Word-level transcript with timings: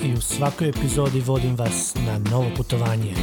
i 0.00 0.12
u 0.12 0.20
svakoj 0.20 0.68
epizodi 0.68 1.20
vodim 1.20 1.56
vas 1.56 1.94
na 2.06 2.30
novo 2.30 2.50
putovanje. 2.56 3.14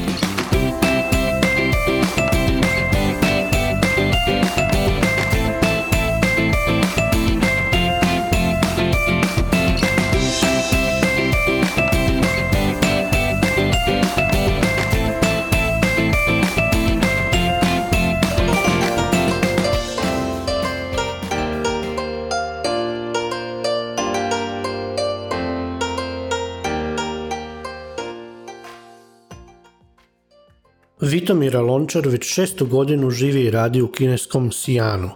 Vitomira 31.24 31.62
Lončar 31.62 32.08
već 32.08 32.34
šestu 32.34 32.66
godinu 32.66 33.10
živi 33.12 33.42
i 33.42 33.52
radi 33.52 33.82
u 33.82 33.88
kineskom 33.88 34.52
Sijanu. 34.52 35.10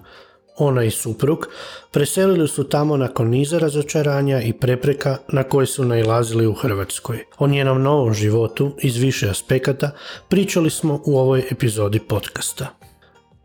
Ona 0.57 0.83
i 0.83 0.91
suprug 0.91 1.47
preselili 1.91 2.47
su 2.47 2.63
tamo 2.63 2.97
nakon 2.97 3.29
niza 3.29 3.59
razočaranja 3.59 4.41
i 4.41 4.53
prepreka 4.53 5.17
na 5.27 5.43
koje 5.43 5.67
su 5.67 5.85
nailazili 5.85 6.47
u 6.47 6.53
Hrvatskoj. 6.53 7.23
O 7.37 7.47
njenom 7.47 7.81
novom 7.81 8.13
životu 8.13 8.71
iz 8.81 8.97
više 8.97 9.29
aspekata 9.29 9.91
pričali 10.29 10.69
smo 10.69 11.01
u 11.05 11.17
ovoj 11.17 11.43
epizodi 11.51 11.99
podcasta. 11.99 12.67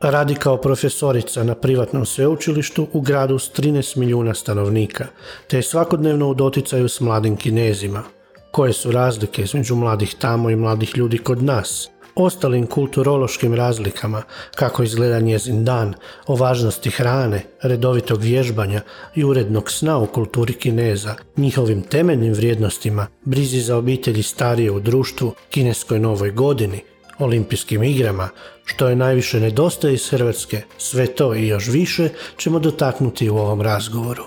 Radi 0.00 0.34
kao 0.34 0.56
profesorica 0.56 1.44
na 1.44 1.54
privatnom 1.54 2.06
sveučilištu 2.06 2.86
u 2.92 3.00
gradu 3.00 3.38
s 3.38 3.52
13 3.52 3.96
milijuna 3.96 4.34
stanovnika, 4.34 5.06
te 5.48 5.56
je 5.56 5.62
svakodnevno 5.62 6.28
u 6.28 6.34
doticaju 6.34 6.88
s 6.88 7.00
mladim 7.00 7.36
kinezima. 7.36 8.02
Koje 8.50 8.72
su 8.72 8.92
razlike 8.92 9.42
između 9.42 9.74
mladih 9.74 10.14
tamo 10.18 10.50
i 10.50 10.56
mladih 10.56 10.96
ljudi 10.96 11.18
kod 11.18 11.42
nas? 11.42 11.88
Ostalim 12.14 12.66
kulturološkim 12.66 13.54
razlikama, 13.54 14.22
kako 14.54 14.82
izgleda 14.82 15.20
njezin 15.20 15.64
dan, 15.64 15.94
o 16.26 16.36
važnosti 16.36 16.90
hrane, 16.90 17.44
redovitog 17.62 18.20
vježbanja 18.20 18.80
i 19.14 19.24
urednog 19.24 19.70
sna 19.70 19.98
u 19.98 20.06
kulturi 20.06 20.52
Kineza, 20.52 21.14
njihovim 21.36 21.82
temeljnim 21.82 22.32
vrijednostima, 22.32 23.06
brizi 23.24 23.60
za 23.60 23.76
obitelji 23.76 24.22
starije 24.22 24.70
u 24.70 24.80
društvu, 24.80 25.34
kineskoj 25.50 25.98
novoj 25.98 26.30
godini, 26.30 26.80
olimpijskim 27.18 27.82
igrama, 27.82 28.28
što 28.64 28.88
je 28.88 28.96
najviše 28.96 29.40
nedostaje 29.40 29.94
iz 29.94 30.10
Hrvatske, 30.10 30.62
sve 30.78 31.06
to 31.06 31.34
i 31.34 31.48
još 31.48 31.68
više 31.68 32.08
ćemo 32.36 32.58
dotaknuti 32.58 33.30
u 33.30 33.36
ovom 33.36 33.60
razgovoru. 33.60 34.24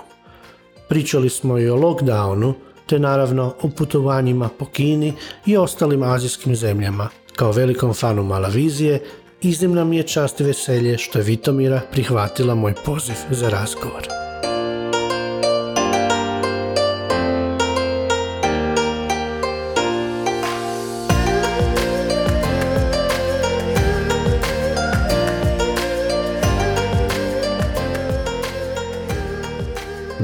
Pričali 0.90 1.30
smo 1.30 1.60
i 1.60 1.70
o 1.70 1.76
lockdownu, 1.76 2.54
te 2.88 3.00
naravno 3.00 3.56
o 3.62 3.70
putovanjima 3.70 4.50
po 4.60 4.66
Kini 4.66 5.14
i 5.46 5.58
ostalim 5.58 6.04
azijskim 6.04 6.56
zemljama, 6.56 7.10
kao 7.36 7.52
velikom 7.52 7.94
fanu 7.94 8.24
Malavizije, 8.24 9.04
iznimna 9.42 9.84
mi 9.84 9.98
je 9.98 10.04
čast 10.04 10.40
i 10.40 10.44
veselje 10.44 10.98
što 10.98 11.20
je 11.20 11.24
Vitomira 11.24 11.82
prihvatila 11.92 12.56
moj 12.56 12.74
poziv 12.86 13.16
za 13.32 13.50
razgovor. 13.50 14.08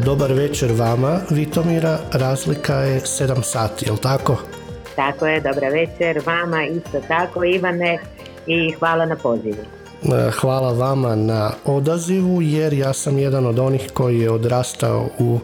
Dobar 0.05 0.33
večer 0.33 0.71
vama, 0.71 1.19
Vitomira. 1.29 1.99
Razlika 2.11 2.75
je 2.75 3.01
7 3.01 3.41
sati, 3.43 3.85
jel 3.85 3.97
tako? 3.97 4.60
Tako 4.95 5.27
je, 5.27 5.39
dobra 5.39 5.69
večer 5.69 6.21
vama 6.25 6.65
isto 6.65 7.01
tako 7.07 7.43
Ivane 7.43 7.99
i 8.47 8.71
hvala 8.71 9.05
na 9.05 9.15
pozivu. 9.15 9.63
E, 10.03 10.31
hvala 10.31 10.73
vama 10.73 11.15
na 11.15 11.51
odazivu 11.65 12.41
jer 12.41 12.73
ja 12.73 12.93
sam 12.93 13.17
jedan 13.17 13.45
od 13.45 13.59
onih 13.59 13.91
koji 13.93 14.19
je 14.19 14.31
odrastao 14.31 15.09
u 15.19 15.39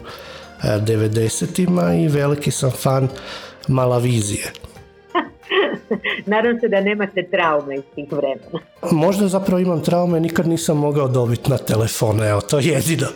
90-ima 0.62 1.82
e, 1.82 2.02
i 2.02 2.08
veliki 2.08 2.50
sam 2.50 2.70
fan 2.70 3.08
Malavizije. 3.68 4.52
Nadam 6.26 6.60
se 6.60 6.68
da 6.68 6.80
nemate 6.80 7.28
traume 7.30 7.74
iz 7.74 7.82
tih 7.94 8.12
vremena. 8.12 8.58
Možda 8.90 9.28
zapravo 9.28 9.58
imam 9.58 9.82
traume, 9.82 10.20
nikad 10.20 10.48
nisam 10.48 10.76
mogao 10.76 11.08
dobiti 11.08 11.50
na 11.50 11.58
telefon, 11.58 12.22
evo, 12.22 12.40
to 12.40 12.58
je 12.58 12.66
jedino. 12.66 13.06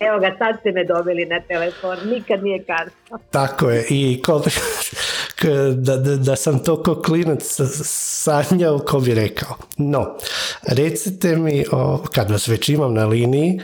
Evo 0.00 0.18
ga, 0.18 0.34
sad 0.38 0.60
ste 0.60 0.72
me 0.72 0.84
dobili 0.84 1.26
na 1.26 1.40
telefon, 1.40 1.96
nikad 2.04 2.42
nije 2.42 2.64
kasno. 2.64 3.18
Tako 3.30 3.70
je, 3.70 3.86
i 3.90 4.22
ko, 4.22 4.42
da, 5.76 5.96
da, 5.96 6.16
da 6.16 6.36
sam 6.36 6.58
to 6.58 6.82
ko 6.82 6.94
klinac 6.94 7.42
sanjao, 8.22 8.78
ko 8.78 9.00
bi 9.00 9.14
rekao. 9.14 9.56
No, 9.78 10.16
recite 10.76 11.36
mi, 11.36 11.64
o, 11.72 11.98
kad 12.14 12.30
vas 12.30 12.48
već 12.48 12.68
imam 12.68 12.94
na 12.94 13.06
liniji, 13.06 13.60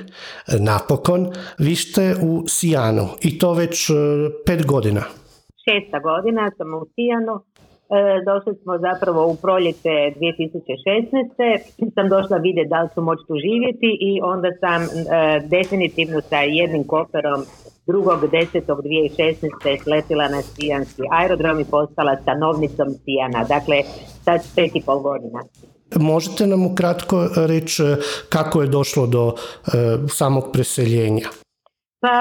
napokon, 0.60 1.32
vi 1.58 1.76
ste 1.76 2.16
u 2.22 2.44
Sijanu 2.48 3.08
i 3.20 3.38
to 3.38 3.52
već 3.52 3.90
e, 3.90 3.94
pet 4.46 4.66
godina. 4.66 5.02
Šesta 5.64 5.98
godina 5.98 6.50
sam 6.58 6.74
u 6.74 6.86
Sijanu, 6.94 7.44
E, 7.47 7.47
došli 8.28 8.52
smo 8.62 8.78
zapravo 8.78 9.20
u 9.32 9.36
proljeće 9.36 9.94
2016. 10.16 11.92
sam 11.94 12.08
došla 12.08 12.36
vidjeti 12.36 12.68
da 12.68 12.82
li 12.82 12.88
ću 12.94 13.00
moći 13.00 13.22
tu 13.28 13.34
živjeti 13.46 13.90
i 14.08 14.20
onda 14.32 14.48
sam 14.62 14.80
e, 14.82 14.88
definitivno 15.56 16.20
sa 16.20 16.36
jednim 16.36 16.84
koferom 16.84 17.40
drugog 17.86 18.20
desetog 18.30 18.78
2016. 18.82 19.82
sletila 19.82 20.28
na 20.28 20.42
Sijanski 20.42 21.02
aerodrom 21.10 21.60
i 21.60 21.64
postala 21.64 22.16
stanovnicom 22.22 22.88
Sijana. 23.02 23.44
Dakle, 23.54 23.76
sad 24.24 24.40
pet 24.56 24.70
i 24.74 24.82
pol 24.86 24.98
godina. 24.98 25.40
Možete 25.96 26.46
nam 26.46 26.66
ukratko 26.66 27.28
reći 27.36 27.82
kako 28.28 28.62
je 28.62 28.68
došlo 28.68 29.06
do 29.06 29.32
e, 29.32 29.70
samog 30.08 30.44
preseljenja? 30.52 31.28
Pa 32.00 32.14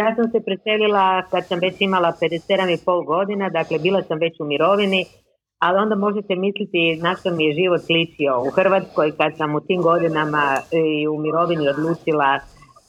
ja 0.00 0.14
sam 0.16 0.30
se 0.30 0.40
preselila 0.46 1.22
kad 1.30 1.46
sam 1.46 1.58
već 1.58 1.74
imala 1.80 2.12
57 2.20 2.74
i 2.74 2.84
pol 2.84 3.04
godina, 3.04 3.48
dakle 3.48 3.78
bila 3.78 4.02
sam 4.02 4.18
već 4.18 4.40
u 4.40 4.44
mirovini, 4.44 5.04
ali 5.58 5.78
onda 5.78 5.94
možete 5.94 6.34
misliti 6.36 7.00
na 7.02 7.14
što 7.14 7.30
mi 7.30 7.44
je 7.44 7.58
život 7.60 7.82
ličio 7.96 8.32
u 8.46 8.50
Hrvatskoj 8.50 9.12
kad 9.18 9.36
sam 9.36 9.54
u 9.54 9.60
tim 9.60 9.82
godinama 9.82 10.44
i 10.72 11.08
u 11.08 11.18
mirovini 11.18 11.68
odlučila 11.68 12.30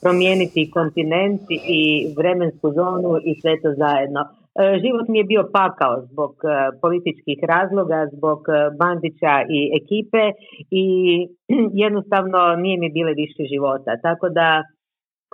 promijeniti 0.02 0.70
kontinent 0.70 1.40
i 1.80 1.82
vremensku 2.18 2.72
zonu 2.78 3.10
i 3.24 3.40
sve 3.40 3.52
to 3.62 3.70
zajedno. 3.82 4.20
E, 4.60 4.78
život 4.84 5.06
mi 5.08 5.18
je 5.18 5.30
bio 5.32 5.42
pakao 5.52 5.94
zbog 6.10 6.32
e, 6.44 6.48
političkih 6.84 7.38
razloga, 7.52 7.98
zbog 8.16 8.40
e, 8.48 8.52
Bandića 8.80 9.34
i 9.56 9.60
ekipe 9.80 10.24
i 10.82 10.86
jednostavno 11.84 12.40
nije 12.62 12.76
mi 12.78 12.88
bile 12.98 13.12
više 13.22 13.42
života. 13.52 13.90
Tako 14.06 14.28
da 14.28 14.48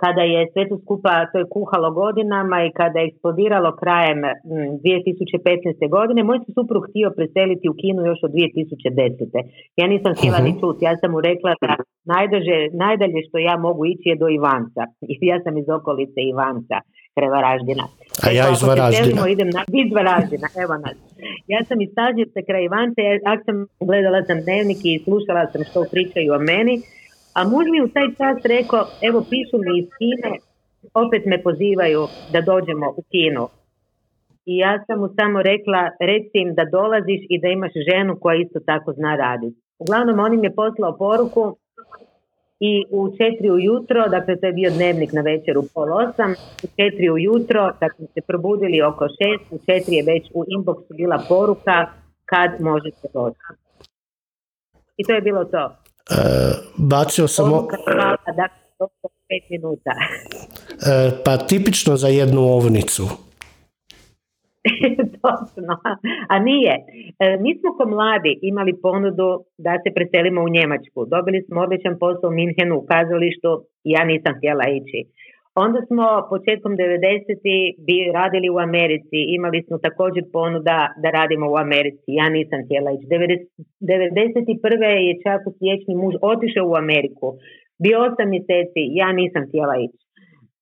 kada 0.03 0.23
je 0.33 0.39
sve 0.53 0.63
to 0.69 0.75
skupa, 0.83 1.11
to 1.31 1.35
je 1.41 1.51
kuhalo 1.55 1.89
godinama 2.01 2.57
i 2.63 2.73
kada 2.79 2.97
je 2.99 3.07
eksplodiralo 3.11 3.69
krajem 3.81 4.19
2015. 4.21 5.89
godine, 5.97 6.19
moj 6.29 6.39
se 6.45 6.51
suprug 6.57 6.83
htio 6.89 7.09
preseliti 7.17 7.69
u 7.69 7.77
Kinu 7.81 8.01
još 8.11 8.19
od 8.27 8.31
2010. 8.31 9.43
Ja 9.79 9.85
nisam 9.93 10.11
htjela 10.17 10.39
ni 10.45 10.51
mhm. 10.51 10.59
čuti, 10.61 10.85
ja 10.89 10.93
sam 11.01 11.09
mu 11.13 11.19
rekla 11.29 11.51
da 11.63 11.73
najdalje, 12.13 12.57
najdalje 12.83 13.19
što 13.27 13.37
ja 13.49 13.55
mogu 13.67 13.81
ići 13.93 14.07
je 14.11 14.21
do 14.21 14.27
Ivanca. 14.39 14.83
I 15.11 15.13
ja 15.31 15.37
sam 15.43 15.53
iz 15.57 15.67
okolice 15.77 16.19
Ivanca, 16.33 16.77
kraj 17.15 17.29
Varaždina. 17.35 17.85
A 18.25 18.27
ja 18.39 18.45
iz 18.55 18.61
Varaždina. 18.69 19.21
Idem 19.35 19.49
na, 19.57 19.61
iz 19.83 19.89
Varaždina, 19.97 20.47
evo 20.63 20.73
nas. 20.83 20.97
Ja 21.53 21.59
sam 21.67 21.77
iz 21.81 21.89
Stažnice 21.95 22.39
kraj 22.47 22.63
Ivanca, 22.69 22.99
ja 23.29 23.35
sam 23.45 23.55
gledala 23.89 24.19
sam 24.27 24.37
dnevnik 24.45 24.79
i 24.83 25.01
slušala 25.05 25.43
sam 25.51 25.61
što 25.69 25.79
pričaju 25.93 26.29
o 26.37 26.39
meni 26.51 26.75
a 27.37 27.43
muž 27.51 27.65
mi 27.71 27.79
u 27.81 27.89
taj 27.95 28.07
čas 28.19 28.37
rekao, 28.55 28.83
evo 29.07 29.19
pišu 29.29 29.57
mi 29.65 29.79
iz 29.79 29.89
Kine, 29.97 30.33
opet 31.03 31.23
me 31.25 31.43
pozivaju 31.43 32.01
da 32.33 32.39
dođemo 32.41 32.87
u 32.99 33.01
kino. 33.11 33.43
I 34.45 34.57
ja 34.57 34.73
sam 34.85 34.99
mu 34.99 35.07
samo 35.19 35.41
rekla, 35.41 35.81
reci 35.99 36.37
im 36.45 36.55
da 36.55 36.65
dolaziš 36.65 37.21
i 37.29 37.39
da 37.41 37.47
imaš 37.47 37.73
ženu 37.89 38.17
koja 38.21 38.35
isto 38.41 38.59
tako 38.59 38.93
zna 38.93 39.15
raditi. 39.15 39.61
Uglavnom, 39.79 40.19
on 40.19 40.33
im 40.33 40.43
je 40.43 40.55
poslao 40.55 40.97
poruku 40.97 41.57
i 42.59 42.73
u 42.91 43.01
četiri 43.17 43.49
ujutro, 43.51 44.09
dakle 44.09 44.35
to 44.39 44.45
je 44.45 44.53
bio 44.53 44.69
dnevnik 44.77 45.11
na 45.13 45.21
večer 45.21 45.57
u 45.57 45.63
pol 45.73 45.89
osam, 46.03 46.31
u 46.65 46.67
četiri 46.77 47.09
ujutro, 47.09 47.71
dakle 47.79 48.05
se 48.13 48.21
probudili 48.27 48.81
oko 48.81 49.05
šest, 49.17 49.43
u 49.55 49.57
četiri 49.67 49.95
je 49.95 50.07
već 50.13 50.23
u 50.33 50.43
inboxu 50.55 50.91
bila 51.01 51.17
poruka 51.29 51.77
kad 52.25 52.51
možete 52.61 53.07
doći. 53.13 53.39
I 54.97 55.03
to 55.03 55.13
je 55.13 55.21
bilo 55.21 55.43
to. 55.43 55.86
Bacio 56.77 57.27
sam... 57.27 57.45
minuta. 59.49 59.91
E, 59.91 61.11
pa 61.25 61.37
tipično 61.37 61.95
za 61.95 62.07
jednu 62.07 62.41
ovnicu. 62.41 63.03
Točno, 65.23 65.73
a 66.33 66.39
nije. 66.39 66.73
E, 67.19 67.37
mi 67.43 67.51
smo 67.59 67.69
ko 67.77 67.83
mladi 67.89 68.39
imali 68.41 68.81
ponudu 68.81 69.29
da 69.57 69.71
se 69.83 69.89
preselimo 69.95 70.41
u 70.43 70.49
Njemačku. 70.49 70.99
Dobili 71.13 71.39
smo 71.47 71.61
odličan 71.61 71.99
posao 71.99 72.29
u 72.29 72.37
Minhenu 72.39 72.75
u 72.77 72.85
kazalištu 72.91 73.51
i 73.87 73.89
ja 73.95 74.03
nisam 74.11 74.33
htjela 74.37 74.65
ići. 74.77 74.99
Onda 75.65 75.79
smo 75.89 76.05
početkom 76.33 76.73
90. 76.77 77.43
bi 77.87 77.97
radili 78.19 78.47
u 78.55 78.57
Americi, 78.67 79.17
imali 79.37 79.59
smo 79.67 79.75
također 79.87 80.23
ponuda 80.37 80.77
da 81.01 81.07
radimo 81.19 81.45
u 81.53 81.57
Americi, 81.65 82.09
ja 82.21 82.27
nisam 82.37 82.59
htjela 82.65 82.89
ići. 82.91 83.05
91. 83.07 85.07
je 85.07 85.13
čak 85.25 85.39
u 85.49 85.51
siječnji 85.59 85.93
muž 86.01 86.13
otišao 86.31 86.65
u 86.69 86.77
Ameriku, 86.83 87.27
bio 87.83 87.97
osam 88.07 88.27
mjeseci, 88.35 88.81
ja 89.01 89.09
nisam 89.19 89.41
htjela 89.49 89.75
ići. 89.85 90.01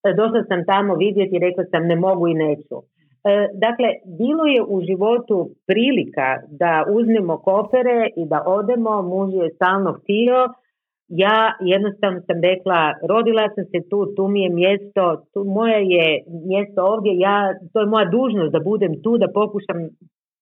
E, 0.06 0.07
došla 0.19 0.42
sam 0.50 0.59
tamo 0.71 0.92
vidjeti 1.06 1.33
i 1.36 1.44
rekla 1.45 1.63
sam 1.71 1.83
ne 1.91 1.98
mogu 2.06 2.24
i 2.27 2.39
neću. 2.44 2.77
E, 2.83 2.86
dakle, 3.65 3.89
bilo 4.21 4.44
je 4.56 4.62
u 4.74 4.75
životu 4.89 5.38
prilika 5.69 6.27
da 6.62 6.71
uzmemo 6.98 7.36
kofere 7.48 8.00
i 8.21 8.24
da 8.31 8.39
odemo, 8.57 8.94
muž 9.12 9.30
je 9.41 9.56
stalno 9.57 9.91
htio, 10.00 10.38
ja 11.07 11.54
jednostavno 11.74 12.19
sam 12.28 12.38
rekla, 12.42 12.80
rodila 13.10 13.50
sam 13.56 13.66
se 13.72 13.90
tu, 13.90 14.00
tu 14.16 14.28
mi 14.28 14.42
je 14.44 14.50
mjesto, 14.50 15.04
tu 15.34 15.44
moje 15.44 15.80
je 15.96 16.24
mjesto 16.52 16.80
ovdje, 16.94 17.12
ja, 17.28 17.36
to 17.74 17.80
je 17.80 17.86
moja 17.86 18.06
dužnost 18.06 18.52
da 18.52 18.60
budem 18.60 18.94
tu, 19.04 19.18
da 19.18 19.28
pokušam 19.34 19.78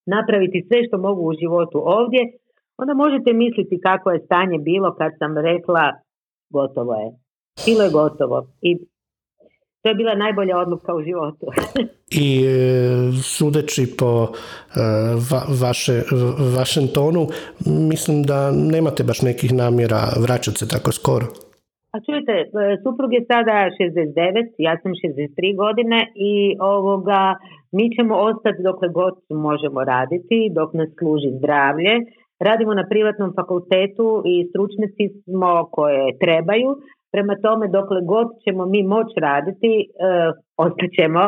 napraviti 0.05 0.65
sve 0.67 0.79
što 0.87 0.97
mogu 0.97 1.21
u 1.21 1.37
životu 1.41 1.77
ovdje, 1.99 2.21
onda 2.77 2.93
možete 2.93 3.33
misliti 3.33 3.81
kako 3.87 4.11
je 4.11 4.25
stanje 4.27 4.57
bilo 4.59 4.95
kad 4.99 5.11
sam 5.19 5.37
rekla 5.37 5.85
gotovo 6.49 6.93
je. 6.93 7.09
Bilo 7.65 7.83
je 7.83 7.95
gotovo. 8.01 8.37
I 8.61 8.71
to 9.83 9.89
je 9.89 9.95
bila 9.95 10.15
najbolja 10.15 10.57
odluka 10.57 10.95
u 10.95 11.01
životu. 11.01 11.45
I 12.25 12.27
e, 12.45 12.51
sudeći 13.37 13.83
po 13.99 14.11
e, 14.27 14.33
vaše, 15.63 15.95
vašem 16.57 16.85
tonu, 16.97 17.21
mislim 17.91 18.23
da 18.23 18.51
nemate 18.51 19.03
baš 19.03 19.21
nekih 19.21 19.53
namjera 19.53 20.01
vraćati 20.25 20.57
se 20.57 20.67
tako 20.73 20.91
skoro. 20.91 21.25
A 21.93 21.97
čujte, 22.05 22.35
e, 22.41 22.45
suprug 22.83 23.11
je 23.13 23.21
sada 23.31 23.55
69, 23.79 24.53
ja 24.67 24.73
sam 24.81 24.91
63 24.91 25.55
godine 25.63 25.99
i 26.31 26.33
ovoga, 26.75 27.21
mi 27.77 27.85
ćemo 27.95 28.13
ostati 28.29 28.65
dokle 28.69 28.87
god 28.99 29.13
možemo 29.47 29.79
raditi, 29.93 30.37
dok 30.57 30.69
nas 30.79 30.89
služi 30.99 31.29
zdravlje. 31.39 31.93
Radimo 32.47 32.73
na 32.73 32.85
privatnom 32.91 33.29
fakultetu 33.39 34.07
i 34.31 34.35
stručnjaci 34.49 35.05
smo 35.23 35.51
koje 35.75 36.05
trebaju, 36.23 36.69
Prema 37.13 37.35
tome, 37.45 37.65
dokle 37.77 37.99
god 38.13 38.27
ćemo 38.43 38.63
mi 38.73 38.81
moći 38.83 39.15
raditi, 39.27 39.71
e, 39.79 39.85
ostaćemo. 40.65 41.23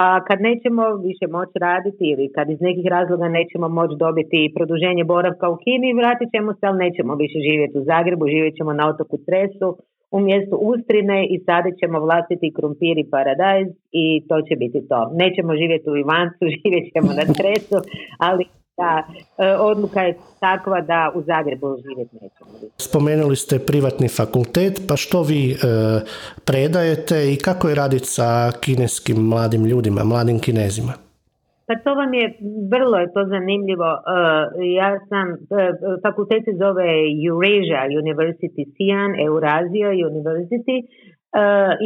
A 0.00 0.02
kad 0.26 0.38
nećemo 0.48 0.82
više 1.08 1.26
moći 1.36 1.56
raditi 1.68 2.04
ili 2.12 2.32
kad 2.34 2.46
iz 2.50 2.60
nekih 2.60 2.86
razloga 2.96 3.28
nećemo 3.38 3.66
moći 3.68 3.94
dobiti 4.04 4.52
produženje 4.56 5.04
boravka 5.04 5.46
u 5.50 5.56
Kini, 5.62 5.98
vratit 6.00 6.28
ćemo 6.34 6.50
se, 6.52 6.64
ali 6.68 6.78
nećemo 6.84 7.12
više 7.22 7.38
živjeti 7.48 7.78
u 7.78 7.86
Zagrebu, 7.90 8.24
živjet 8.34 8.54
ćemo 8.58 8.72
na 8.72 8.84
otoku 8.92 9.16
Tresu, 9.26 9.68
u 10.16 10.18
mjestu 10.20 10.56
Ustrine 10.70 11.18
i 11.34 11.36
sadit 11.46 11.74
ćemo 11.80 11.96
vlastiti 12.06 12.54
krumpir 12.56 12.96
i 12.98 13.10
paradajz 13.14 13.68
i 14.02 14.04
to 14.28 14.36
će 14.46 14.54
biti 14.62 14.80
to. 14.90 15.00
Nećemo 15.22 15.52
živjeti 15.60 15.90
u 15.90 15.96
Ivancu, 16.04 16.42
živjet 16.58 16.86
ćemo 16.94 17.10
na 17.18 17.24
Tresu, 17.38 17.78
ali 18.28 18.42
da, 18.78 18.92
e, 19.38 19.56
odluka 19.56 20.00
je 20.00 20.18
takva 20.40 20.80
da 20.80 21.12
u 21.14 21.22
Zagrebu 21.22 21.76
živjeti 21.86 22.14
nećemo. 22.22 22.50
Spomenuli 22.76 23.36
ste 23.36 23.58
privatni 23.58 24.08
fakultet, 24.08 24.74
pa 24.88 24.96
što 24.96 25.22
vi 25.22 25.50
e, 25.50 25.56
predajete 26.44 27.32
i 27.32 27.36
kako 27.36 27.68
je 27.68 27.74
raditi 27.74 28.06
sa 28.06 28.52
kineskim 28.60 29.16
mladim 29.16 29.64
ljudima, 29.64 30.04
mladim 30.04 30.38
kinezima? 30.40 30.92
Pa 31.66 31.74
to 31.84 31.94
vam 31.94 32.14
je, 32.14 32.26
vrlo 32.74 32.96
je 32.98 33.12
to 33.14 33.22
zanimljivo. 33.34 33.90
E, 33.94 34.00
ja 34.80 34.90
sam, 35.08 35.26
fakultet 36.06 36.42
se 36.44 36.52
zove 36.64 36.88
Eurasia 37.28 37.82
University 38.02 38.62
Xi'an, 38.74 39.10
Eurasia 39.28 39.88
University, 40.10 40.76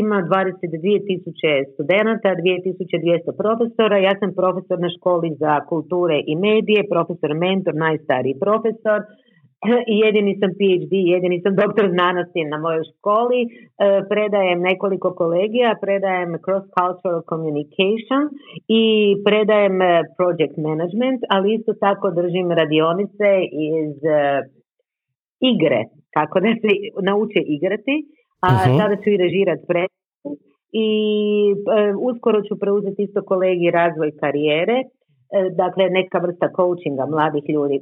ima 0.02 0.18
22 0.22 1.06
tisuće 1.08 1.50
studenata, 1.72 2.28
2200 2.28 3.36
profesora. 3.42 3.96
Ja 3.98 4.14
sam 4.20 4.30
profesor 4.34 4.78
na 4.80 4.90
školi 4.96 5.30
za 5.42 5.60
kulture 5.70 6.16
i 6.26 6.34
medije, 6.36 6.80
profesor 6.94 7.30
mentor, 7.34 7.74
najstariji 7.74 8.40
profesor. 8.44 8.98
I 9.92 9.94
jedini 10.04 10.32
sam 10.40 10.50
PhD, 10.58 10.94
jedini 11.14 11.40
sam 11.44 11.54
doktor 11.62 11.84
znanosti 11.96 12.40
na 12.52 12.56
mojoj 12.64 12.84
školi. 12.90 13.40
Uh, 13.46 13.50
predajem 14.12 14.60
nekoliko 14.70 15.08
kolegija, 15.22 15.78
predajem 15.84 16.30
cross-cultural 16.44 17.22
communication 17.30 18.22
i 18.80 18.82
predajem 19.26 19.76
uh, 19.80 19.90
project 20.18 20.56
management, 20.68 21.20
ali 21.34 21.54
isto 21.54 21.72
tako 21.86 22.06
držim 22.20 22.46
radionice 22.60 23.30
iz 23.72 23.96
igre, 25.52 25.80
kako 26.16 26.36
da 26.40 26.50
se 26.62 26.70
nauče 27.08 27.40
igrati 27.56 27.96
a 28.46 28.48
uh 28.54 28.78
sada 28.78 28.96
ću 29.02 29.08
i 29.10 29.16
režirati 29.24 29.64
predstavu 29.70 30.32
i 30.72 30.88
e, 31.78 31.94
uskoro 32.08 32.38
ću 32.46 32.54
preuzeti 32.62 33.02
isto 33.02 33.20
kolegi 33.30 33.70
razvoj 33.70 34.10
karijere, 34.20 34.78
e, 34.82 34.86
dakle 35.62 35.84
neka 35.98 36.18
vrsta 36.18 36.48
coachinga 36.56 37.04
mladih 37.14 37.44
ljudi. 37.54 37.78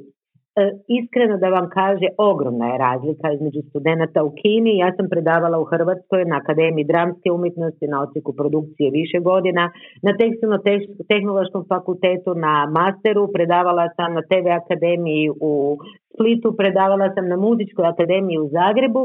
E, 0.59 0.61
iskreno 0.87 1.37
da 1.37 1.49
vam 1.49 1.67
kaže, 1.69 2.07
ogromna 2.17 2.65
je 2.71 2.77
razlika 2.77 3.31
između 3.31 3.61
studenata 3.69 4.23
u 4.23 4.31
Kini. 4.39 4.77
Ja 4.77 4.89
sam 4.97 5.05
predavala 5.09 5.59
u 5.59 5.63
Hrvatskoj 5.63 6.25
na 6.25 6.35
Akademiji 6.37 6.89
dramske 6.91 7.31
umjetnosti, 7.31 7.87
na 7.87 8.01
ocijeku 8.03 8.33
produkcije 8.39 8.91
više 8.91 9.19
godina, 9.19 9.63
na 10.05 10.11
tekstilno-tehnološkom 10.19 11.63
fakultetu, 11.73 12.31
na 12.35 12.53
masteru, 12.77 13.23
predavala 13.35 13.85
sam 13.95 14.13
na 14.13 14.21
TV 14.29 14.47
Akademiji 14.61 15.29
u 15.41 15.77
Splitu, 16.13 16.55
predavala 16.57 17.07
sam 17.15 17.25
na 17.27 17.37
Muzičkoj 17.37 17.85
akademiji 17.85 18.37
u 18.39 18.49
Zagrebu. 18.57 19.03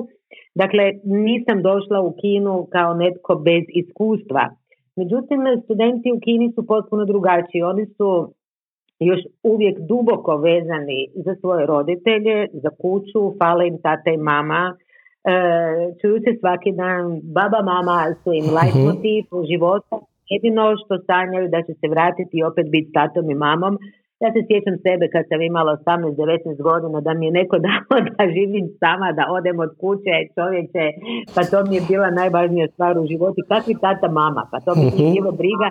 Dakle, 0.55 0.85
nisam 1.05 1.63
došla 1.63 1.99
u 2.01 2.11
Kinu 2.21 2.67
kao 2.75 2.95
netko 2.95 3.35
bez 3.35 3.65
iskustva. 3.83 4.45
Međutim, 4.97 5.41
studenti 5.65 6.09
u 6.13 6.21
Kini 6.25 6.53
su 6.55 6.67
potpuno 6.67 7.05
drugačiji. 7.05 7.63
Oni 7.63 7.87
su 7.97 8.09
još 9.01 9.21
uvijek 9.43 9.79
duboko 9.79 10.37
vezani 10.37 11.09
za 11.15 11.35
svoje 11.41 11.67
roditelje, 11.67 12.49
za 12.53 12.71
kuću, 12.71 13.35
fale 13.39 13.69
im 13.69 13.79
tata 13.83 14.11
i 14.11 14.17
mama, 14.17 14.63
e, 14.73 15.33
čuju 16.01 16.19
se 16.25 16.39
svaki 16.41 16.73
dan, 16.73 17.21
baba, 17.23 17.61
mama 17.63 18.15
su 18.25 18.33
im 18.33 18.45
mhm. 18.45 18.55
life 18.57 18.79
motiv 18.89 19.23
u 19.31 19.45
životu, 19.51 19.95
jedino 20.31 20.65
što 20.83 20.95
sanjaju 21.09 21.49
da 21.49 21.63
će 21.67 21.73
se 21.81 21.87
vratiti 21.89 22.39
i 22.39 22.45
opet 22.51 22.67
biti 22.71 22.93
tatom 22.93 23.31
i 23.31 23.35
mamom. 23.35 23.79
Ja 24.23 24.29
se 24.33 24.41
sjećam 24.49 24.77
sebe 24.87 25.05
kad 25.15 25.25
sam 25.31 25.41
imala 25.43 25.71
18-19 25.77 26.63
godina 26.69 27.01
da 27.07 27.13
mi 27.15 27.27
je 27.27 27.33
neko 27.41 27.57
dao 27.67 28.01
da 28.17 28.23
živim 28.37 28.67
sama, 28.83 29.09
da 29.19 29.25
odem 29.39 29.57
od 29.65 29.73
kuće, 29.81 30.15
čovječe, 30.37 30.85
pa 31.35 31.41
to 31.51 31.59
mi 31.69 31.75
je 31.77 31.83
bila 31.91 32.09
najvažnija 32.11 32.67
stvar 32.75 32.99
u 32.99 33.07
životu. 33.13 33.41
Kakvi 33.53 33.75
tata 33.87 34.09
mama, 34.21 34.43
pa 34.53 34.59
to 34.65 34.71
mi 34.79 34.85
je 34.87 34.93
mhm. 34.95 35.13
bilo 35.17 35.31
briga 35.43 35.69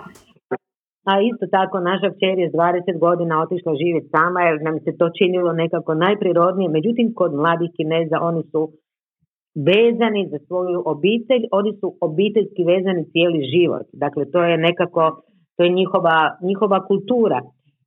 a 1.10 1.12
isto 1.30 1.44
tako 1.56 1.76
naša 1.90 2.08
kćer 2.14 2.36
je 2.38 2.50
s 2.50 2.52
20 2.52 2.98
godina 3.06 3.34
otišla 3.44 3.72
živjeti 3.82 4.08
sama 4.16 4.40
jer 4.48 4.56
nam 4.68 4.76
se 4.84 4.90
to 4.98 5.06
činilo 5.18 5.52
nekako 5.62 5.92
najprirodnije. 5.94 6.68
Međutim, 6.76 7.06
kod 7.20 7.32
mladih 7.42 7.70
kineza 7.78 8.16
oni 8.30 8.42
su 8.52 8.62
vezani 9.70 10.22
za 10.32 10.38
svoju 10.46 10.78
obitelj, 10.94 11.42
oni 11.58 11.72
su 11.80 11.86
obiteljski 12.08 12.62
vezani 12.72 13.10
cijeli 13.12 13.40
život. 13.54 13.86
Dakle, 13.92 14.22
to 14.32 14.40
je 14.48 14.56
nekako, 14.68 15.02
to 15.56 15.60
je 15.64 15.70
njihova, 15.80 16.18
njihova 16.48 16.78
kultura. 16.90 17.40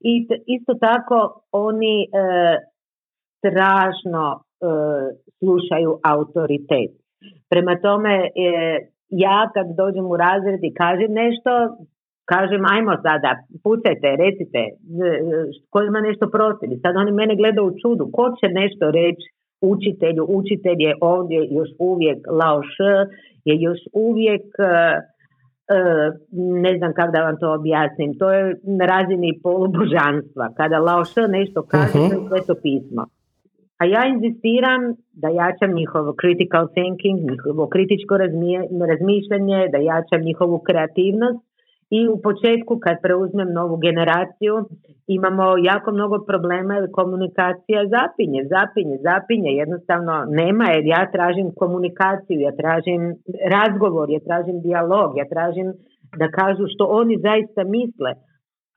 I 0.10 0.14
isto 0.56 0.74
tako 0.88 1.18
oni 1.52 1.96
e, 2.04 2.08
strašno 3.40 4.26
e, 4.36 4.42
slušaju 5.40 5.92
autoritet. 6.14 6.92
Prema 7.50 7.74
tome, 7.86 8.14
e, 8.16 8.30
ja 9.10 9.50
kad 9.54 9.68
dođem 9.82 10.06
u 10.06 10.16
razred 10.18 10.60
i 10.64 10.74
kažem 10.74 11.12
nešto, 11.24 11.52
kažem 12.34 12.64
ajmo 12.74 12.94
sada, 13.06 13.32
pucajte, 13.64 14.10
recite, 14.24 14.62
ko 15.72 15.78
ima 15.82 16.00
nešto 16.08 16.26
protiv. 16.38 16.70
Sad 16.84 16.94
oni 17.04 17.12
mene 17.12 17.34
gledaju 17.42 17.66
u 17.68 17.78
čudu, 17.82 18.04
ko 18.18 18.26
će 18.40 18.48
nešto 18.62 18.86
reći 19.00 19.26
učitelju, 19.74 20.24
učitelj 20.40 20.80
je 20.88 20.94
ovdje 21.02 21.40
još 21.58 21.70
uvijek 21.80 22.20
Lao 22.40 22.62
Shi, 22.72 22.94
je 23.50 23.54
još 23.68 23.80
uvijek 23.94 24.46
e, 24.60 24.72
e, 25.76 25.80
ne 26.66 26.72
znam 26.78 26.92
kako 26.94 27.12
da 27.12 27.22
vam 27.28 27.38
to 27.42 27.48
objasnim, 27.60 28.12
to 28.20 28.32
je 28.36 28.42
na 28.80 28.86
razini 28.94 29.40
polubožanstva. 29.44 30.46
Kada 30.58 30.78
Lao 30.88 31.06
Shi 31.06 31.24
nešto 31.38 31.60
kaže, 31.74 31.98
uh-huh. 32.00 32.10
to 32.10 32.16
je 32.16 32.28
sve 32.28 32.40
to 32.48 32.56
pismo. 32.66 33.04
A 33.82 33.86
ja 33.86 34.02
inzistiram 34.14 34.82
da 35.22 35.28
jačam 35.42 35.72
njihovo 35.80 36.12
critical 36.22 36.66
thinking, 36.76 37.18
njihovo 37.32 37.68
kritičko 37.74 38.14
razmišljanje, 38.92 39.60
da 39.74 39.78
jačam 39.78 40.22
njihovu 40.30 40.58
kreativnost 40.68 41.49
i 41.98 42.08
u 42.08 42.22
početku 42.28 42.80
kad 42.84 42.96
preuzmem 43.02 43.54
novu 43.54 43.78
generaciju 43.78 44.56
imamo 45.08 45.46
jako 45.72 45.92
mnogo 45.92 46.18
problema 46.30 46.74
jer 46.76 46.92
komunikacija 46.92 47.82
zapinje, 47.96 48.42
zapinje, 48.56 48.96
zapinje, 49.10 49.50
jednostavno 49.52 50.14
nema 50.40 50.66
jer 50.74 50.84
ja 50.86 51.12
tražim 51.12 51.48
komunikaciju, 51.62 52.40
ja 52.40 52.52
tražim 52.62 53.02
razgovor, 53.56 54.06
ja 54.10 54.20
tražim 54.28 54.62
dijalog, 54.62 55.10
ja 55.18 55.26
tražim 55.34 55.68
da 56.22 56.28
kažu 56.40 56.64
što 56.74 56.84
oni 57.00 57.16
zaista 57.28 57.64
misle, 57.64 58.12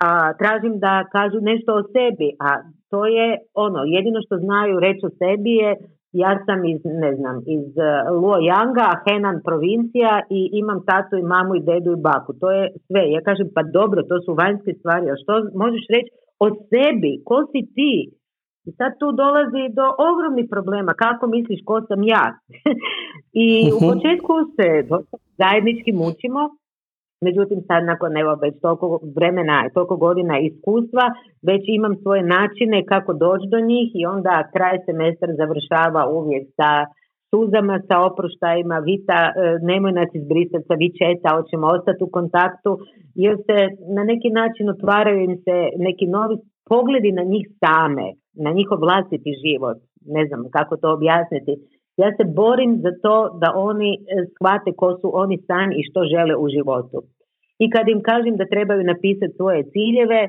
a 0.06 0.32
tražim 0.40 0.74
da 0.78 1.04
kažu 1.16 1.38
nešto 1.40 1.70
o 1.74 1.82
sebi, 1.94 2.28
a 2.48 2.50
to 2.90 3.00
je 3.06 3.28
ono, 3.54 3.80
jedino 3.96 4.20
što 4.26 4.34
znaju 4.46 4.80
reći 4.80 5.02
o 5.06 5.14
sebi 5.20 5.52
je 5.62 5.70
ja 6.12 6.32
sam 6.46 6.64
iz, 6.64 6.80
ne 6.84 7.10
znam, 7.16 7.36
iz 7.56 7.66
e, 7.76 7.90
Luoyanga, 8.20 8.88
Henan 9.04 9.38
provincija 9.44 10.12
i 10.38 10.40
imam 10.52 10.80
tatu 10.90 11.16
i 11.16 11.28
mamu 11.32 11.54
i 11.56 11.64
dedu 11.70 11.90
i 11.92 12.02
baku. 12.08 12.32
To 12.40 12.50
je 12.50 12.64
sve. 12.86 13.02
Ja 13.14 13.20
kažem, 13.28 13.48
pa 13.54 13.62
dobro, 13.62 14.02
to 14.02 14.16
su 14.24 14.34
vanjske 14.42 14.72
stvari, 14.78 15.06
a 15.10 15.14
što 15.22 15.32
možeš 15.64 15.84
reći 15.94 16.10
o 16.44 16.46
sebi? 16.70 17.12
Ko 17.28 17.36
si 17.52 17.60
ti? 17.76 17.94
I 18.68 18.70
sad 18.78 18.90
tu 19.00 19.08
dolazi 19.22 19.62
do 19.78 19.86
ogromnih 20.10 20.46
problema. 20.54 20.92
Kako 21.04 21.24
misliš 21.26 21.60
ko 21.68 21.76
sam 21.88 22.00
ja? 22.14 22.24
I 23.46 23.48
u 23.76 23.78
početku 23.90 24.32
se 24.56 24.66
zajednički 25.42 25.92
mučimo, 26.02 26.42
Međutim, 27.26 27.60
sad 27.68 27.80
nakon 27.92 28.16
evo 28.22 28.32
već 28.44 28.54
toliko 28.64 28.86
vremena, 29.16 29.56
toliko 29.74 29.96
godina 30.06 30.34
iskustva, 30.48 31.04
već 31.50 31.62
imam 31.66 31.94
svoje 32.02 32.22
načine 32.36 32.78
kako 32.92 33.12
doći 33.24 33.46
do 33.54 33.60
njih 33.70 33.88
i 34.00 34.06
onda 34.06 34.34
kraj 34.54 34.76
semestra 34.86 35.30
završava 35.40 36.02
uvijek 36.18 36.44
sa 36.58 36.70
suzama, 37.30 37.76
sa 37.88 37.96
oproštajima, 38.08 38.76
vita, 38.90 39.20
e, 39.24 39.32
nemoj 39.70 39.92
nas 40.00 40.10
izbrisati 40.20 40.68
sa 40.68 40.74
vičeta, 40.82 41.36
hoćemo 41.36 41.66
ostati 41.76 42.04
u 42.04 42.14
kontaktu, 42.18 42.70
jer 43.24 43.34
se 43.46 43.58
na 43.96 44.02
neki 44.10 44.30
način 44.40 44.66
otvaraju 44.74 45.18
im 45.28 45.36
se 45.46 45.56
neki 45.88 46.06
novi 46.16 46.36
pogledi 46.70 47.10
na 47.12 47.24
njih 47.32 47.44
same, 47.62 48.06
na 48.44 48.50
njihov 48.58 48.78
vlastiti 48.86 49.38
život, 49.44 49.78
ne 50.16 50.22
znam 50.28 50.40
kako 50.56 50.74
to 50.82 50.88
objasniti. 50.98 51.52
Ja 51.96 52.08
se 52.16 52.24
borim 52.24 52.72
za 52.84 52.92
to 53.02 53.16
da 53.42 53.48
oni 53.54 53.90
e, 53.94 53.98
shvate 54.34 54.72
ko 54.80 54.88
su 55.00 55.10
oni 55.22 55.38
sami 55.48 55.74
i 55.76 55.86
što 55.90 56.00
žele 56.04 56.34
u 56.36 56.48
životu. 56.48 56.98
I 57.58 57.70
kad 57.70 57.88
im 57.88 58.00
kažem 58.02 58.36
da 58.36 58.52
trebaju 58.54 58.82
napisati 58.84 59.36
svoje 59.36 59.62
ciljeve, 59.72 60.28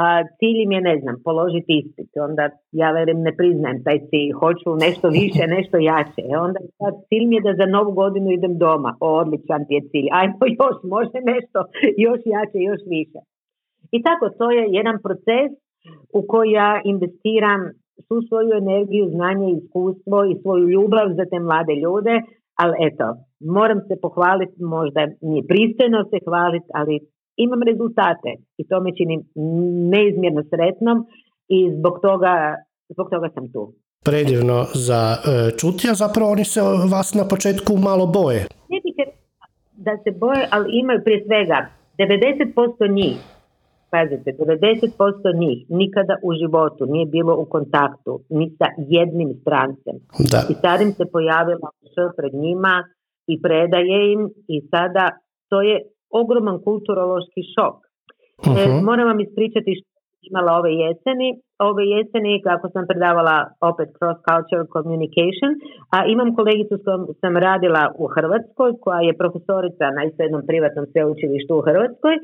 a 0.00 0.02
cilj 0.38 0.58
im 0.62 0.72
je, 0.72 0.80
ne 0.80 0.94
znam, 1.00 1.16
položiti 1.24 1.72
ispit. 1.80 2.10
Onda 2.28 2.44
ja 2.82 2.90
verim 2.98 3.18
ne 3.26 3.32
priznajem 3.36 3.84
taj 3.84 3.98
cilj, 4.08 4.30
hoću 4.42 4.68
nešto 4.86 5.06
više, 5.20 5.42
nešto 5.56 5.76
jače. 5.78 6.22
E 6.32 6.36
onda 6.46 6.60
sad 6.78 6.94
cilj 7.08 7.26
mi 7.26 7.36
je 7.36 7.46
da 7.48 7.52
za 7.60 7.66
novu 7.76 7.92
godinu 8.02 8.28
idem 8.30 8.54
doma. 8.58 8.96
O, 9.00 9.08
odličan 9.22 9.62
ti 9.66 9.74
je 9.74 9.82
cilj. 9.90 10.08
Ajmo 10.18 10.44
još, 10.60 10.76
može 10.94 11.18
nešto 11.32 11.58
još 12.06 12.20
jače, 12.34 12.58
još 12.70 12.82
više. 12.96 13.20
I 13.96 13.98
tako, 14.06 14.24
to 14.38 14.46
je 14.50 14.64
jedan 14.78 14.96
proces 15.06 15.50
u 16.18 16.20
koji 16.30 16.50
ja 16.50 16.80
investiram 16.84 17.60
svu 18.06 18.18
svoju 18.28 18.52
energiju, 18.62 19.04
znanje, 19.16 19.46
iskustvo 19.58 20.18
i 20.30 20.38
svoju 20.42 20.64
ljubav 20.74 21.06
za 21.18 21.24
te 21.30 21.38
mlade 21.46 21.74
ljude, 21.84 22.14
ali 22.62 22.74
eto, 22.88 23.06
moram 23.58 23.80
se 23.88 23.94
pohvaliti, 24.04 24.56
možda 24.76 25.00
nije 25.28 25.42
pristojno 25.50 25.98
se 26.10 26.18
hvaliti, 26.26 26.68
ali 26.78 26.94
imam 27.44 27.60
rezultate 27.70 28.30
i 28.60 28.62
to 28.68 28.80
me 28.80 28.90
čini 28.98 29.16
neizmjerno 29.94 30.42
sretnom 30.50 30.96
i 31.48 31.58
zbog 31.76 31.94
toga, 32.06 32.34
zbog 32.94 33.06
toga 33.10 33.28
sam 33.34 33.52
tu. 33.52 33.62
Predivno 34.04 34.58
za 34.88 35.02
e, 35.16 35.22
čuti, 35.58 35.84
a 35.90 35.94
zapravo 35.94 36.30
oni 36.30 36.44
se 36.44 36.60
vas 36.94 37.14
na 37.14 37.24
početku 37.32 37.72
malo 37.88 38.06
boje. 38.06 38.42
Ne 38.70 38.78
da 39.86 39.92
se 40.04 40.10
boje, 40.10 40.42
ali 40.50 40.66
imaju 40.80 41.00
prije 41.04 41.24
svega 41.26 41.58
90% 41.98 42.94
njih 42.94 43.16
Pazite, 43.94 44.28
90% 44.32 45.40
njih 45.42 45.58
nikada 45.80 46.14
u 46.22 46.30
životu 46.40 46.82
nije 46.86 47.06
bilo 47.06 47.32
u 47.42 47.44
kontaktu 47.54 48.12
ni 48.38 48.46
sa 48.58 48.66
jednim 48.96 49.30
strancem. 49.40 49.96
Da. 50.32 50.40
I 50.50 50.54
sad 50.62 50.80
im 50.80 50.92
se 50.98 51.04
pojavila 51.12 51.68
što 51.88 52.00
pred 52.18 52.34
njima 52.44 52.74
i 53.32 53.34
predaje 53.42 54.12
im 54.12 54.20
i 54.54 54.56
sada 54.70 55.04
to 55.50 55.62
je 55.62 55.76
ogroman 56.20 56.58
kulturološki 56.66 57.42
šok. 57.54 57.76
uh 58.46 58.82
moram 58.88 59.06
vam 59.10 59.20
ispričati 59.20 59.70
što 59.78 59.90
imala 60.30 60.52
ove 60.60 60.72
jeseni. 60.82 61.28
Ove 61.68 61.84
jeseni, 61.94 62.42
kako 62.48 62.66
sam 62.74 62.84
predavala 62.90 63.36
opet 63.70 63.88
cross 63.98 64.18
cultural 64.28 64.66
communication, 64.76 65.50
a 65.96 65.98
imam 66.14 66.34
kolegicu 66.38 66.74
s 66.76 66.84
kojom 66.84 67.02
sam 67.20 67.34
radila 67.46 67.82
u 68.02 68.04
Hrvatskoj, 68.14 68.70
koja 68.84 69.00
je 69.08 69.20
profesorica 69.22 69.84
na 69.96 70.02
jednom 70.04 70.42
privatnom 70.50 70.84
sveučilištu 70.92 71.52
u 71.56 71.64
Hrvatskoj 71.68 72.14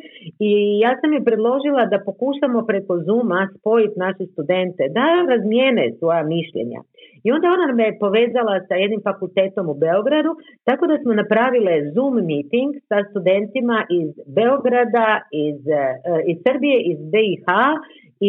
i 0.49 0.51
ja 0.85 0.93
sam 1.01 1.11
je 1.13 1.27
predložila 1.29 1.83
da 1.93 2.05
pokušamo 2.09 2.59
preko 2.71 2.93
Zuma 3.07 3.41
spojiti 3.57 4.01
naše 4.07 4.25
studente, 4.33 4.83
da 4.97 5.07
razmijene 5.33 5.85
svoja 5.99 6.23
mišljenja. 6.35 6.81
I 7.29 7.33
onda 7.37 7.49
ona 7.57 7.67
me 7.81 7.99
povezala 8.05 8.55
sa 8.69 8.75
jednim 8.83 9.01
fakultetom 9.11 9.67
u 9.69 9.77
Beogradu, 9.85 10.33
tako 10.69 10.85
da 10.91 10.97
smo 11.03 11.13
napravile 11.23 11.73
Zoom 11.95 12.15
meeting 12.31 12.71
sa 12.89 12.99
studentima 13.11 13.79
iz 14.01 14.11
Beograda, 14.39 15.09
iz, 15.47 15.61
eh, 15.81 15.95
iz 16.31 16.37
Srbije, 16.47 16.77
iz 16.93 16.99
BiH, 17.13 17.47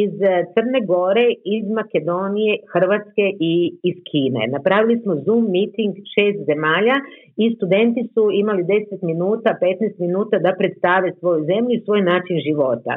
iz 0.04 0.14
eh, 0.22 0.46
Crne 0.54 0.82
Gore, 0.92 1.28
iz 1.56 1.66
Makedonije, 1.78 2.52
Hrvatske 2.74 3.26
i 3.52 3.54
iz 3.90 3.98
Kine. 4.10 4.44
Napravili 4.56 4.96
smo 5.04 5.14
Zoom 5.26 5.44
meeting 5.56 5.94
šest 6.14 6.40
zemalja 6.50 6.98
i 7.44 7.46
studenti 7.56 8.02
su 8.14 8.24
imali 8.42 8.64
10 8.64 9.04
minuta, 9.12 9.50
15 9.62 10.00
minuta 10.06 10.36
da 10.46 10.60
predstave 10.60 11.08
svoju 11.20 11.42
zemlju 11.52 11.74
i 11.76 11.84
svoj 11.86 12.02
način 12.12 12.38
života. 12.48 12.94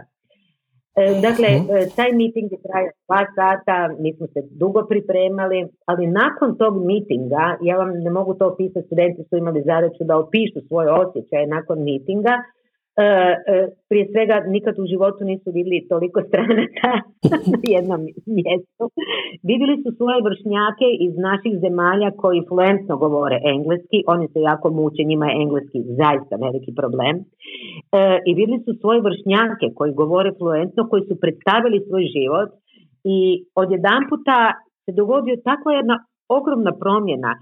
E, 0.96 1.20
dakle, 1.26 1.48
mhm. 1.58 1.76
e, 1.76 1.88
taj 1.96 2.10
meeting 2.20 2.52
je 2.52 2.58
trajao 2.66 2.92
dva 3.06 3.22
sata, 3.36 3.76
mi 4.02 4.10
smo 4.16 4.26
se 4.26 4.40
dugo 4.62 4.80
pripremali, 4.90 5.68
ali 5.90 6.06
nakon 6.06 6.56
tog 6.58 6.74
meetinga, 6.86 7.44
ja 7.68 7.76
vam 7.76 7.90
ne 8.06 8.10
mogu 8.10 8.34
to 8.34 8.46
opisati, 8.52 8.86
studenti 8.86 9.22
su 9.28 9.36
imali 9.36 9.62
zadaću 9.62 10.04
da 10.04 10.18
opišu 10.18 10.60
svoje 10.68 10.88
osjećaje 11.02 11.46
nakon 11.46 11.78
meetinga, 11.88 12.34
e, 12.38 12.42
prije 13.88 14.04
svega 14.12 14.36
nikad 14.54 14.74
u 14.78 14.86
životu 14.92 15.20
nisu 15.30 15.48
vidjeli 15.56 15.88
toliko 15.92 16.18
stranaca 16.28 16.88
na 17.52 17.58
jednom 17.76 18.00
mjestu. 18.38 18.84
Vidjeli 19.50 19.76
su 19.82 19.88
svoje 20.00 20.18
vršnjake 20.28 20.88
iz 21.06 21.14
naših 21.28 21.54
zemalja 21.64 22.10
koji 22.22 22.46
fluentno 22.48 22.94
govore 23.04 23.38
engleski, 23.54 23.98
oni 24.14 24.26
se 24.32 24.38
jako 24.50 24.66
muče, 24.78 25.02
njima 25.10 25.26
je 25.28 25.38
engleski 25.42 25.78
zaista 26.00 26.34
veliki 26.44 26.72
problem. 26.80 27.14
E, 27.18 27.22
I 28.28 28.30
vidjeli 28.38 28.60
su 28.66 28.72
svoje 28.82 29.00
vršnjake 29.08 29.66
koji 29.78 29.98
govore 30.02 30.30
fluentno, 30.40 30.80
koji 30.90 31.02
su 31.08 31.14
predstavili 31.22 31.84
svoj 31.88 32.04
život 32.16 32.50
i 33.16 33.18
odjedan 33.62 34.02
puta 34.10 34.38
se 34.84 34.90
dogodio 35.00 35.44
takva 35.48 35.70
jedna 35.72 35.96
ogromna 36.38 36.72
promjena. 36.82 37.32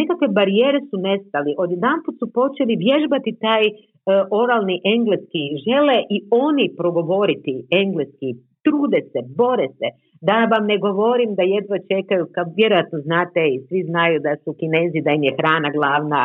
nekakve 0.00 0.28
barijere 0.38 0.80
su 0.90 0.96
nestali. 1.08 1.50
Odjedan 1.64 1.98
put 2.04 2.14
su 2.20 2.26
počeli 2.38 2.82
vježbati 2.86 3.30
taj 3.46 3.62
E, 3.68 3.93
oralni 4.30 4.76
engleski, 4.84 5.42
žele 5.66 5.96
i 6.10 6.18
oni 6.30 6.74
progovoriti 6.76 7.66
engleski, 7.82 8.28
trude 8.64 9.00
se, 9.12 9.20
bore 9.36 9.68
se, 9.78 9.88
da 10.28 10.36
vam 10.52 10.66
ne 10.66 10.78
govorim 10.78 11.34
da 11.34 11.42
jedva 11.42 11.78
čekaju, 11.92 12.26
kao 12.34 12.44
vjerojatno 12.56 12.98
znate 13.08 13.40
i 13.54 13.62
svi 13.66 13.80
znaju 13.90 14.20
da 14.20 14.36
su 14.44 14.50
kinezi, 14.60 15.00
da 15.06 15.10
im 15.10 15.22
je 15.28 15.36
hrana 15.38 15.70
glavna 15.78 16.22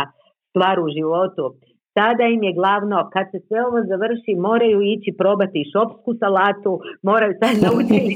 stvar 0.50 0.76
u 0.80 0.88
životu. 0.98 1.44
Sada 1.98 2.24
im 2.36 2.44
je 2.44 2.54
glavno, 2.60 2.98
kad 3.14 3.26
se 3.32 3.40
sve 3.48 3.60
ovo 3.68 3.80
završi, 3.92 4.32
moraju 4.50 4.78
ići 4.82 5.10
probati 5.22 5.70
šopsku 5.74 6.12
salatu, 6.22 6.72
moraju 7.10 7.34
sad 7.42 7.54
naučiti 7.66 8.14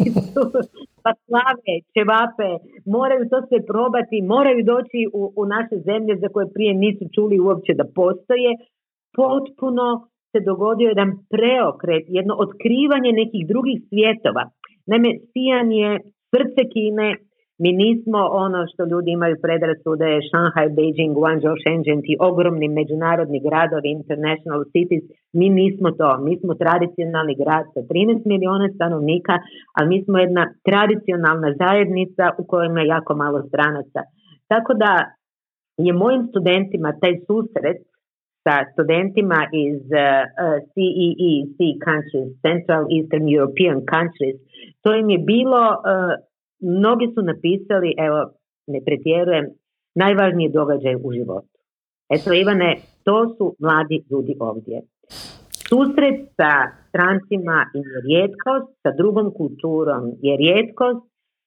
paslave, 1.03 1.73
čevape, 1.95 2.49
moraju 2.95 3.23
to 3.31 3.37
sve 3.47 3.59
probati, 3.71 4.27
moraju 4.35 4.61
doći 4.73 4.99
u, 5.19 5.21
u 5.39 5.43
naše 5.55 5.75
zemlje 5.89 6.13
za 6.23 6.27
koje 6.33 6.53
prije 6.55 6.73
nisu 6.83 7.05
čuli 7.15 7.35
uopće 7.39 7.71
da 7.79 7.85
postoje, 7.99 8.51
potpuno 9.19 9.85
se 10.31 10.39
dogodio 10.49 10.87
jedan 10.93 11.11
preokret, 11.33 12.05
jedno 12.07 12.33
otkrivanje 12.45 13.11
nekih 13.21 13.43
drugih 13.51 13.77
svjetova. 13.89 14.43
Naime, 14.89 15.09
Sijan 15.31 15.71
je 15.71 15.91
srce 16.31 16.61
Kine, 16.73 17.09
mi 17.63 17.71
nismo 17.83 18.19
ono 18.45 18.59
što 18.71 18.81
ljudi 18.91 19.09
imaju 19.11 19.35
predrasude, 19.45 20.09
Shanghai, 20.29 20.67
Beijing, 20.77 21.13
Guangzhou, 21.19 21.55
Shenzhen, 21.63 22.01
ti 22.05 22.13
ogromni 22.29 22.67
međunarodni 22.79 23.39
gradovi, 23.47 23.89
international 23.99 24.61
cities, 24.73 25.03
mi 25.39 25.47
nismo 25.59 25.89
to. 25.99 26.09
Mi 26.25 26.33
smo 26.41 26.53
tradicionalni 26.63 27.35
grad 27.43 27.65
sa 27.73 27.81
13 27.81 28.21
milijuna 28.31 28.67
stanovnika, 28.75 29.35
ali 29.75 29.87
mi 29.93 29.99
smo 30.05 30.15
jedna 30.25 30.43
tradicionalna 30.69 31.49
zajednica 31.61 32.25
u 32.39 32.43
kojoj 32.49 32.81
je 32.81 32.87
jako 32.95 33.11
malo 33.23 33.39
stranaca. 33.49 33.99
Tako 34.51 34.71
da 34.73 34.91
je 35.85 35.93
mojim 35.93 36.23
studentima 36.31 36.89
taj 37.01 37.13
susret 37.27 37.79
sa 38.43 38.55
studentima 38.71 39.39
iz 39.65 39.81
uh, 39.91 40.03
CEE, 40.73 41.33
C 41.55 41.57
countries, 41.87 42.29
Central 42.47 42.83
Eastern 42.97 43.25
European 43.37 43.77
countries, 43.93 44.37
to 44.83 44.89
im 45.01 45.09
je 45.09 45.19
bilo, 45.33 45.63
uh, 45.75 46.13
mnogi 46.77 47.07
su 47.13 47.21
napisali, 47.31 47.89
evo, 48.07 48.19
ne 48.67 48.79
pretjerujem, 48.85 49.45
najvažniji 49.95 50.55
događaj 50.59 50.95
u 50.95 51.11
životu. 51.17 51.53
Eto, 52.15 52.33
Ivane, 52.33 52.71
to 53.03 53.35
su 53.35 53.55
mladi 53.59 53.97
ljudi 54.11 54.33
ovdje. 54.39 54.81
Susret 55.69 56.19
sa 56.37 56.51
strancima 56.87 57.57
je 57.73 57.83
rijetkost, 58.07 58.69
sa 58.83 58.91
drugom 58.99 59.27
kulturom 59.39 60.03
je 60.21 60.37
rijetkost 60.37 61.03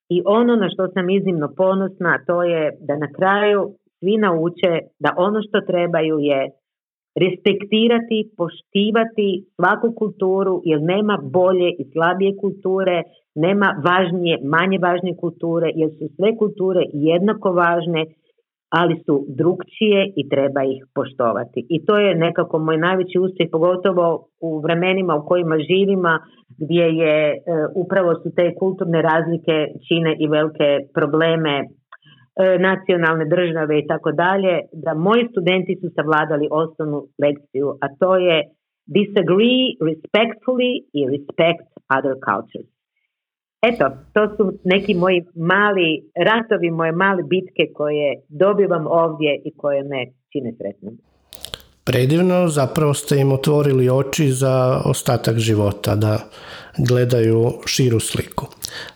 i 0.09 0.23
ono 0.25 0.57
na 0.57 0.69
što 0.73 0.88
sam 0.88 1.11
iznimno 1.11 1.49
ponosna 1.57 2.19
to 2.26 2.43
je 2.43 2.73
da 2.81 2.97
na 2.97 3.09
kraju 3.19 3.61
svi 3.99 4.17
nauče 4.17 4.73
da 4.99 5.15
ono 5.17 5.41
što 5.49 5.61
trebaju 5.61 6.19
je 6.19 6.41
respektirati, 7.25 8.18
poštivati 8.40 9.28
svaku 9.56 9.88
kulturu 10.00 10.54
jer 10.64 10.80
nema 10.82 11.16
bolje 11.23 11.68
i 11.80 11.85
slabije 11.92 12.32
kulture, 12.42 13.02
nema 13.35 13.68
važnije, 13.88 14.38
manje 14.54 14.78
važnije 14.87 15.16
kulture 15.16 15.68
jer 15.80 15.90
su 15.99 16.04
sve 16.16 16.37
kulture 16.37 16.82
jednako 16.92 17.49
važne 17.52 18.02
ali 18.68 18.94
su 19.06 19.14
drugčije 19.28 20.00
i 20.16 20.28
treba 20.28 20.62
ih 20.64 20.80
poštovati. 20.94 21.66
I 21.68 21.85
to 21.87 21.99
je 21.99 22.14
nekako 22.14 22.58
moj 22.58 22.78
najveći 22.78 23.18
uspjeh, 23.18 23.49
pogotovo 23.52 24.06
u 24.40 24.61
vremenima 24.64 25.14
u 25.16 25.26
kojima 25.26 25.56
živimo, 25.58 26.12
gdje 26.62 26.87
je 27.02 27.16
e, 27.30 27.37
upravo 27.82 28.14
su 28.14 28.28
te 28.37 28.54
kulturne 28.61 29.02
razlike 29.02 29.56
čine 29.88 30.16
i 30.18 30.28
velike 30.28 30.68
probleme 30.94 31.54
nacionalne 32.59 33.25
države 33.25 33.78
i 33.78 33.87
tako 33.87 34.12
dalje, 34.12 34.55
da 34.73 34.95
moji 34.95 35.28
studenti 35.31 35.76
su 35.81 35.88
savladali 35.97 36.49
osnovnu 36.50 37.00
lekciju, 37.23 37.69
a 37.85 37.87
to 38.00 38.16
je 38.16 38.37
disagree 38.99 39.61
respectfully 39.88 40.73
i 40.99 41.00
respect 41.14 41.66
other 41.97 42.16
cultures. 42.26 42.71
Eto, 43.62 43.85
to 44.14 44.37
su 44.37 44.59
neki 44.64 44.95
moji 44.95 45.25
mali 45.35 45.88
ratovi, 46.31 46.71
moje 46.71 46.93
male 46.93 47.23
bitke 47.23 47.64
koje 47.75 48.09
dobivam 48.28 48.87
ovdje 48.87 49.43
i 49.45 49.50
koje 49.57 49.83
me 49.83 50.07
čine 50.33 50.52
sretnom. 50.59 50.95
Predivno, 51.85 52.49
zapravo 52.49 52.95
ste 52.95 53.16
im 53.16 53.33
otvorili 53.33 53.90
oči 53.90 54.28
za 54.28 54.81
ostatak 54.85 55.38
života, 55.38 55.95
da 55.95 56.19
gledaju 56.78 57.52
širu 57.66 58.00
sliku. 58.00 58.47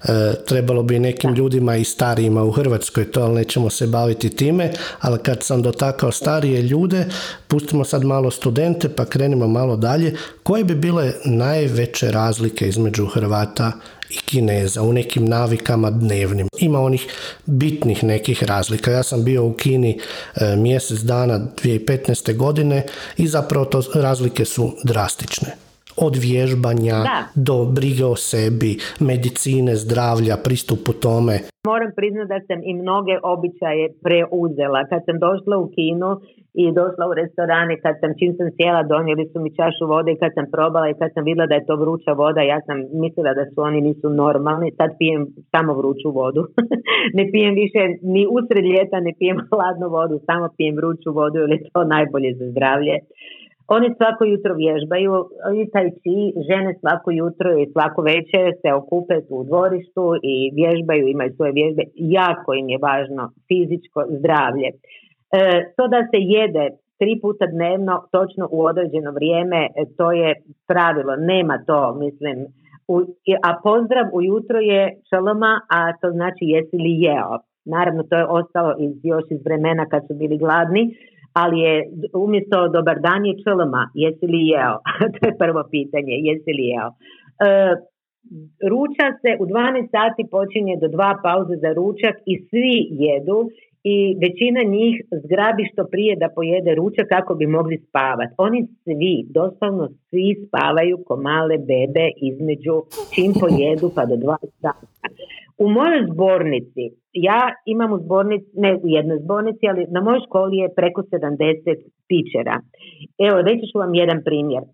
E, 0.04 0.34
trebalo 0.46 0.82
bi 0.82 0.99
nekim 0.99 1.34
ljudima 1.34 1.76
i 1.76 1.84
starijima 1.84 2.44
u 2.44 2.50
Hrvatskoj 2.50 3.10
to, 3.10 3.22
ali 3.22 3.34
nećemo 3.34 3.70
se 3.70 3.87
baviti 3.87 4.30
time, 4.30 4.72
ali 5.00 5.18
kad 5.18 5.42
sam 5.42 5.62
dotakao 5.62 6.12
starije 6.12 6.62
ljude, 6.62 7.06
pustimo 7.49 7.84
sad 7.84 8.04
malo 8.04 8.30
studente 8.30 8.88
pa 8.88 9.04
krenimo 9.04 9.49
malo 9.49 9.76
dalje. 9.76 10.16
Koje 10.42 10.64
bi 10.64 10.75
bile 10.75 11.12
najveće 11.25 12.10
razlike 12.10 12.68
između 12.68 13.06
Hrvata 13.06 13.72
i 14.10 14.16
Kineza 14.16 14.82
u 14.82 14.92
nekim 14.92 15.25
navikama 15.25 15.90
dnevnim. 15.90 16.49
Ima 16.58 16.80
onih 16.80 17.06
bitnih 17.46 18.04
nekih 18.04 18.42
razlika. 18.42 18.90
Ja 18.90 19.02
sam 19.02 19.25
bio 19.25 19.44
u 19.44 19.52
Kini 19.52 19.99
e, 20.37 20.56
mjesec 20.56 21.00
dana 21.00 21.40
2015. 21.62 22.37
godine 22.37 22.87
i 23.16 23.26
zapravo 23.26 23.64
to 23.64 23.82
razlike 23.94 24.44
su 24.44 24.76
drastične 24.84 25.69
od 26.07 26.14
vježbanja 26.26 26.99
do 27.35 27.57
brige 27.76 28.04
o 28.14 28.16
sebi, 28.16 28.73
medicine, 29.11 29.73
zdravlja, 29.85 30.35
pristupu 30.47 30.92
tome. 31.04 31.35
Moram 31.73 31.90
priznati 31.99 32.33
da 32.35 32.40
sam 32.49 32.59
i 32.71 32.73
mnoge 32.83 33.14
običaje 33.35 33.85
preuzela. 34.04 34.80
Kad 34.90 35.00
sam 35.07 35.16
došla 35.26 35.54
u 35.64 35.66
kino 35.76 36.11
i 36.62 36.64
došla 36.80 37.04
u 37.11 37.14
restorane, 37.21 37.75
kad 37.85 37.95
sam 38.00 38.11
čim 38.19 38.33
sam 38.38 38.49
sjela 38.57 38.83
donijeli 38.92 39.25
su 39.30 39.37
mi 39.45 39.50
čašu 39.59 39.85
vode 39.95 40.11
i 40.12 40.21
kad 40.23 40.30
sam 40.37 40.47
probala 40.54 40.88
i 40.88 40.99
kad 41.00 41.09
sam 41.14 41.25
vidjela 41.25 41.47
da 41.50 41.54
je 41.57 41.66
to 41.69 41.76
vruća 41.83 42.12
voda, 42.23 42.40
ja 42.42 42.61
sam 42.66 42.76
mislila 43.04 43.33
da 43.38 43.45
su 43.50 43.59
oni 43.69 43.80
nisu 43.88 44.07
normalni. 44.23 44.76
Sad 44.78 44.90
pijem 45.00 45.23
samo 45.52 45.73
vruću 45.80 46.09
vodu. 46.21 46.42
ne 47.19 47.25
pijem 47.33 47.54
više 47.62 47.83
ni 48.14 48.23
usred 48.37 48.64
ljeta, 48.75 48.97
ne 49.07 49.12
pijem 49.19 49.38
hladnu 49.50 49.88
vodu, 49.97 50.16
samo 50.28 50.47
pijem 50.57 50.75
vruću 50.80 51.09
vodu 51.19 51.37
jer 51.38 51.50
je 51.50 51.61
to 51.75 51.83
najbolje 51.95 52.30
za 52.38 52.47
zdravlje. 52.52 52.97
Oni 53.76 53.88
svako 53.96 54.24
jutro 54.24 54.52
vježbaju 54.54 55.14
i 55.60 55.70
taj 55.72 55.88
chi, 56.00 56.18
žene 56.48 56.70
svako 56.80 57.10
jutro 57.10 57.50
i 57.58 57.70
svako 57.72 58.02
večer 58.02 58.44
se 58.62 58.68
okupe 58.80 59.16
u 59.36 59.44
dvorištu 59.44 60.04
i 60.32 60.34
vježbaju, 60.60 61.08
imaju 61.08 61.30
svoje 61.36 61.52
vježbe. 61.52 61.82
Jako 61.94 62.54
im 62.54 62.68
je 62.68 62.78
važno 62.88 63.24
fizičko 63.48 64.00
zdravlje. 64.18 64.68
E, 64.70 64.74
to 65.76 65.82
da 65.88 66.00
se 66.10 66.18
jede 66.36 66.64
tri 67.00 67.12
puta 67.22 67.46
dnevno, 67.46 67.94
točno 68.16 68.48
u 68.56 68.58
određeno 68.70 69.10
vrijeme, 69.18 69.60
e, 69.66 69.68
to 69.98 70.12
je 70.12 70.30
pravilo, 70.70 71.12
nema 71.16 71.56
to, 71.68 71.80
mislim. 71.94 72.36
U, 72.92 72.96
a 73.48 73.50
pozdrav 73.62 74.06
ujutro 74.12 74.59
je 74.59 74.83
šaloma, 75.11 75.52
a 75.76 75.78
to 76.00 76.11
znači 76.11 76.44
jesi 76.54 76.76
li 76.76 76.92
jeo. 77.06 77.35
Naravno, 77.64 78.02
to 78.02 78.16
je 78.16 78.26
ostalo 78.26 78.74
iz, 78.78 78.94
još 79.02 79.24
iz 79.30 79.40
vremena 79.44 79.85
kad 79.90 80.02
su 80.06 80.14
bili 80.14 80.38
gladni, 80.38 80.83
ali 81.33 81.61
je 81.61 81.75
umjesto 82.14 82.69
dobar 82.69 83.01
dan 83.01 83.25
je 83.25 83.35
čelma, 83.45 83.90
jesi 83.95 84.27
li 84.27 84.43
jeo? 84.49 84.77
to 85.14 85.27
je 85.27 85.38
prvo 85.38 85.62
pitanje, 85.71 86.14
jesi 86.27 86.53
li 86.59 86.66
jeo? 86.73 86.88
E, 86.90 87.51
ruča 88.73 89.07
se 89.23 89.31
u 89.43 89.45
12 89.47 89.90
sati 89.97 90.23
počinje 90.31 90.75
do 90.83 90.88
dva 90.88 91.12
pauze 91.23 91.55
za 91.64 91.71
ručak 91.81 92.16
i 92.27 92.35
svi 92.49 92.77
jedu 93.05 93.38
i 93.85 94.16
većina 94.23 94.62
njih 94.62 94.95
zgrabi 95.25 95.64
što 95.73 95.85
prije 95.93 96.16
da 96.16 96.29
pojede 96.35 96.75
ručak 96.75 97.07
kako 97.09 97.35
bi 97.35 97.47
mogli 97.47 97.85
spavati. 97.88 98.35
Oni 98.38 98.66
svi, 98.85 99.27
doslovno 99.29 99.88
svi 100.11 100.47
spavaju 100.47 100.99
ko 101.07 101.16
male 101.16 101.59
bebe 101.59 102.07
između 102.31 102.75
čim 103.14 103.33
pojedu 103.40 103.90
pa 103.95 104.07
do 104.07 104.16
dva 104.16 104.37
sata. 104.61 104.87
U 105.59 105.69
mojoj 105.69 106.07
zbornici, 106.12 106.85
ja 107.12 107.43
imam 107.66 107.93
u 107.93 107.99
zbornici, 107.99 108.47
ne 108.55 108.75
u 108.75 108.88
jednoj 108.97 109.19
zbornici, 109.19 109.69
ali 109.69 109.87
na 109.90 110.01
mojoj 110.01 110.21
školi 110.27 110.57
je 110.57 110.75
preko 110.75 111.03
70 111.03 111.77
tičera. 112.09 112.57
Evo, 113.27 113.43
reći 113.43 113.64
ću 113.73 113.79
vam 113.79 113.95
jedan 113.95 114.21
primjer. 114.25 114.62
E, 114.62 114.69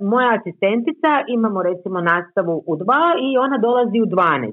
moja 0.00 0.30
asistentica, 0.38 1.10
imamo 1.28 1.62
recimo 1.62 2.00
nastavu 2.00 2.64
u 2.66 2.76
dva 2.76 3.04
i 3.26 3.38
ona 3.38 3.58
dolazi 3.58 3.98
u 4.00 4.06
12 4.06 4.52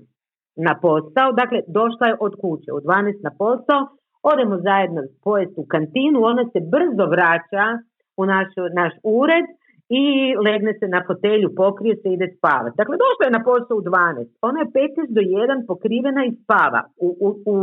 na 0.55 0.73
posao, 0.81 1.31
dakle 1.31 1.59
došla 1.67 2.07
je 2.07 2.17
od 2.19 2.33
kuće 2.41 2.69
u 2.73 2.79
12 2.81 3.23
na 3.23 3.31
posao, 3.37 3.81
odemo 4.23 4.55
zajedno 4.57 5.01
pojesti 5.23 5.55
u 5.57 5.65
kantinu, 5.73 6.23
ona 6.23 6.43
se 6.51 6.59
brzo 6.73 7.05
vraća 7.15 7.65
u 8.17 8.25
naš 8.79 8.93
ured 9.03 9.45
i 9.89 10.03
legne 10.45 10.73
se 10.79 10.87
na 10.87 11.01
fotelju, 11.07 11.55
pokrije 11.55 11.95
se 11.95 12.09
i 12.09 12.13
ide 12.13 12.27
spavati. 12.37 12.77
Dakle, 12.81 12.95
došla 13.05 13.23
je 13.25 13.37
na 13.37 13.43
posao 13.49 13.77
u 13.77 13.81
12. 13.81 14.27
Ona 14.41 14.59
je 14.59 14.65
15 14.65 15.15
do 15.17 15.21
1 15.21 15.67
pokrivena 15.67 16.21
i 16.25 16.35
spava. 16.41 16.81
U, 17.07 17.07
u, 17.27 17.29
u, 17.53 17.55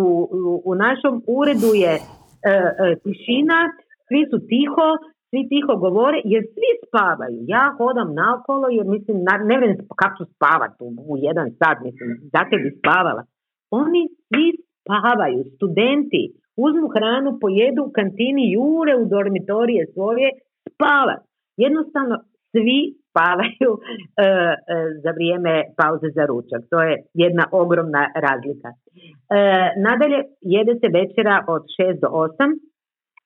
u 0.70 0.74
našom 0.74 1.14
uredu 1.38 1.70
je 1.84 1.94
e, 1.94 2.00
e, 2.02 2.96
tišina, 3.02 3.58
svi 4.06 4.22
su 4.30 4.38
tiho, 4.50 4.88
svi 5.28 5.40
tiho 5.50 5.74
govore 5.84 6.18
jer 6.32 6.42
svi 6.54 6.70
spavaju. 6.86 7.38
Ja 7.54 7.64
hodam 7.78 8.08
naokolo 8.22 8.66
jer 8.76 8.86
mislim, 8.94 9.16
ne 9.50 9.56
vem 9.60 9.72
kako 10.00 10.14
ću 10.18 10.24
spavati 10.34 10.78
u, 10.86 10.88
u 11.10 11.14
jedan 11.28 11.48
sat, 11.58 11.78
mislim, 11.86 12.08
zato 12.34 12.54
bi 12.62 12.78
spavala. 12.78 13.22
Oni 13.82 14.02
svi 14.28 14.46
spavaju, 14.80 15.40
studenti, 15.54 16.22
uzmu 16.64 16.88
hranu, 16.94 17.30
pojedu 17.44 17.80
u 17.84 17.92
kantini, 17.98 18.52
jure 18.52 18.92
u 19.02 19.04
dormitorije 19.14 19.82
svoje, 19.94 20.28
spavati. 20.70 21.26
Jednostavno 21.64 22.16
svi 22.50 22.78
spavaju 23.08 23.70
e, 23.80 24.26
e, 24.26 24.32
za 25.02 25.10
vrijeme 25.16 25.52
pauze 25.78 26.08
za 26.18 26.24
ručak. 26.30 26.60
To 26.70 26.78
je 26.86 26.94
jedna 27.14 27.44
ogromna 27.62 28.02
razlika. 28.26 28.68
E, 28.68 28.76
nadalje, 29.86 30.20
jede 30.40 30.74
se 30.80 30.88
večera 30.98 31.36
od 31.54 31.62
6 31.80 32.00
do 32.02 32.08
8 32.08 32.58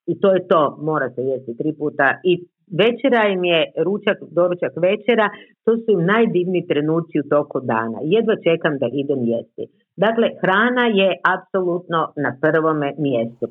i 0.07 0.21
to 0.21 0.35
je 0.35 0.47
to, 0.49 0.79
mora 0.83 1.11
se 1.11 1.23
jesti 1.23 1.57
tri 1.57 1.73
puta 1.73 2.21
i 2.25 2.45
Večera 2.79 3.23
im 3.35 3.45
je 3.45 3.61
ručak, 3.87 4.19
doručak 4.39 4.73
večera, 4.89 5.27
to 5.65 5.71
su 5.77 5.89
im 5.97 6.03
najdivniji 6.13 6.69
trenuci 6.71 7.15
u 7.23 7.29
toku 7.35 7.61
dana. 7.73 7.99
Jedva 8.15 8.35
čekam 8.47 8.75
da 8.83 8.87
idem 9.03 9.21
jesti. 9.33 9.65
Dakle, 10.05 10.27
hrana 10.43 10.87
je 11.01 11.09
apsolutno 11.35 12.01
na 12.25 12.31
prvome 12.43 12.89
mjestu. 13.07 13.45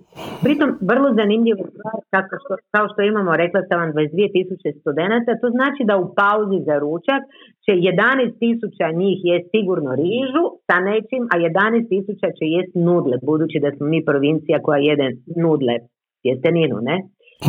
Pritom, 0.43 0.69
vrlo 0.91 1.09
zanimljivo 1.19 1.63
stvar, 1.73 2.23
što, 2.43 2.53
kao 2.75 2.85
što 2.91 2.99
imamo, 3.01 3.31
rekla 3.43 3.61
sam 3.67 3.77
vam, 3.81 3.91
22.000 3.93 4.79
studenata, 4.81 5.39
to 5.41 5.47
znači 5.57 5.81
da 5.89 5.95
u 6.03 6.05
pauzi 6.19 6.59
za 6.67 6.75
ručak 6.85 7.21
će 7.65 7.71
11.000 7.71 9.01
njih 9.01 9.19
je 9.29 9.35
sigurno 9.53 9.91
rižu 10.03 10.45
sa 10.67 10.77
nečim, 10.89 11.23
a 11.33 11.35
11.000 11.37 12.37
će 12.37 12.45
jest 12.55 12.73
nudle, 12.87 13.15
budući 13.29 13.57
da 13.63 13.69
smo 13.75 13.85
mi 13.93 13.99
provincija 14.09 14.57
koja 14.65 14.79
jede 14.89 15.07
nudle, 15.43 15.75
tjesteninu, 16.21 16.77
ne? 16.89 16.97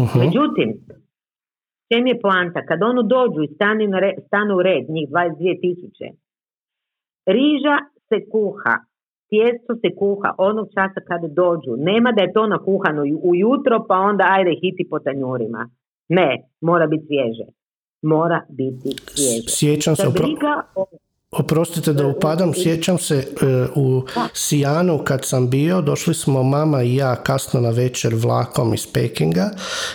uh 0.01 0.17
Međutim, 0.23 0.69
čem 1.91 2.07
je 2.07 2.21
poanta? 2.21 2.61
Kad 2.69 2.83
onu 2.83 3.03
dođu 3.03 3.41
i 3.43 3.55
stanu 4.27 4.53
u 4.57 4.63
red, 4.63 4.85
njih 4.89 5.09
22.000, 5.09 6.13
riža 7.37 7.77
se 8.09 8.19
kuha, 8.33 8.75
tijesto 9.31 9.73
se 9.83 9.89
kuha 10.01 10.31
onog 10.39 10.67
časa 10.75 11.01
kada 11.09 11.29
dođu. 11.29 11.73
Nema 11.91 12.13
da 12.13 12.23
je 12.23 12.33
to 12.33 12.47
nakuhano 12.47 13.03
ujutro 13.31 13.85
pa 13.89 13.97
onda 14.11 14.25
ajde 14.37 14.51
hiti 14.63 14.89
po 14.91 14.99
tanjurima. 14.99 15.71
Ne, 16.09 16.31
mora 16.61 16.87
biti 16.87 17.07
svježe. 17.07 17.47
Mora 18.03 18.41
biti 18.49 18.91
svježe. 19.15 19.49
Sjećam 19.59 19.97
se, 19.97 20.07
briga 20.15 20.55
Oprostite 21.31 21.93
da 21.93 22.07
upadam, 22.07 22.55
sjećam 22.55 22.99
se 22.99 23.17
e, 23.17 23.25
u 23.75 24.03
Sijanu 24.35 24.99
kad 25.05 25.25
sam 25.25 25.51
bio, 25.51 25.81
došli 25.81 26.15
smo 26.15 26.43
mama 26.43 26.83
i 26.83 26.97
ja 26.97 27.17
kasno 27.17 27.61
na 27.61 27.71
večer 27.71 28.15
vlakom 28.15 28.75
iz 28.75 28.87
Pekinga 28.87 29.51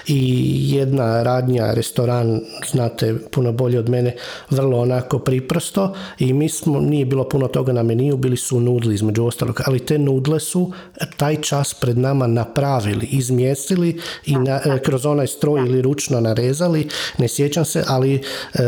i 0.08 0.58
jedna 0.76 1.24
radnja, 1.24 1.74
restoran, 1.74 2.41
znate 2.71 3.15
puno 3.32 3.52
bolje 3.52 3.80
od 3.80 3.89
mene, 3.89 4.15
vrlo 4.50 4.80
onako 4.80 5.19
priprosto 5.19 5.93
i 6.19 6.34
mi 6.34 6.50
smo, 6.50 6.80
nije 6.80 7.06
bilo 7.06 7.30
puno 7.30 7.48
toga 7.48 7.74
na 7.74 7.84
meniju, 7.84 8.17
bili 8.17 8.38
su 8.38 8.60
nudli 8.60 8.95
između 8.95 9.26
ostalog, 9.26 9.62
ali 9.65 9.80
te 9.80 9.98
nudle 9.98 10.39
su 10.39 10.71
taj 11.17 11.41
čas 11.41 11.74
pred 11.74 11.98
nama 11.98 12.28
napravili, 12.28 13.06
izmjestili 13.06 14.02
i 14.26 14.36
na, 14.36 14.62
e, 14.65 14.80
kroz 14.80 15.06
onaj 15.06 15.28
stroj 15.28 15.62
ili 15.62 15.82
ručno 15.82 16.19
narezali, 16.19 16.88
ne 17.17 17.28
sjećam 17.28 17.65
se, 17.65 17.84
ali 17.88 18.21
e, 18.54 18.62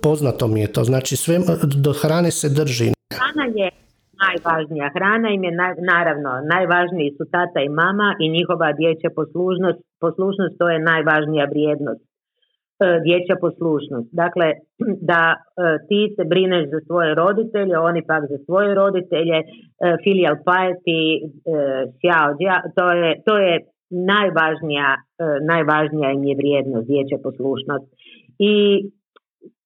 poznato 0.00 0.46
mi 0.48 0.60
je 0.60 0.72
to, 0.72 0.84
znači 0.84 1.11
Znači 1.12 1.24
sve 1.24 1.36
do 1.86 1.92
hrane 2.02 2.30
se 2.40 2.48
drži. 2.58 2.88
Hrana 3.18 3.46
je 3.60 3.68
najvažnija. 4.24 4.86
Hrana 4.96 5.28
im 5.36 5.42
je 5.48 5.52
naravno 5.92 6.30
najvažniji 6.54 7.10
su 7.16 7.24
tata 7.36 7.58
i 7.62 7.74
mama 7.82 8.08
i 8.22 8.24
njihova 8.36 8.68
dječja 8.80 9.10
poslušnost. 9.20 9.80
Poslušnost 10.04 10.54
to 10.60 10.66
je 10.72 10.86
najvažnija 10.90 11.44
vrijednost. 11.52 12.02
E, 12.04 12.08
dječja 13.06 13.36
poslušnost. 13.44 14.08
Dakle, 14.22 14.46
da 15.10 15.22
e, 15.34 15.38
ti 15.88 16.00
se 16.16 16.22
brineš 16.32 16.64
za 16.74 16.80
svoje 16.88 17.10
roditelje, 17.22 17.74
oni 17.90 18.00
pak 18.10 18.22
za 18.32 18.38
svoje 18.46 18.70
roditelje, 18.82 19.38
e, 19.40 19.44
filial 20.04 20.36
piety, 20.48 21.02
to 22.76 22.84
je, 23.00 23.10
to 23.26 23.34
je 23.46 23.54
najvažnija, 24.12 24.90
najvažnija 25.52 26.08
im 26.16 26.24
je 26.30 26.34
vrijednost, 26.40 26.86
dječja 26.92 27.18
poslušnost. 27.26 27.86
I 28.52 28.54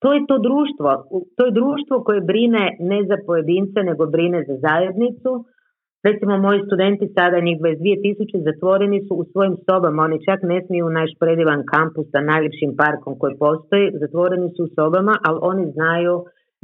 to 0.02 0.12
je 0.12 0.20
to 0.28 0.36
društvo. 0.48 0.90
To 1.36 1.42
je 1.46 1.56
društvo 1.60 1.94
koje 2.06 2.20
brine 2.20 2.64
ne 2.90 2.98
za 3.10 3.16
pojedince, 3.26 3.78
nego 3.82 4.06
brine 4.06 4.44
za 4.48 4.56
zajednicu. 4.66 5.32
Recimo, 6.08 6.38
moji 6.38 6.60
studenti 6.66 7.06
sada, 7.16 7.40
njih 7.40 7.58
22.000, 7.60 8.44
zatvoreni 8.48 8.98
su 9.06 9.14
u 9.14 9.24
svojim 9.32 9.56
sobama. 9.66 10.02
Oni 10.02 10.24
čak 10.28 10.38
ne 10.42 10.58
smiju 10.66 10.86
u 10.86 10.96
naš 11.00 11.10
predivan 11.20 11.60
kampus 11.72 12.06
sa 12.12 12.20
najljepšim 12.20 12.72
parkom 12.82 13.18
koji 13.20 13.34
postoji. 13.44 13.92
Zatvoreni 14.02 14.48
su 14.56 14.62
u 14.64 14.72
sobama, 14.78 15.14
ali 15.26 15.38
oni 15.42 15.64
znaju 15.76 16.14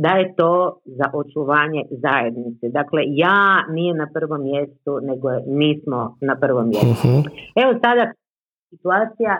da 0.04 0.10
je 0.20 0.34
to 0.40 0.54
za 0.98 1.06
očuvanje 1.20 1.82
zajednice. 2.04 2.64
Dakle, 2.78 3.00
ja 3.24 3.40
nije 3.76 3.94
na 3.94 4.06
prvom 4.14 4.42
mjestu, 4.50 4.92
nego 5.08 5.28
mi 5.58 5.80
smo 5.82 6.16
na 6.20 6.34
prvom 6.42 6.66
mjestu. 6.68 7.08
Mhm. 7.08 7.18
Evo 7.62 7.72
sada 7.84 8.04
situacija 8.72 9.32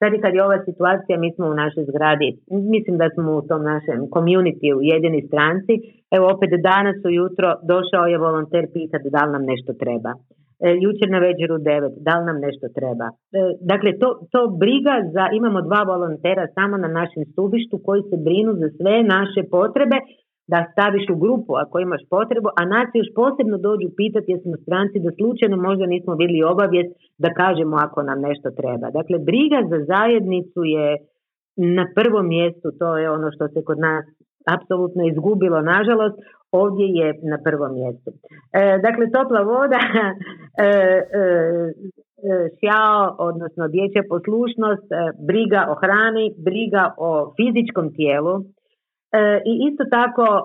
Sad 0.00 0.12
kad 0.22 0.32
je 0.34 0.44
ova 0.48 0.58
situacija, 0.68 1.14
mi 1.18 1.30
smo 1.34 1.44
u 1.48 1.58
našoj 1.62 1.84
zgradi, 1.90 2.28
mislim 2.74 2.94
da 3.02 3.06
smo 3.14 3.28
u 3.38 3.46
tom 3.48 3.62
našem 3.72 3.98
community 4.14 4.68
u 4.78 4.80
jedini 4.92 5.20
stranci, 5.28 5.74
evo 6.16 6.24
opet 6.34 6.50
danas 6.70 6.98
ujutro 7.10 7.48
došao 7.72 8.04
je 8.12 8.22
volonter 8.26 8.64
pitati 8.76 9.12
da 9.14 9.20
li 9.24 9.32
nam 9.36 9.44
nešto 9.52 9.72
treba. 9.82 10.12
E, 10.66 10.68
jučer 10.84 11.08
na 11.14 11.20
večer 11.28 11.48
u 11.52 11.58
devet, 11.70 11.94
da 12.06 12.12
li 12.18 12.24
nam 12.30 12.38
nešto 12.46 12.66
treba. 12.78 13.06
E, 13.10 13.14
dakle, 13.72 13.90
to, 14.02 14.08
to 14.32 14.40
briga 14.62 14.94
za, 15.14 15.24
imamo 15.40 15.58
dva 15.68 15.82
volontera 15.92 16.44
samo 16.56 16.74
na 16.84 16.90
našem 16.98 17.22
stubištu 17.32 17.76
koji 17.86 18.02
se 18.10 18.16
brinu 18.26 18.52
za 18.62 18.68
sve 18.78 18.94
naše 19.16 19.40
potrebe 19.56 19.96
da 20.52 20.58
staviš 20.72 21.04
u 21.14 21.16
grupu 21.24 21.52
ako 21.62 21.74
imaš 21.78 22.02
potrebu, 22.14 22.48
a 22.60 22.62
nas 22.74 22.88
još 22.94 23.08
posebno 23.20 23.56
dođu 23.68 23.88
pitati 24.00 24.32
jesmo 24.32 24.56
stranci 24.64 25.04
da 25.04 25.10
slučajno 25.18 25.56
možda 25.68 25.84
nismo 25.86 26.12
bili 26.22 26.50
obavijest 26.52 26.90
da 27.24 27.28
kažemo 27.42 27.76
ako 27.86 27.98
nam 28.02 28.18
nešto 28.28 28.48
treba. 28.60 28.86
Dakle, 28.98 29.16
briga 29.30 29.60
za 29.72 29.78
zajednicu 29.92 30.60
je 30.76 30.88
na 31.76 31.84
prvom 31.96 32.26
mjestu, 32.28 32.68
to 32.78 32.88
je 33.00 33.10
ono 33.10 33.28
što 33.34 33.44
se 33.48 33.60
kod 33.68 33.78
nas 33.78 34.04
apsolutno 34.56 35.02
izgubilo, 35.06 35.68
nažalost, 35.74 36.16
ovdje 36.62 36.86
je 36.98 37.08
na 37.32 37.38
prvom 37.46 37.70
mjestu. 37.78 38.10
E, 38.10 38.78
dakle, 38.86 39.04
topla 39.16 39.42
voda, 39.52 39.80
e, 40.66 40.68
e, 40.68 41.30
sjao, 42.58 43.16
odnosno 43.18 43.68
dječja 43.68 44.02
poslušnost, 44.08 44.88
briga 45.28 45.60
o 45.72 45.74
hrani, 45.82 46.26
briga 46.46 46.84
o 47.08 47.10
fizičkom 47.36 47.94
tijelu, 47.94 48.34
E, 48.40 48.57
I 49.50 49.52
isto 49.68 49.84
tako 49.90 50.24
e, 50.24 50.44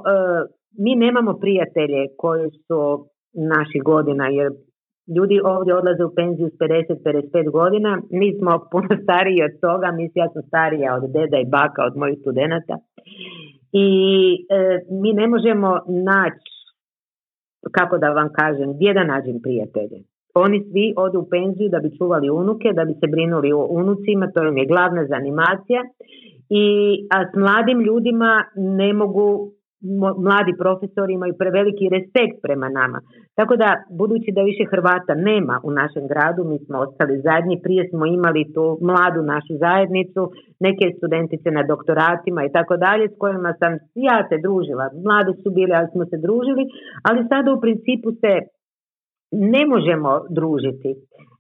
mi 0.84 0.96
nemamo 0.96 1.34
prijatelje 1.34 2.02
koji 2.18 2.50
su 2.68 3.08
naših 3.34 3.84
godina 3.84 4.28
jer 4.28 4.52
ljudi 5.16 5.38
ovdje 5.44 5.76
odlaze 5.76 6.04
u 6.06 6.16
penziju 6.16 6.50
s 6.50 6.58
50-55 6.60 7.52
godina, 7.52 8.02
mi 8.12 8.38
smo 8.40 8.52
puno 8.72 8.90
stariji 9.04 9.44
od 9.44 9.54
toga, 9.62 9.92
mislim 9.92 10.24
ja 10.24 10.30
sam 10.34 10.42
starija 10.42 10.96
od 10.96 11.04
deda 11.12 11.38
i 11.40 11.52
baka, 11.58 11.82
od 11.90 11.98
mojih 11.98 12.18
studenata. 12.22 12.76
I 13.72 13.88
e, 14.50 14.80
mi 15.02 15.14
ne 15.14 15.28
možemo 15.28 15.70
naći, 15.88 16.54
kako 17.72 17.98
da 17.98 18.10
vam 18.10 18.30
kažem, 18.40 18.74
gdje 18.74 18.94
da 18.94 19.04
nađem 19.04 19.38
prijatelje. 19.42 19.98
Oni 20.36 20.58
svi 20.70 20.94
odu 20.98 21.20
u 21.20 21.30
penziju 21.30 21.70
da 21.70 21.80
bi 21.80 21.98
čuvali 21.98 22.30
unuke, 22.30 22.74
da 22.74 22.86
bi 22.86 22.94
se 22.94 23.08
brinuli 23.08 23.52
o 23.54 23.68
unucima, 23.70 24.32
to 24.34 24.44
im 24.44 24.58
je 24.58 24.66
glavna 24.66 25.06
zanimacija 25.06 25.82
i 26.62 26.64
a 27.16 27.18
s 27.30 27.32
mladim 27.36 27.80
ljudima 27.88 28.32
ne 28.56 28.94
mogu 28.94 29.28
mladi 30.26 30.54
profesori 30.64 31.14
imaju 31.14 31.34
preveliki 31.42 31.90
respekt 31.96 32.38
prema 32.46 32.68
nama. 32.70 33.00
Tako 33.38 33.56
da, 33.56 33.70
budući 34.00 34.30
da 34.36 34.42
više 34.42 34.64
Hrvata 34.72 35.14
nema 35.30 35.56
u 35.68 35.72
našem 35.72 36.06
gradu, 36.12 36.42
mi 36.52 36.58
smo 36.66 36.78
ostali 36.86 37.22
zadnji, 37.28 37.64
prije 37.66 37.84
smo 37.90 38.06
imali 38.06 38.44
tu 38.54 38.66
mladu 38.90 39.22
našu 39.34 39.54
zajednicu, 39.66 40.22
neke 40.66 40.86
studentice 40.98 41.50
na 41.58 41.64
doktoratima 41.72 42.42
i 42.46 42.52
tako 42.58 42.78
dalje, 42.78 43.06
s 43.10 43.16
kojima 43.22 43.54
sam 43.62 43.72
ja 44.10 44.18
se 44.30 44.36
družila. 44.46 44.86
Mlade 45.08 45.34
su 45.44 45.50
bile, 45.58 45.74
ali 45.80 45.88
smo 45.94 46.04
se 46.12 46.18
družili, 46.26 46.64
ali 47.08 47.28
sada 47.32 47.48
u 47.54 47.62
principu 47.64 48.10
se 48.22 48.34
ne 49.54 49.64
možemo 49.74 50.12
družiti. 50.38 50.90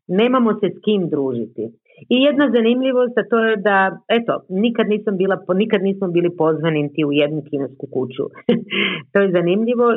Nemamo 0.08 0.52
se 0.60 0.68
s 0.76 0.78
kim 0.86 1.02
družiti. 1.14 1.64
I 2.10 2.16
jedna 2.28 2.46
zanimljivost, 2.56 3.18
a 3.18 3.24
to 3.32 3.38
je 3.46 3.56
da, 3.56 3.78
eto, 4.18 4.34
nikad 4.50 4.88
nisam 4.88 5.18
bila, 5.18 5.36
nikad 5.56 5.82
nismo 5.82 6.08
bili 6.08 6.30
pozvani 6.38 6.84
niti 6.84 7.06
u 7.06 7.12
jednu 7.12 7.42
kinesku 7.50 7.86
kuću. 7.94 8.24
to 9.12 9.20
je 9.20 9.32
zanimljivo 9.32 9.88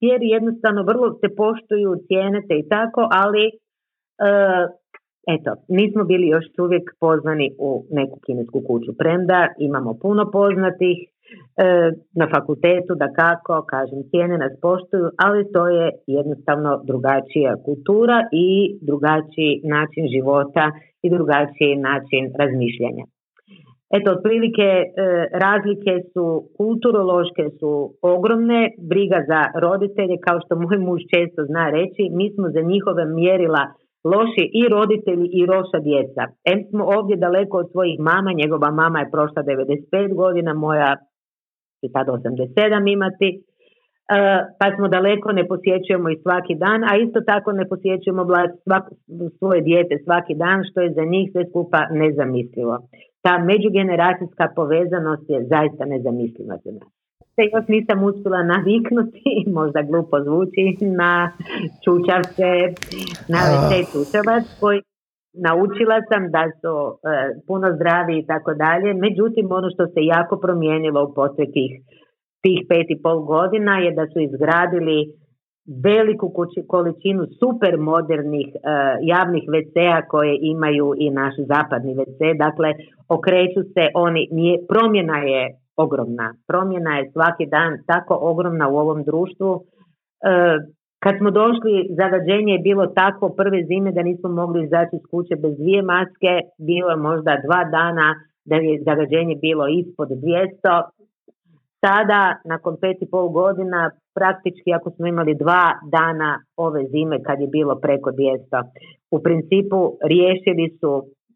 jer 0.00 0.20
jednostavno 0.22 0.82
vrlo 0.82 1.06
se 1.20 1.28
poštuju 1.36 1.90
cijenete 2.06 2.54
i 2.58 2.68
tako, 2.68 3.08
ali 3.22 3.44
uh, 4.26 4.64
eto, 5.34 5.50
nismo 5.68 6.04
bili 6.04 6.26
još 6.28 6.44
uvijek 6.58 6.86
pozvani 7.00 7.48
u 7.58 7.70
neku 7.90 8.18
kinesku 8.26 8.60
kuću. 8.66 8.90
Premda 8.98 9.48
imamo 9.58 9.98
puno 10.02 10.30
poznatih, 10.30 10.98
E, 11.56 11.66
na 12.20 12.26
fakultetu 12.34 12.92
da 13.02 13.08
kako, 13.20 13.54
kažem, 13.72 14.00
cijene 14.10 14.38
nas 14.38 14.54
poštuju, 14.62 15.06
ali 15.26 15.52
to 15.52 15.62
je 15.68 15.86
jednostavno 16.06 16.70
drugačija 16.84 17.56
kultura 17.64 18.18
i 18.32 18.48
drugačiji 18.88 19.60
način 19.74 20.04
života 20.14 20.64
i 21.06 21.12
drugačiji 21.16 21.82
način 21.88 22.22
razmišljanja. 22.40 23.04
Eto, 23.96 24.06
otprilike 24.16 24.68
e, 24.82 24.84
razlike 25.44 25.92
su 26.12 26.24
kulturološke 26.58 27.44
su 27.58 27.72
ogromne, 28.14 28.60
briga 28.90 29.18
za 29.30 29.40
roditelje, 29.64 30.16
kao 30.26 30.38
što 30.44 30.52
moj 30.64 30.78
muž 30.86 31.00
često 31.14 31.40
zna 31.50 31.64
reći, 31.76 32.02
mi 32.18 32.26
smo 32.34 32.46
za 32.56 32.62
njihove 32.72 33.04
mjerila 33.20 33.62
loši 34.12 34.44
i 34.60 34.62
roditelji 34.76 35.28
i 35.38 35.40
loša 35.52 35.78
djeca. 35.88 36.22
Em 36.50 36.60
smo 36.68 36.82
ovdje 36.96 37.16
daleko 37.26 37.56
od 37.58 37.68
svojih 37.72 37.98
mama, 38.10 38.30
njegova 38.42 38.70
mama 38.70 38.98
je 39.00 39.12
prošla 39.14 39.40
95 39.42 40.14
godina, 40.22 40.52
moja 40.54 40.90
će 41.78 41.86
sad 41.94 42.06
87 42.06 42.92
imati, 42.96 43.28
pa 44.58 44.66
smo 44.76 44.88
daleko, 44.88 45.32
ne 45.32 45.44
posjećujemo 45.48 46.08
i 46.10 46.20
svaki 46.22 46.54
dan, 46.54 46.80
a 46.90 46.96
isto 46.96 47.20
tako 47.20 47.52
ne 47.52 47.68
posjećujemo 47.68 48.22
svoje 49.38 49.60
dijete 49.60 49.94
svaki 50.04 50.34
dan, 50.34 50.64
što 50.70 50.80
je 50.80 50.92
za 50.92 51.04
njih 51.04 51.30
sve 51.32 51.44
skupa 51.50 51.80
nezamislivo. 51.90 52.76
Ta 53.24 53.38
međugeneracijska 53.38 54.46
povezanost 54.56 55.24
je 55.28 55.46
zaista 55.52 55.84
nezamisliva 55.84 56.56
za 56.64 56.70
nas. 56.78 56.90
Se 57.34 57.42
još 57.54 57.64
nisam 57.68 57.98
uspjela 58.08 58.42
naviknuti, 58.42 59.30
možda 59.58 59.80
glupo 59.82 60.16
zvuči, 60.26 60.64
na 61.02 61.12
čučavce, 61.84 62.50
na 63.34 63.40
čučavac 63.92 64.44
koji 64.60 64.80
naučila 65.46 65.96
sam 66.10 66.22
da 66.36 66.44
su 66.60 66.74
e, 66.88 66.96
puno 67.46 67.66
zdravi 67.76 68.14
i 68.18 68.26
tako 68.26 68.54
dalje. 68.54 68.94
Međutim, 68.94 69.46
ono 69.58 69.68
što 69.74 69.84
se 69.86 70.00
jako 70.14 70.34
promijenilo 70.44 71.00
u 71.04 71.14
posljednjih 71.14 71.72
tih 72.46 72.66
pet 72.68 72.86
i 72.90 73.00
pol 73.02 73.18
godina 73.32 73.78
je 73.84 73.90
da 73.98 74.04
su 74.12 74.18
izgradili 74.20 74.98
veliku 75.84 76.26
količinu 76.72 77.22
super 77.40 77.72
modernih 77.78 78.48
e, 78.54 78.58
javnih 79.12 79.44
WC-a 79.52 80.08
koje 80.08 80.38
imaju 80.40 80.94
i 81.04 81.10
naš 81.10 81.34
zapadni 81.52 81.94
WC. 81.94 82.20
Dakle, 82.44 82.68
okreću 83.08 83.60
se 83.74 83.84
oni, 83.94 84.22
promjena 84.68 85.18
je 85.18 85.42
ogromna. 85.76 86.34
Promjena 86.48 86.92
je 86.98 87.10
svaki 87.12 87.46
dan 87.46 87.72
tako 87.86 88.18
ogromna 88.20 88.68
u 88.68 88.76
ovom 88.76 89.04
društvu. 89.04 89.50
E, 89.60 89.62
kad 91.04 91.14
smo 91.18 91.30
došli, 91.30 91.74
zagađenje 92.00 92.52
je 92.52 92.66
bilo 92.68 92.86
takvo 92.86 93.28
prve 93.40 93.58
zime 93.70 93.92
da 93.92 94.02
nismo 94.02 94.28
mogli 94.28 94.64
izaći 94.64 94.96
iz 94.96 95.04
kuće 95.10 95.34
bez 95.42 95.52
dvije 95.60 95.82
maske, 95.82 96.32
bilo 96.68 96.90
je 96.90 96.96
možda 96.96 97.42
dva 97.46 97.62
dana 97.78 98.08
da 98.44 98.56
je 98.56 98.82
zagađenje 98.88 99.34
bilo 99.46 99.64
ispod 99.80 100.08
200. 100.08 100.82
Sada, 101.84 102.20
nakon 102.44 102.76
pet 102.80 103.02
i 103.02 103.06
pol 103.10 103.28
godina, 103.28 103.90
praktički 104.18 104.72
ako 104.78 104.90
smo 104.90 105.06
imali 105.06 105.34
dva 105.34 105.64
dana 105.96 106.30
ove 106.56 106.82
zime 106.92 107.22
kad 107.26 107.40
je 107.40 107.46
bilo 107.46 107.74
preko 107.84 108.10
200, 108.10 108.62
u 109.10 109.18
principu 109.22 109.80
riješili 110.12 110.66
su 110.80 110.90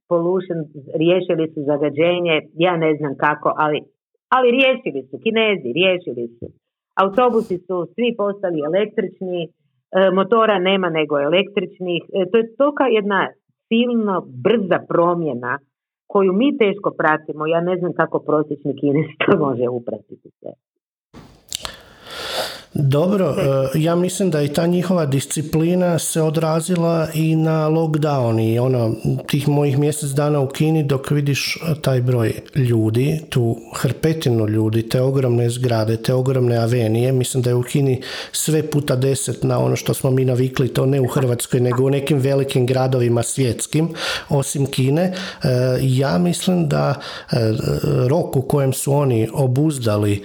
pollution, 0.09 0.59
riješili 1.03 1.45
su 1.53 1.61
zagađenje, 1.71 2.37
ja 2.67 2.75
ne 2.85 2.91
znam 2.99 3.13
kako, 3.25 3.49
ali, 3.65 3.79
ali 4.35 4.55
riješili 4.59 5.01
su, 5.09 5.15
kinezi 5.25 5.69
riješili 5.81 6.25
su. 6.37 6.47
Autobusi 7.03 7.57
su 7.67 7.77
svi 7.95 8.09
postali 8.23 8.59
električni, 8.71 9.41
e, 9.45 9.51
motora 10.19 10.57
nema 10.71 10.89
nego 10.99 11.15
električnih, 11.29 12.03
e, 12.17 12.31
to 12.31 12.35
je 12.39 12.55
toka 12.63 12.85
jedna 12.99 13.21
silno 13.69 14.17
brza 14.47 14.79
promjena 14.89 15.53
koju 16.13 16.33
mi 16.33 16.59
teško 16.59 16.91
pratimo, 17.01 17.47
ja 17.47 17.61
ne 17.61 17.75
znam 17.81 17.93
kako 17.93 18.19
prosječni 18.19 18.73
kines 18.81 19.07
to 19.23 19.39
može 19.47 19.69
upratiti 19.69 20.29
sve. 20.39 20.53
Dobro, 22.75 23.35
e, 23.39 23.79
ja 23.79 23.95
mislim 23.95 24.31
da 24.31 24.43
i 24.43 24.49
ta 24.49 24.67
njihova 24.67 25.07
disciplina 25.07 25.99
se 25.99 26.23
odrazila 26.23 27.09
i 27.15 27.37
na 27.37 27.69
lockdown 27.69 28.53
i 28.53 28.59
ono, 28.59 28.95
tih 29.27 29.49
mojih 29.49 29.79
mjesec 29.79 30.11
dana 30.11 30.41
u 30.41 30.49
Kini 30.49 30.83
dok 30.83 31.11
vidiš 31.11 31.59
taj 31.83 32.01
broj 32.01 32.33
ljudi, 32.55 33.21
tu 33.29 33.57
hrpetinu 33.77 34.49
ljudi, 34.49 34.89
te 34.89 35.01
ogromne 35.01 35.51
zgrade, 35.51 35.97
te 35.97 36.15
ogromne 36.15 36.57
avenije, 36.57 37.13
mislim 37.13 37.43
da 37.43 37.51
je 37.51 37.55
u 37.55 37.63
Kini 37.63 38.03
sve 38.33 38.71
puta 38.71 38.97
deset 38.97 39.43
na 39.43 39.59
ono 39.59 39.77
što 39.77 39.95
smo 39.95 40.11
mi 40.11 40.25
navikli, 40.25 40.69
to 40.69 40.87
ne 40.87 41.01
u 41.01 41.07
Hrvatskoj, 41.07 41.61
nego 41.61 41.85
u 41.85 41.91
nekim 41.91 42.19
velikim 42.19 42.67
gradovima 42.67 43.23
svjetskim, 43.23 43.89
osim 44.29 44.67
Kine. 44.67 45.03
E, 45.03 45.13
ja 45.81 46.19
mislim 46.19 46.69
da 46.69 46.95
e, 47.33 47.37
rok 48.09 48.37
u 48.37 48.43
kojem 48.43 48.73
su 48.73 48.93
oni 48.93 49.29
obuzdali 49.33 50.25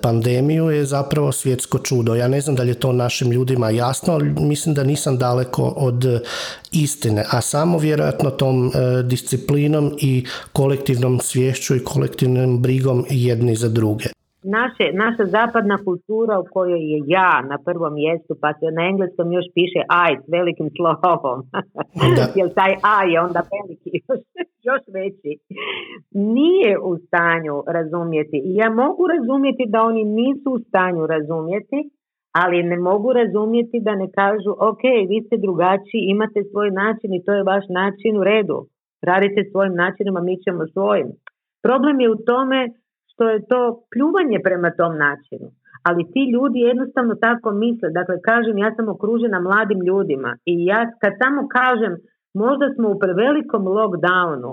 pandemiju 0.00 0.70
je 0.70 0.84
zapravo 0.84 1.32
svjetsko 1.32 1.73
čudo. 1.78 2.14
Ja 2.14 2.28
ne 2.28 2.40
znam 2.40 2.56
da 2.56 2.62
li 2.62 2.68
je 2.68 2.80
to 2.80 2.92
našim 2.92 3.30
ljudima 3.30 3.70
jasno, 3.70 4.12
ali 4.12 4.30
mislim 4.30 4.74
da 4.74 4.84
nisam 4.84 5.18
daleko 5.18 5.62
od 5.62 6.22
istine, 6.72 7.24
a 7.30 7.40
samo 7.40 7.78
vjerojatno 7.78 8.30
tom 8.30 8.66
e, 8.74 9.02
disciplinom 9.02 9.96
i 10.00 10.24
kolektivnom 10.52 11.20
svješću 11.20 11.76
i 11.76 11.84
kolektivnom 11.84 12.62
brigom 12.62 13.06
jedni 13.10 13.56
za 13.56 13.68
druge. 13.68 14.04
Naše, 14.46 14.86
naša 14.92 15.24
zapadna 15.36 15.76
kultura 15.84 16.34
u 16.38 16.46
kojoj 16.54 16.82
je 16.92 16.98
ja 17.06 17.32
na 17.50 17.56
prvom 17.66 17.94
mjestu, 17.94 18.32
pa 18.42 18.50
se 18.58 18.66
na 18.76 18.82
engleskom 18.90 19.32
još 19.32 19.46
piše 19.56 19.80
I 20.10 20.12
s 20.22 20.26
velikim 20.36 20.68
slovom, 20.76 21.38
jer 22.38 22.48
taj 22.58 22.72
A 22.94 22.96
je 23.10 23.16
onda 23.26 23.40
veliki, 23.54 23.90
još, 24.08 24.20
još 24.68 24.82
veći, 24.96 25.32
nije 26.36 26.72
u 26.90 26.92
stanju 27.06 27.56
razumjeti. 27.76 28.38
I 28.48 28.50
ja 28.60 28.68
mogu 28.82 29.02
razumjeti 29.14 29.64
da 29.72 29.78
oni 29.82 30.04
nisu 30.04 30.48
u 30.56 30.62
stanju 30.66 31.06
razumjeti, 31.14 31.78
ali 32.42 32.68
ne 32.70 32.76
mogu 32.88 33.12
razumjeti 33.12 33.78
da 33.86 33.92
ne 34.02 34.08
kažu 34.20 34.50
ok, 34.70 34.82
vi 35.10 35.18
ste 35.26 35.36
drugačiji, 35.36 36.08
imate 36.14 36.40
svoj 36.50 36.70
način 36.70 37.10
i 37.14 37.24
to 37.24 37.32
je 37.32 37.48
vaš 37.52 37.64
način 37.80 38.12
u 38.20 38.24
redu. 38.24 38.58
Radite 39.10 39.40
svojim 39.50 39.74
načinima, 39.82 40.20
mi 40.20 40.34
ćemo 40.44 40.62
svojim. 40.74 41.08
Problem 41.66 42.00
je 42.00 42.10
u 42.10 42.22
tome 42.30 42.60
što 43.14 43.24
je 43.32 43.46
to 43.52 43.60
pljuvanje 43.92 44.38
prema 44.48 44.70
tom 44.80 44.92
načinu. 45.06 45.48
Ali 45.88 46.10
ti 46.12 46.22
ljudi 46.34 46.58
jednostavno 46.70 47.14
tako 47.26 47.48
misle. 47.64 47.88
Dakle, 47.98 48.16
kažem, 48.30 48.58
ja 48.58 48.70
sam 48.76 48.88
okružena 48.88 49.38
mladim 49.40 49.80
ljudima 49.88 50.30
i 50.52 50.54
ja 50.72 50.80
kad 51.00 51.12
samo 51.22 51.48
kažem 51.48 51.92
možda 52.42 52.66
smo 52.74 52.86
u 52.90 52.98
prevelikom 53.02 53.62
lockdownu, 53.76 54.52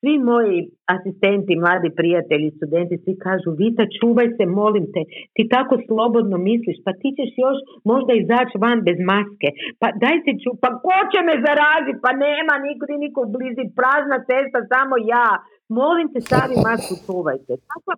svi 0.00 0.14
moji 0.30 0.58
asistenti, 0.94 1.60
mladi 1.62 1.90
prijatelji, 2.00 2.56
studenti, 2.56 3.02
svi 3.04 3.14
kažu 3.26 3.50
Vita, 3.60 3.84
čuvaj 3.98 4.28
se, 4.36 4.44
molim 4.60 4.84
te, 4.94 5.02
ti 5.34 5.42
tako 5.54 5.74
slobodno 5.86 6.36
misliš, 6.50 6.78
pa 6.86 6.92
ti 7.00 7.08
ćeš 7.16 7.30
još 7.44 7.58
možda 7.90 8.12
izaći 8.22 8.54
van 8.64 8.78
bez 8.88 8.98
maske, 9.12 9.48
pa 9.80 9.86
daj 10.02 10.16
se 10.24 10.32
ču, 10.42 10.50
pa 10.62 10.70
ko 10.84 10.96
će 11.12 11.20
me 11.28 11.34
zaraziti, 11.46 12.02
pa 12.04 12.10
nema 12.26 12.54
niko, 12.66 12.84
niko 13.04 13.20
blizi, 13.34 13.64
prazna 13.78 14.18
cesta, 14.28 14.58
samo 14.72 14.94
ja, 15.14 15.28
molim 15.68 16.12
te, 16.12 16.20
stavi 16.20 16.56
masku, 16.66 16.94
čuvajte. 17.06 17.60
Takva 17.72 17.94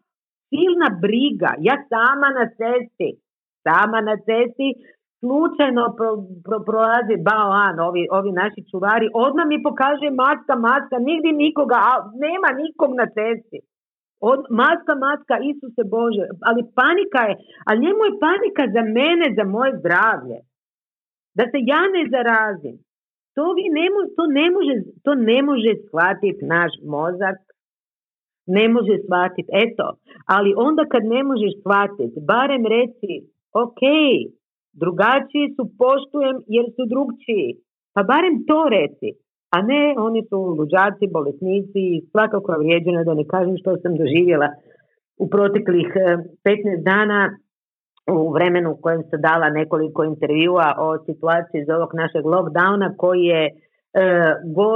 silna 0.49 0.89
briga, 1.01 1.51
ja 1.69 1.77
sama 1.89 2.29
na 2.39 2.47
cesti, 2.59 3.11
sama 3.67 4.01
na 4.01 4.17
cesti, 4.17 4.69
slučajno 5.21 5.85
pro, 5.97 6.11
pro, 6.45 6.59
prolazi 6.69 7.17
balan, 7.29 7.81
ovi, 7.89 8.03
ovi 8.19 8.31
naši 8.33 8.61
čuvari, 8.71 9.07
odmah 9.25 9.47
mi 9.49 9.63
pokaže 9.69 10.09
maska, 10.23 10.55
maska, 10.69 10.97
nigdje 11.09 11.33
nikoga, 11.45 11.79
a 11.91 11.93
nema 12.25 12.49
nikog 12.63 12.91
na 13.01 13.07
cesti. 13.17 13.61
Od, 14.31 14.41
maska, 14.61 14.95
maska, 15.05 15.35
Isuse 15.51 15.83
Bože, 15.95 16.25
ali 16.49 16.61
panika 16.81 17.21
je, 17.29 17.35
ali 17.67 17.83
njemu 17.85 18.03
je 18.09 18.19
panika 18.27 18.65
za 18.75 18.83
mene, 18.99 19.27
za 19.39 19.45
moje 19.55 19.73
zdravlje. 19.81 20.39
Da 21.39 21.45
se 21.51 21.59
ja 21.73 21.83
ne 21.95 22.03
zarazim. 22.15 22.77
To, 23.35 23.45
vi 23.57 23.67
ne, 23.77 23.87
to, 24.17 24.25
ne 24.39 24.47
može, 24.55 24.75
to 25.05 25.13
ne 25.31 25.39
može 25.49 25.73
shvatiti 25.87 26.49
naš 26.55 26.73
mozak, 26.95 27.39
ne 28.57 28.69
može 28.75 28.95
shvatiti, 29.05 29.51
eto, 29.65 29.87
ali 30.35 30.51
onda 30.67 30.83
kad 30.93 31.03
ne 31.15 31.21
možeš 31.31 31.53
shvatiti, 31.61 32.25
barem 32.33 32.65
reci, 32.77 33.15
ok, 33.65 33.83
drugačiji 34.83 35.47
su, 35.57 35.63
poštujem 35.83 36.37
jer 36.55 36.67
su 36.77 36.83
drugčiji. 36.93 37.49
Pa 37.95 38.01
barem 38.13 38.35
to 38.49 38.61
reci. 38.79 39.11
A 39.57 39.63
ne, 39.63 39.83
oni 40.07 40.21
su 40.29 40.39
luđaci, 40.59 41.13
bolesnici 41.17 41.85
svakako 42.11 42.53
vrijeđena 42.59 43.05
da 43.05 43.15
ne 43.15 43.25
kažem 43.35 43.57
što 43.61 43.71
sam 43.83 43.93
doživjela 44.03 44.49
u 45.23 45.25
proteklih 45.35 45.89
15 46.45 46.79
eh, 46.79 46.83
dana 46.91 47.21
u 48.17 48.33
vremenu 48.33 48.71
u 48.73 48.81
kojem 48.83 49.03
sam 49.11 49.21
dala 49.21 49.51
nekoliko 49.51 50.05
intervjua 50.05 50.75
o 50.79 50.89
situaciji 51.07 51.61
iz 51.61 51.69
ovog 51.77 51.91
našeg 51.95 52.25
lockdowna 52.25 52.97
koji 52.97 53.23
je 53.23 53.51
go, 54.57 54.69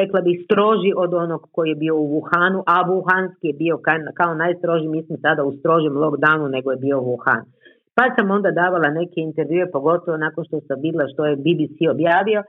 rekla 0.00 0.20
bih 0.20 0.40
stroži 0.44 0.92
od 0.96 1.14
onog 1.14 1.48
koji 1.52 1.68
je 1.68 1.74
bio 1.74 1.96
u 1.96 2.06
Wuhanu, 2.14 2.62
a 2.66 2.76
Wuhanski 2.90 3.46
je 3.50 3.52
bio 3.52 3.78
kao, 4.14 4.34
najstroži, 4.34 4.88
mi 4.88 5.02
smo 5.02 5.16
sada 5.16 5.44
u 5.44 5.52
strožem 5.58 5.92
lockdownu 5.92 6.48
nego 6.48 6.70
je 6.70 6.76
bio 6.76 6.98
Wuhan. 7.00 7.42
Pa 7.94 8.04
sam 8.16 8.30
onda 8.30 8.50
davala 8.50 8.88
neke 9.00 9.20
intervjue, 9.20 9.70
pogotovo 9.70 10.16
nakon 10.16 10.44
što 10.44 10.60
sam 10.60 10.80
vidjela 10.80 11.06
što 11.12 11.26
je 11.26 11.36
BBC 11.36 11.78
objavio. 11.90 12.40
E, 12.42 12.46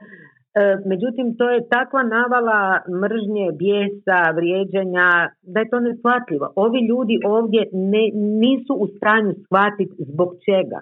međutim, 0.86 1.36
to 1.38 1.50
je 1.50 1.68
takva 1.68 2.02
navala 2.02 2.80
mržnje, 3.02 3.46
bijesa, 3.62 4.20
vrijeđanja, 4.36 5.08
da 5.42 5.60
je 5.60 5.70
to 5.70 5.80
neshvatljivo. 5.80 6.52
Ovi 6.56 6.80
ljudi 6.90 7.16
ovdje 7.24 7.68
ne, 7.72 8.04
nisu 8.42 8.72
u 8.74 8.86
stanju 8.96 9.32
shvatiti 9.44 9.96
zbog 10.12 10.30
čega. 10.46 10.80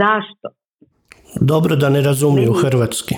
Zašto? 0.00 0.46
Dobro 1.40 1.76
da 1.76 1.88
ne 1.88 2.00
razumiju 2.00 2.52
hrvatski. 2.52 3.14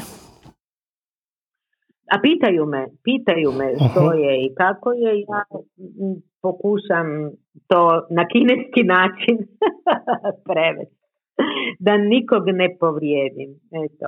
A 2.11 2.21
pitaju 2.23 2.67
me, 2.67 2.87
pitaju 3.05 3.53
me 3.53 3.75
što 3.91 4.13
je 4.13 4.45
i 4.47 4.55
kako 4.55 4.93
je. 4.93 5.21
Ja 5.21 5.45
pokušam 6.43 7.07
to 7.67 8.07
na 8.11 8.25
kineski 8.33 8.83
način 8.83 9.37
prevesti. 10.49 10.99
Da 11.79 11.97
nikog 11.97 12.43
ne 12.47 12.77
povrijedim. 12.81 13.51
Eto. 13.85 14.07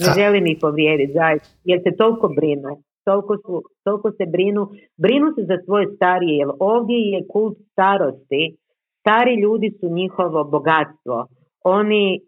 Ne 0.00 0.22
želim 0.22 0.46
ih 0.46 0.58
povrijediti, 0.60 1.12
zaista. 1.12 1.48
Jer 1.64 1.80
se 1.82 1.96
toliko 1.96 2.28
brinu. 2.28 2.82
Toliko, 3.04 3.36
su, 3.36 3.62
toliko 3.84 4.10
se 4.10 4.24
brinu. 4.26 4.68
Brinu 4.96 5.26
se 5.34 5.42
za 5.50 5.56
svoje 5.64 5.86
starije, 5.96 6.36
jer 6.36 6.48
ovdje 6.58 6.96
je 6.96 7.26
kult 7.28 7.58
starosti. 7.72 8.56
Stari 9.00 9.34
ljudi 9.34 9.70
su 9.80 9.88
njihovo 9.88 10.44
bogatstvo. 10.44 11.26
Oni 11.64 12.20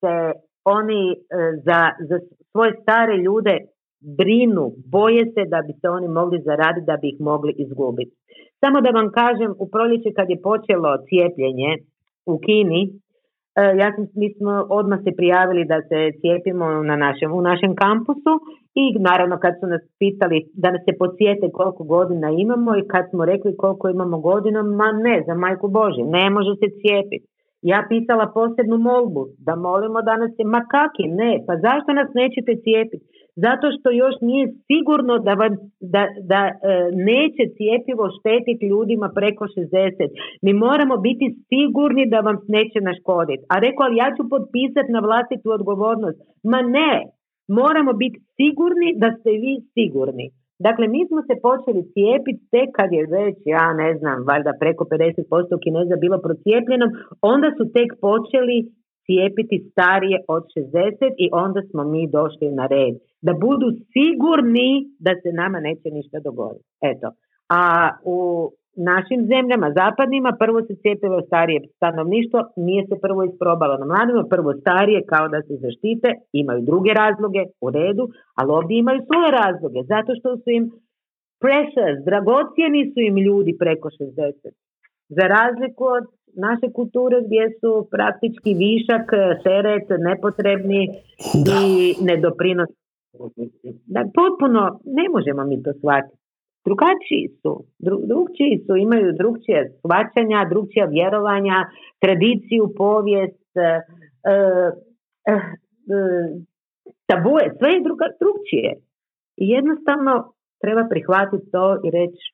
se, 0.00 0.32
oni 0.64 1.12
e, 1.12 1.16
za, 1.64 1.80
za 2.08 2.18
svoje 2.50 2.72
stare 2.82 3.16
ljude 3.16 3.58
brinu, 4.18 4.64
boje 4.92 5.24
se 5.34 5.42
da 5.52 5.58
bi 5.66 5.72
se 5.80 5.88
oni 5.88 6.08
mogli 6.08 6.38
zaraditi, 6.48 6.86
da 6.86 6.96
bi 6.96 7.06
ih 7.08 7.20
mogli 7.20 7.52
izgubiti. 7.64 8.12
Samo 8.60 8.80
da 8.80 8.90
vam 8.98 9.08
kažem, 9.20 9.50
u 9.62 9.64
proljeće 9.74 10.10
kad 10.18 10.26
je 10.30 10.44
počelo 10.48 10.90
cijepljenje 11.08 11.70
u 12.32 12.34
Kini, 12.44 12.82
e, 13.60 13.62
ja 13.80 13.88
sam, 13.94 14.04
mi 14.20 14.28
smo 14.36 14.52
odmah 14.78 14.98
se 15.04 15.10
prijavili 15.18 15.62
da 15.72 15.78
se 15.88 15.98
cijepimo 16.20 16.66
na 16.90 16.96
našem, 17.04 17.30
u 17.38 17.40
našem 17.50 17.72
kampusu 17.82 18.32
i 18.82 18.84
naravno 19.08 19.36
kad 19.44 19.52
su 19.60 19.66
nas 19.72 19.84
pitali 20.02 20.38
da 20.62 20.68
nas 20.74 20.82
se 20.86 20.92
podsjete 21.00 21.46
koliko 21.58 21.82
godina 21.94 22.28
imamo 22.44 22.70
i 22.76 22.88
kad 22.92 23.04
smo 23.10 23.22
rekli 23.32 23.56
koliko 23.62 23.88
imamo 23.88 24.18
godina, 24.30 24.60
ma 24.62 24.88
ne, 24.92 25.16
za 25.26 25.34
majku 25.34 25.68
Bože, 25.68 26.02
ne 26.16 26.24
može 26.36 26.52
se 26.60 26.68
cijepiti. 26.80 27.26
Ja 27.62 27.80
pisala 27.88 28.32
posebnu 28.38 28.76
molbu 28.88 29.22
da 29.46 29.52
molimo 29.66 29.98
da 30.08 30.14
nas 30.16 30.30
se, 30.36 30.44
ma 30.54 30.60
kaki, 30.74 31.04
ne, 31.20 31.32
pa 31.46 31.52
zašto 31.66 31.90
nas 32.00 32.08
nećete 32.20 32.52
cijepiti? 32.64 33.04
Zato 33.44 33.66
što 33.74 33.88
još 34.02 34.14
nije 34.28 34.44
sigurno 34.68 35.14
da, 35.26 35.34
vam, 35.42 35.52
da, 35.94 36.02
da 36.32 36.40
e, 36.48 36.52
neće 37.10 37.42
cijepivo 37.56 38.04
štetiti 38.16 38.70
ljudima 38.72 39.08
preko 39.18 39.44
60. 39.44 40.08
Mi 40.44 40.52
moramo 40.66 40.96
biti 41.08 41.26
sigurni 41.50 42.04
da 42.12 42.18
vam 42.28 42.36
neće 42.56 42.78
naškoditi. 42.90 43.42
A 43.52 43.54
rekao, 43.64 43.84
ali 43.86 44.00
ja 44.02 44.08
ću 44.16 44.22
potpisati 44.34 44.94
na 44.96 45.00
vlastitu 45.06 45.46
odgovornost. 45.58 46.18
Ma 46.50 46.60
ne, 46.76 46.92
moramo 47.60 47.92
biti 48.02 48.18
sigurni 48.36 48.88
da 49.02 49.08
ste 49.16 49.30
vi 49.42 49.54
sigurni. 49.74 50.26
Dakle, 50.66 50.84
mi 50.94 51.00
smo 51.08 51.20
se 51.28 51.34
počeli 51.48 51.88
cijepiti 51.94 52.42
tek 52.54 52.68
kad 52.78 52.88
je 52.96 53.02
već, 53.16 53.36
ja 53.56 53.66
ne 53.82 53.90
znam, 53.98 54.18
valjda 54.30 54.52
preko 54.62 54.82
50% 54.84 55.62
Kineza 55.62 55.96
bilo 56.04 56.18
procijepljeno, 56.26 56.86
onda 57.32 57.48
su 57.56 57.64
tek 57.76 57.90
počeli 58.06 58.58
cijepiti 59.08 59.56
starije 59.72 60.18
od 60.28 60.42
60 60.56 61.14
i 61.18 61.28
onda 61.32 61.60
smo 61.70 61.82
mi 61.84 62.02
došli 62.18 62.48
na 62.50 62.66
red. 62.66 62.94
Da 63.26 63.32
budu 63.46 63.66
sigurni 63.92 64.70
da 64.98 65.12
se 65.22 65.30
nama 65.42 65.58
neće 65.60 65.88
ništa 65.90 66.18
dogoditi. 66.20 66.68
Eto. 66.90 67.08
A 67.48 67.62
u 68.04 68.18
našim 68.90 69.20
zemljama 69.32 69.68
zapadnima 69.80 70.30
prvo 70.42 70.58
se 70.66 70.74
cijepilo 70.82 71.18
starije 71.28 71.60
stanovništvo, 71.76 72.40
nije 72.56 72.82
se 72.88 72.94
prvo 73.04 73.20
isprobalo 73.24 73.74
na 73.82 73.86
mladima, 73.92 74.24
prvo 74.34 74.50
starije 74.62 75.00
kao 75.12 75.28
da 75.28 75.40
se 75.46 75.54
zaštite, 75.64 76.08
imaju 76.32 76.60
druge 76.70 76.90
razloge 77.02 77.42
u 77.64 77.70
redu, 77.70 78.04
ali 78.38 78.50
ovdje 78.58 78.74
imaju 78.78 79.00
svoje 79.08 79.30
razloge, 79.40 79.80
zato 79.92 80.10
što 80.18 80.28
su 80.36 80.48
im 80.58 80.64
precious, 81.44 81.98
dragocjeni 82.08 82.82
su 82.92 82.98
im 83.08 83.16
ljudi 83.26 83.52
preko 83.62 83.88
60. 83.88 84.32
Za 85.16 85.24
razliku 85.36 85.84
od 85.98 86.04
naše 86.36 86.72
kulture 86.72 87.16
gdje 87.26 87.44
su 87.60 87.88
praktički 87.90 88.54
višak, 88.54 89.06
teret, 89.44 89.86
nepotrebni 90.08 90.82
i 91.46 91.94
nedoprinos. 92.04 92.68
Da, 93.86 94.00
potpuno 94.18 94.80
ne 94.84 95.06
možemo 95.14 95.44
mi 95.44 95.62
to 95.62 95.72
shvatiti 95.72 96.18
drugačiji 96.68 97.24
su, 97.40 97.52
drugčiji 98.10 98.54
su, 98.66 98.76
imaju 98.76 99.12
drugčije 99.20 99.60
shvaćanja, 99.78 100.48
drugčija 100.52 100.84
vjerovanja, 100.86 101.58
tradiciju, 102.04 102.64
povijest, 102.76 103.50
e, 103.56 103.68
e, 104.32 104.42
e, 105.32 105.36
tabuje, 107.08 107.46
sve 107.58 107.68
je 107.74 107.80
druga, 107.88 108.06
drugčije. 108.22 108.70
I 109.42 109.44
jednostavno 109.56 110.12
treba 110.62 110.82
prihvatiti 110.92 111.50
to 111.54 111.66
i 111.86 111.88
reći 111.98 112.24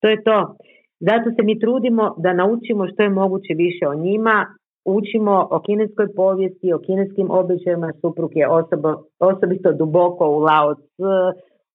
to 0.00 0.08
je 0.08 0.22
to. 0.22 0.56
Zato 1.00 1.30
se 1.36 1.42
mi 1.42 1.60
trudimo 1.60 2.14
da 2.18 2.32
naučimo 2.32 2.88
što 2.88 3.02
je 3.02 3.10
moguće 3.10 3.54
više 3.54 3.88
o 3.88 3.94
njima, 3.94 4.46
učimo 4.84 5.48
o 5.50 5.60
kineskoj 5.66 6.14
povijesti, 6.14 6.72
o 6.72 6.78
kineskim 6.78 7.30
običajima, 7.30 7.92
suprug 8.00 8.30
je 8.34 8.48
osobo, 8.48 8.90
osobito 9.18 9.72
duboko 9.72 10.24
u 10.28 10.38
Lao 10.38 10.74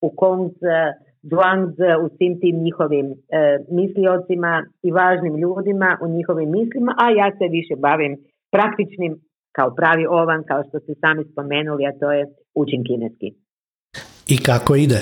u 0.02 0.10
Kong, 0.16 0.52
Zhuangzi 1.22 1.92
u 2.04 2.08
svim 2.18 2.40
tim 2.42 2.64
njihovim 2.64 3.06
e, 3.12 3.14
misliocima 3.72 4.66
i 4.84 4.92
važnim 4.92 5.36
ljudima 5.38 5.98
u 6.02 6.08
njihovim 6.08 6.52
mislima, 6.52 6.92
a 6.98 7.10
ja 7.10 7.32
se 7.38 7.46
više 7.58 7.76
bavim 7.76 8.18
praktičnim 8.52 9.14
kao 9.52 9.76
pravi 9.76 10.06
ovan, 10.06 10.44
kao 10.44 10.64
što 10.68 10.80
ste 10.80 10.94
sami 11.02 11.24
spomenuli, 11.32 11.86
a 11.86 11.98
to 12.00 12.12
je 12.12 12.26
učin 12.56 12.84
kineski. 12.84 13.28
I 14.28 14.38
kako 14.44 14.76
ide? 14.76 15.00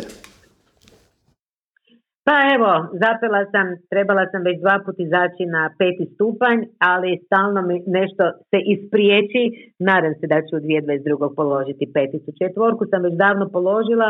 Pa 2.28 2.38
evo, 2.56 2.72
zapela 3.04 3.42
sam, 3.54 3.68
trebala 3.94 4.24
sam 4.32 4.42
već 4.48 4.58
dva 4.64 4.76
puta 4.86 5.02
izaći 5.04 5.44
na 5.56 5.64
peti 5.80 6.06
stupanj, 6.14 6.60
ali 6.92 7.20
stalno 7.26 7.62
mi 7.68 7.76
nešto 8.00 8.24
se 8.50 8.60
ispriječi. 8.74 9.44
Nadam 9.90 10.14
se 10.20 10.26
da 10.32 10.38
ću 10.46 10.54
u 10.58 10.60
2022. 10.60 11.36
položiti 11.40 11.92
peticu. 11.96 12.30
Četvorku 12.42 12.84
sam 12.92 13.02
već 13.08 13.14
davno 13.26 13.46
položila, 13.56 14.10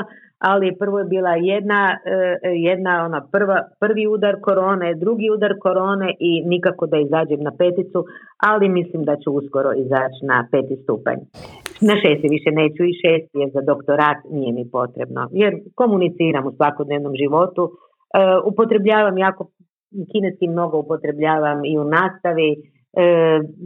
ali 0.49 0.77
prvo 0.81 0.99
je 0.99 1.11
bila 1.15 1.33
jedna, 1.53 1.81
e, 2.05 2.49
jedna 2.69 3.05
ona 3.07 3.21
prva, 3.33 3.57
prvi 3.79 4.07
udar 4.07 4.35
korone, 4.41 4.95
drugi 5.03 5.27
udar 5.35 5.53
korone 5.65 6.09
i 6.29 6.31
nikako 6.53 6.83
da 6.91 6.97
izađem 6.97 7.41
na 7.47 7.51
peticu, 7.61 7.99
ali 8.49 8.69
mislim 8.69 9.01
da 9.09 9.15
ću 9.21 9.29
uskoro 9.39 9.71
izaći 9.83 10.21
na 10.31 10.47
peti 10.51 10.75
stupanj. 10.83 11.19
Na 11.89 11.95
šesti 12.01 12.27
više 12.35 12.49
neću 12.61 12.81
i 12.83 12.97
šesti 13.01 13.37
je 13.41 13.47
za 13.55 13.61
doktorat 13.61 14.19
nije 14.31 14.51
mi 14.53 14.65
potrebno, 14.77 15.21
jer 15.31 15.53
komuniciram 15.75 16.47
u 16.47 16.55
svakodnevnom 16.57 17.13
životu, 17.21 17.63
E, 18.13 18.19
upotrebljavam 18.45 19.17
jako, 19.17 19.51
kineski 20.11 20.47
mnogo 20.47 20.79
upotrebljavam 20.79 21.65
i 21.65 21.77
u 21.77 21.83
nastavi, 21.83 22.49
e, 22.53 22.57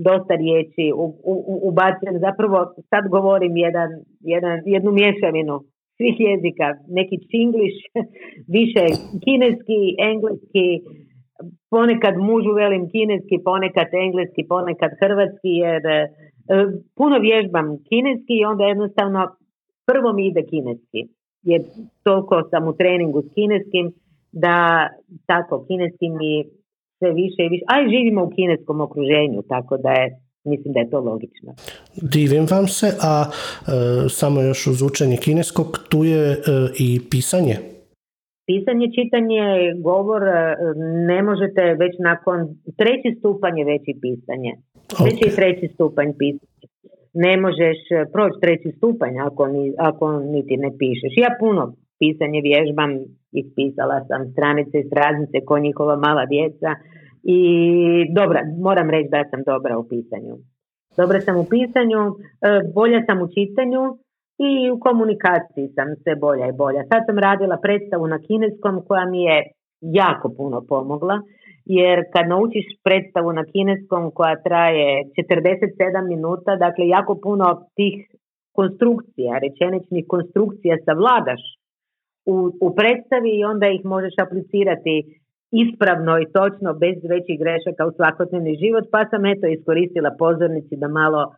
dosta 0.07 0.33
riječi 0.35 0.85
ubacujem, 1.69 2.15
zapravo 2.27 2.57
sad 2.89 3.03
govorim 3.09 3.57
jedan, 3.57 3.89
jedan, 4.19 4.59
jednu 4.65 4.91
mješavinu 4.91 5.55
svih 5.97 6.15
jezika, 6.29 6.67
neki 6.97 7.17
čingliš, 7.31 7.75
više 8.57 8.83
kineski, 9.23 9.81
engleski, 10.11 10.67
ponekad 11.73 12.15
mužu 12.29 12.51
velim 12.61 12.83
kineski, 12.93 13.35
ponekad 13.49 13.89
engleski, 14.05 14.41
ponekad 14.53 14.91
hrvatski, 15.01 15.51
jer 15.65 15.81
e, 15.87 16.07
puno 16.97 17.15
vježbam 17.19 17.67
kineski 17.89 18.33
i 18.37 18.45
onda 18.51 18.63
jednostavno 18.63 19.21
prvo 19.89 20.13
mi 20.13 20.23
ide 20.27 20.43
kineski, 20.51 21.01
jer 21.49 21.61
toliko 22.03 22.35
sam 22.49 22.67
u 22.67 22.73
treningu 22.79 23.21
s 23.21 23.29
kineskim 23.35 23.85
da 24.31 24.57
tako 25.25 25.65
kineski 25.67 26.09
mi 26.09 26.33
sve 26.97 27.13
više 27.13 27.41
i 27.45 27.49
više, 27.49 27.65
a 27.71 27.81
i 27.81 27.91
živimo 27.93 28.23
u 28.23 28.29
kineskom 28.35 28.81
okruženju, 28.81 29.41
tako 29.41 29.77
da 29.77 29.91
je 29.91 30.07
mislim 30.43 30.73
da 30.73 30.79
je 30.79 30.89
to 30.89 30.99
logično. 30.99 31.51
Divim 32.15 32.45
vam 32.51 32.67
se, 32.67 32.87
a 33.11 33.13
e, 33.25 33.29
samo 34.09 34.41
još 34.41 34.67
uz 34.67 34.81
učenje 34.81 35.17
kineskog, 35.25 35.67
tu 35.89 36.03
je 36.03 36.23
e, 36.31 36.37
i 36.79 36.99
pisanje. 37.11 37.55
Pisanje, 38.49 38.87
čitanje, 38.97 39.41
govor, 39.89 40.21
e, 40.27 40.55
ne 41.11 41.19
možete 41.23 41.61
već 41.83 41.93
nakon 42.09 42.37
treći 42.79 43.09
stupanj 43.19 43.59
je 43.59 43.65
veći 43.65 43.93
pisanje. 44.01 44.51
Okay. 44.93 45.05
Već 45.05 45.17
je 45.25 45.35
treći 45.35 45.67
stupanj 45.73 46.11
pisanje. 46.21 46.65
Ne 47.13 47.33
možeš 47.37 47.77
proći 48.13 48.37
treći 48.41 48.69
stupanj 48.77 49.15
ako, 49.27 49.47
ni, 49.47 49.73
ako 49.77 50.05
niti 50.19 50.57
ne 50.57 50.69
pišeš. 50.79 51.13
Ja 51.17 51.29
puno 51.39 51.63
pisanje 51.99 52.39
vježbam, 52.49 52.91
ispisala 53.31 54.05
sam 54.07 54.31
stranice 54.31 54.79
i 54.79 54.87
stranice 54.87 55.45
ko 55.45 55.59
njihova 55.59 55.95
mala 55.95 56.25
djeca 56.25 56.69
i 57.23 57.39
dobra, 58.13 58.41
moram 58.59 58.89
reći 58.89 59.09
da 59.09 59.23
sam 59.29 59.43
dobra 59.43 59.77
u 59.77 59.87
pisanju. 59.89 60.35
Dobra 60.97 61.21
sam 61.21 61.35
u 61.37 61.45
pisanju, 61.53 62.01
e, 62.09 62.13
bolja 62.73 62.99
sam 63.07 63.21
u 63.21 63.27
čitanju 63.35 63.81
i 64.49 64.71
u 64.71 64.79
komunikaciji 64.79 65.67
sam 65.75 65.87
sve 66.03 66.15
bolja 66.15 66.45
i 66.49 66.57
bolja. 66.63 66.81
Sad 66.91 67.01
sam 67.05 67.17
radila 67.19 67.57
predstavu 67.57 68.07
na 68.07 68.19
kineskom 68.27 68.81
koja 68.87 69.05
mi 69.05 69.23
je 69.23 69.37
jako 69.81 70.29
puno 70.37 70.61
pomogla, 70.69 71.21
jer 71.65 71.97
kad 72.13 72.27
naučiš 72.27 72.65
predstavu 72.83 73.33
na 73.33 73.43
kineskom 73.53 74.11
koja 74.11 74.43
traje 74.43 75.03
47 75.03 76.07
minuta, 76.07 76.55
dakle 76.55 76.87
jako 76.87 77.13
puno 77.23 77.45
tih 77.75 77.95
konstrukcija, 78.55 79.39
rečeničnih 79.45 80.05
konstrukcija 80.07 80.77
savladaš 80.85 81.41
u, 82.25 82.35
u 82.61 82.75
predstavi 82.75 83.31
i 83.39 83.43
onda 83.43 83.67
ih 83.67 83.85
možeš 83.85 84.13
aplicirati 84.25 84.95
ispravno 85.51 86.13
i 86.19 86.31
točno 86.37 86.73
bez 86.73 86.97
većih 87.13 87.39
grešaka 87.43 87.85
u 87.85 87.91
svakodnevni 87.97 88.53
život, 88.63 88.85
pa 88.91 89.01
sam 89.09 89.25
eto 89.25 89.47
iskoristila 89.47 90.11
pozornici 90.19 90.75
da 90.83 90.87
malo 90.87 91.21
e, 91.27 91.33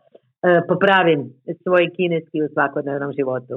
popravim 0.68 1.20
svoj 1.62 1.84
kineski 1.96 2.38
u 2.42 2.48
svakodnevnom 2.54 3.12
životu. 3.18 3.54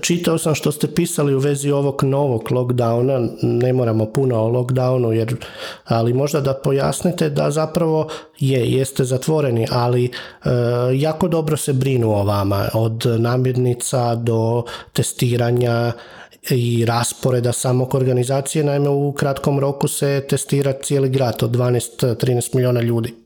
Čitao 0.00 0.38
sam 0.38 0.54
što 0.54 0.72
ste 0.72 0.94
pisali 0.94 1.34
u 1.34 1.38
vezi 1.38 1.70
ovog 1.70 2.02
novog 2.02 2.48
lockdowna, 2.50 3.28
ne 3.42 3.72
moramo 3.72 4.06
puno 4.06 4.42
o 4.42 4.50
lockdownu, 4.50 5.10
jer, 5.10 5.36
ali 5.84 6.12
možda 6.12 6.40
da 6.40 6.54
pojasnite 6.54 7.30
da 7.30 7.50
zapravo 7.50 8.08
je, 8.38 8.72
jeste 8.72 9.04
zatvoreni, 9.04 9.66
ali 9.70 10.04
e, 10.04 10.10
jako 10.94 11.28
dobro 11.28 11.56
se 11.56 11.72
brinu 11.72 12.10
o 12.10 12.24
vama, 12.24 12.68
od 12.72 13.04
namirnica 13.18 14.14
do 14.14 14.64
testiranja 14.92 15.92
i 16.50 16.84
rasporeda 16.84 17.52
samog 17.52 17.94
organizacije, 17.94 18.64
naime 18.64 18.88
u 18.88 19.12
kratkom 19.12 19.60
roku 19.60 19.88
se 19.88 20.26
testira 20.28 20.72
cijeli 20.82 21.08
grad 21.08 21.42
od 21.42 21.50
12-13 21.50 22.54
milijuna 22.54 22.80
ljudi. 22.80 23.23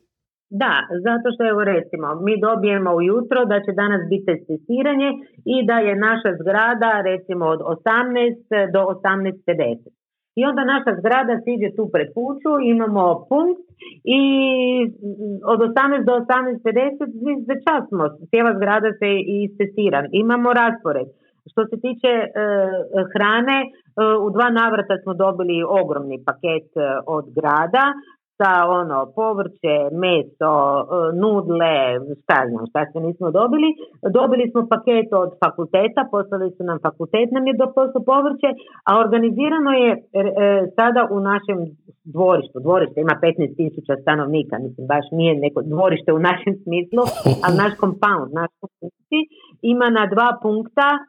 Da, 0.50 0.74
zato 1.06 1.26
što 1.34 1.42
evo 1.52 1.62
recimo, 1.64 2.06
mi 2.26 2.34
dobijemo 2.40 2.90
ujutro 3.00 3.44
da 3.44 3.56
će 3.64 3.72
danas 3.82 4.02
biti 4.12 4.32
testiranje 4.48 5.10
i 5.54 5.56
da 5.68 5.76
je 5.86 6.02
naša 6.08 6.30
zgrada 6.40 6.92
recimo 7.10 7.44
od 7.54 7.60
18 7.60 8.72
do 8.74 8.80
18.50. 8.94 9.98
I 10.38 10.40
onda 10.50 10.62
naša 10.74 10.92
zgrada 11.00 11.34
siđe 11.44 11.68
tu 11.76 11.84
pred 11.94 12.08
kuću, 12.16 12.52
imamo 12.74 13.04
punkt 13.30 13.62
i 14.20 14.22
od 15.52 15.58
18 15.60 16.04
do 16.08 16.12
18.50 16.12 17.48
za 17.48 17.54
čas 17.64 17.82
smo, 17.90 18.04
cijela 18.30 18.52
zgrada 18.58 18.90
se 19.00 19.08
i 19.36 19.38
testira. 19.58 20.00
Imamo 20.24 20.48
raspored. 20.62 21.08
Što 21.50 21.60
se 21.70 21.76
tiče 21.84 22.12
e, 22.22 22.28
hrane, 23.12 23.58
e, 23.64 23.68
u 24.24 24.28
dva 24.34 24.48
navrata 24.60 24.94
smo 25.02 25.12
dobili 25.24 25.56
ogromni 25.80 26.16
paket 26.26 26.68
e, 26.76 26.80
od 27.16 27.24
grada 27.38 27.84
sa 28.38 28.52
ono 28.80 28.98
povrće, 29.18 29.74
meso, 30.02 30.52
e, 30.80 30.84
nudle, 31.22 31.74
šta 32.22 32.38
znam, 32.50 32.64
šta 32.70 32.80
se 32.90 32.98
nismo 33.06 33.28
dobili. 33.38 33.68
Dobili 34.18 34.44
smo 34.50 34.60
paket 34.72 35.08
od 35.22 35.30
fakulteta, 35.42 36.00
poslali 36.14 36.48
su 36.56 36.62
nam 36.70 36.78
fakultet 36.86 37.28
nam 37.36 37.44
je 37.46 37.54
do 37.60 37.66
povrće, 38.10 38.50
a 38.88 38.90
organizirano 39.04 39.70
je 39.84 39.90
e, 39.92 39.98
sada 40.76 41.02
u 41.16 41.18
našem 41.30 41.58
dvorištu. 42.14 42.56
Dvorište 42.66 42.98
ima 43.00 43.14
15.000 43.22 44.02
stanovnika, 44.02 44.54
mislim 44.64 44.84
baš 44.92 45.06
nije 45.18 45.32
neko 45.44 45.60
dvorište 45.72 46.10
u 46.12 46.24
našem 46.28 46.54
smislu, 46.62 47.02
ali 47.44 47.54
naš 47.62 47.72
compound, 47.82 48.28
naš 48.40 48.50
ima 49.62 49.88
na 49.98 50.04
dva 50.14 50.30
punkta 50.42 50.88
e, 50.94 51.00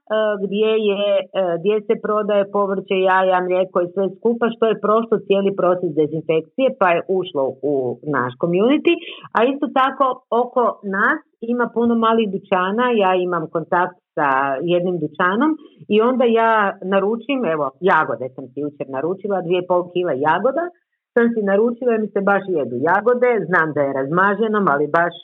gdje, 0.43 0.71
je, 0.89 1.05
e, 1.19 1.57
gdje 1.59 1.75
se 1.87 1.95
prodaje 2.05 2.51
povrće, 2.51 2.95
jaja, 3.09 3.39
mlijeko 3.47 3.77
i 3.81 3.91
sve 3.93 4.05
skupa 4.17 4.45
što 4.55 4.65
je 4.65 4.81
prošlo 4.85 5.15
cijeli 5.27 5.51
proces 5.61 5.89
dezinfekcije 5.99 6.67
pa 6.79 6.87
je 6.91 7.01
ušlo 7.19 7.43
u 7.71 7.75
naš 8.15 8.33
community, 8.41 8.93
a 9.35 9.39
isto 9.51 9.65
tako 9.79 10.05
oko 10.41 10.63
nas 10.97 11.19
ima 11.41 11.65
puno 11.73 11.93
malih 11.95 12.27
dućana, 12.35 12.85
ja 13.03 13.11
imam 13.15 13.43
kontakt 13.55 13.97
sa 14.15 14.29
jednim 14.73 14.95
dućanom 15.03 15.51
i 15.93 15.95
onda 16.09 16.25
ja 16.41 16.51
naručim, 16.93 17.39
evo 17.53 17.65
jagode 17.91 18.25
sam 18.35 18.45
si 18.51 18.57
jučer 18.63 18.85
naručila, 18.95 19.45
dvije 19.47 19.61
pol 19.69 19.81
kila 19.93 20.13
jagoda, 20.27 20.65
sam 21.13 21.25
si 21.33 21.41
naručila 21.51 21.91
jer 21.91 22.01
mi 22.01 22.09
se 22.15 22.21
baš 22.31 22.43
jedu 22.57 22.77
jagode, 22.89 23.29
znam 23.49 23.67
da 23.75 23.81
je 23.81 23.97
razmaženom, 23.99 24.65
ali 24.73 24.93
baš 24.99 25.15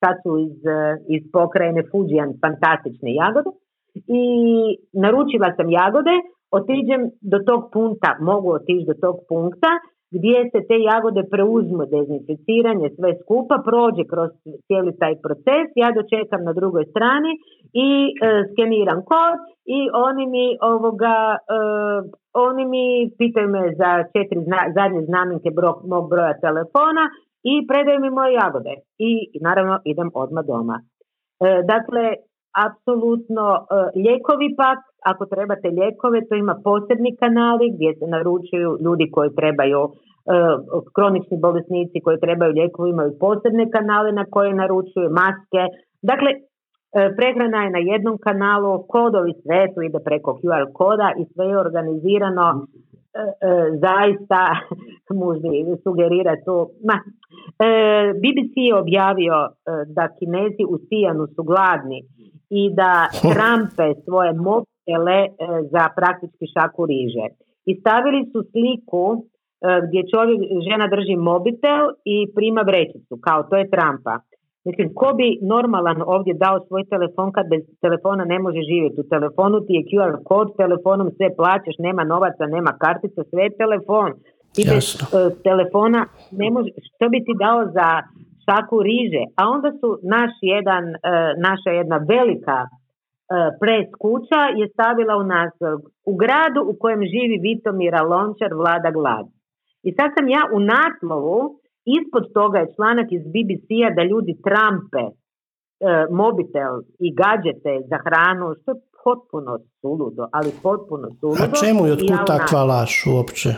sad 0.00 0.16
su 0.22 0.32
iz, 0.48 0.58
eh, 0.66 0.94
iz 1.14 1.22
pokrajine 1.36 1.82
Fujian 1.90 2.30
fantastične 2.44 3.10
jagode 3.22 3.50
i 4.22 4.24
naručila 5.04 5.48
sam 5.56 5.68
jagode, 5.80 6.14
otiđem 6.58 7.02
do 7.32 7.38
tog 7.48 7.60
punta, 7.74 8.10
mogu 8.30 8.48
otići 8.58 8.84
do 8.90 8.94
tog 9.04 9.16
punkta 9.30 9.72
gdje 10.16 10.38
se 10.52 10.60
te 10.68 10.76
jagode 10.90 11.22
preuzmu 11.32 11.84
dezinficiranje, 11.96 12.86
sve 12.96 13.10
skupa, 13.22 13.56
prođe 13.68 14.04
kroz 14.12 14.30
cijeli 14.66 14.92
taj 15.02 15.14
proces, 15.24 15.66
ja 15.82 15.88
dočekam 15.98 16.42
na 16.48 16.52
drugoj 16.60 16.84
strani 16.92 17.32
i 17.88 17.90
e, 18.08 18.10
skeniram 18.50 19.00
kod 19.10 19.38
i 19.78 19.80
oni 20.08 20.24
mi 20.34 20.46
ovoga, 20.72 21.16
e, 21.34 21.38
oni 22.48 22.64
mi 22.74 22.86
pitaju 23.18 23.48
me 23.54 23.62
za 23.80 23.90
četiri 24.14 24.40
zadnje 24.78 25.02
znamenke 25.10 25.48
mog 25.92 26.04
broja 26.12 26.34
telefona 26.46 27.04
i 27.42 27.66
predaju 27.68 28.00
mi 28.00 28.10
moje 28.10 28.32
jagode 28.32 28.74
i 28.98 29.12
naravno 29.40 29.78
idem 29.84 30.10
odmah 30.14 30.44
doma. 30.44 30.76
E, 30.80 30.84
dakle, 31.72 32.04
apsolutno 32.66 33.46
e, 33.56 33.60
lijekovi 34.04 34.48
pak, 34.56 34.78
ako 35.10 35.26
trebate 35.26 35.68
lijekove, 35.68 36.18
to 36.28 36.34
ima 36.34 36.54
posebni 36.64 37.16
kanali 37.16 37.66
gdje 37.74 37.94
se 37.98 38.06
naručuju 38.06 38.70
ljudi 38.84 39.06
koji 39.14 39.30
trebaju 39.40 39.80
e, 39.84 39.90
kronični 40.94 41.36
bolesnici 41.46 42.04
koji 42.04 42.20
trebaju 42.20 42.52
lijekovi 42.52 42.90
imaju 42.90 43.12
posebne 43.20 43.70
kanale 43.70 44.12
na 44.12 44.24
koje 44.34 44.54
naručuju 44.54 45.08
maske. 45.20 45.62
Dakle, 46.02 46.30
prehrana 47.16 47.60
je 47.64 47.70
na 47.70 47.78
jednom 47.92 48.16
kanalu, 48.26 48.84
kodovi 48.88 49.32
sve 49.42 49.74
tu 49.74 49.82
ide 49.82 49.98
preko 50.04 50.30
QR 50.40 50.64
koda 50.78 51.08
i 51.20 51.24
sve 51.32 51.46
je 51.46 51.58
organizirano 51.58 52.46
E, 52.52 52.66
e, 52.66 52.89
zaista 53.84 54.40
mužni 55.20 55.76
sugerira 55.82 56.34
to. 56.44 56.70
Ma, 56.86 56.96
e, 57.66 58.12
BBC 58.22 58.54
je 58.56 58.74
objavio 58.74 59.36
da 59.86 60.08
kinezi 60.18 60.64
u 60.68 60.78
Sijanu 60.88 61.26
su 61.34 61.42
gladni 61.42 62.00
i 62.50 62.62
da 62.74 62.92
trampe 63.34 64.00
svoje 64.04 64.32
mobitele 64.32 65.18
za 65.72 65.84
praktički 65.96 66.46
šaku 66.54 66.86
riže. 66.86 67.26
I 67.66 67.80
stavili 67.80 68.20
su 68.32 68.42
sliku 68.52 69.04
gdje 69.86 70.00
čovjek, 70.12 70.40
žena 70.68 70.86
drži 70.94 71.16
mobitel 71.16 71.84
i 72.04 72.16
prima 72.34 72.62
vrećicu, 72.70 73.18
kao 73.26 73.42
to 73.42 73.56
je 73.56 73.70
trampa. 73.70 74.14
Mislim, 74.68 74.88
ko 74.94 75.08
bi 75.18 75.38
normalan 75.54 76.02
ovdje 76.06 76.34
dao 76.34 76.64
svoj 76.66 76.84
telefon 76.94 77.32
kad 77.32 77.44
bez 77.48 77.62
telefona 77.84 78.24
ne 78.24 78.38
može 78.38 78.60
živjeti? 78.70 79.00
U 79.00 79.10
telefonu 79.14 79.56
ti 79.66 79.72
je 79.78 79.86
QR 79.90 80.14
kod, 80.24 80.56
telefonom 80.56 81.08
sve 81.16 81.28
plaćaš, 81.36 81.76
nema 81.78 82.02
novaca, 82.04 82.44
nema 82.56 82.72
kartica, 82.84 83.20
sve 83.30 83.42
je 83.42 83.56
telefon. 83.62 84.10
Ti 84.54 84.62
bez 84.72 84.86
uh, 84.94 85.02
telefona 85.48 86.00
ne 86.42 86.48
može, 86.54 86.70
što 86.86 87.04
bi 87.12 87.18
ti 87.26 87.32
dao 87.44 87.60
za 87.76 87.88
šaku 88.46 88.76
riže? 88.88 89.24
A 89.40 89.42
onda 89.54 89.70
su 89.80 89.88
naš 90.16 90.32
jedan, 90.54 90.84
uh, 90.88 91.30
naša 91.48 91.70
jedna 91.80 91.98
velika 92.14 92.58
uh, 92.64 92.70
pres 93.60 93.86
kuća 94.04 94.42
je 94.60 94.66
stavila 94.74 95.14
u 95.22 95.24
nas 95.34 95.52
u 96.10 96.12
gradu 96.22 96.60
u 96.70 96.74
kojem 96.80 97.02
živi 97.14 97.36
Vitomira 97.46 98.02
Lončar, 98.10 98.52
vlada 98.60 98.90
glad. 98.98 99.26
I 99.88 99.90
sad 99.96 100.08
sam 100.16 100.26
ja 100.28 100.42
u 100.56 100.58
naslovu 100.74 101.59
Ispod 101.84 102.32
toga 102.34 102.58
je 102.58 102.72
članak 102.76 103.08
iz 103.12 103.22
BBC-a 103.34 103.94
da 103.96 104.02
ljudi 104.02 104.32
trampe 104.46 105.04
e, 105.08 105.12
mobitel 106.10 106.74
i 106.98 107.08
gađete 107.14 107.72
za 107.90 107.98
hranu, 108.04 108.54
što 108.62 108.70
je 108.70 108.80
potpuno 109.04 109.58
suludo, 109.80 110.22
ali 110.32 110.50
potpuno 110.62 111.08
suludo. 111.20 111.42
A 111.44 111.56
čemu 111.64 111.86
je 111.86 111.92
otkud 111.92 112.26
takva 112.26 112.62
laž 112.64 112.92
uopće? 113.14 113.50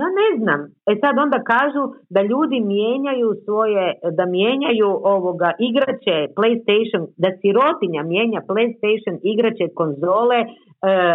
Ja 0.00 0.08
ne 0.20 0.28
znam. 0.40 0.60
E 0.90 0.92
sad 1.02 1.14
onda 1.24 1.38
kažu 1.54 1.82
da 2.14 2.20
ljudi 2.22 2.58
mijenjaju 2.74 3.28
svoje, 3.44 3.84
da 4.18 4.24
mijenjaju 4.36 4.90
ovoga 5.14 5.50
igrače 5.68 6.16
PlayStation, 6.38 7.02
da 7.22 7.28
sirotinja 7.40 8.02
mijenja 8.02 8.40
PlayStation 8.50 9.14
igrače 9.32 9.66
konzole 9.80 10.38
e, 10.40 10.46
e, 10.46 11.06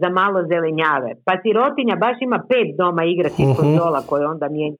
za 0.00 0.08
malo 0.20 0.38
zelenjave. 0.52 1.10
Pa 1.26 1.32
sirotinja 1.42 1.96
baš 2.04 2.16
ima 2.20 2.38
pet 2.50 2.68
doma 2.80 3.04
igračih 3.04 3.46
uh 3.48 3.56
konzola 3.56 4.00
koje 4.08 4.26
onda 4.26 4.48
mijenja 4.48 4.76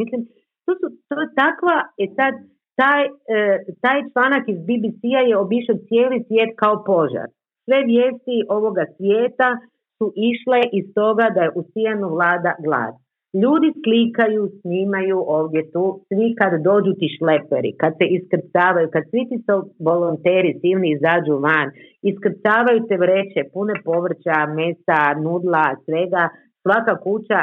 Mislim, 0.00 0.20
to, 0.64 0.72
su, 0.80 0.86
to 1.08 1.14
je 1.22 1.28
takva, 1.42 1.76
e 2.02 2.04
sad, 2.18 2.34
taj, 2.80 3.02
e, 3.36 3.40
taj 3.84 3.98
članak 4.12 4.44
iz 4.48 4.58
BBC-a 4.68 5.20
je 5.30 5.42
obišao 5.44 5.84
cijeli 5.88 6.24
svijet 6.26 6.50
kao 6.62 6.84
požar. 6.90 7.28
Sve 7.64 7.78
vijesti 7.90 8.36
ovoga 8.56 8.84
svijeta 8.96 9.48
su 9.98 10.06
išle 10.30 10.60
iz 10.78 10.86
toga 10.94 11.26
da 11.34 11.40
je 11.42 11.54
u 11.56 11.62
vlada 12.16 12.52
glad. 12.66 12.94
Ljudi 13.42 13.68
slikaju, 13.82 14.42
snimaju 14.60 15.18
ovdje 15.38 15.62
tu, 15.72 15.84
svi 16.08 16.28
kad 16.40 16.52
dođu 16.68 16.92
ti 17.00 17.08
šleperi, 17.16 17.70
kad 17.80 17.92
se 17.98 18.06
iskrcavaju, 18.16 18.88
kad 18.94 19.02
svi 19.10 19.22
ti 19.28 19.38
volonteri 19.88 20.58
silni 20.60 20.88
izađu 20.96 21.34
van, 21.46 21.68
iskrcavaju 22.10 22.80
te 22.88 22.96
vreće, 23.04 23.40
pune 23.52 23.74
povrća, 23.88 24.36
mesa, 24.58 25.00
nudla, 25.24 25.66
svega, 25.84 26.24
svaka 26.62 26.94
kuća 27.04 27.40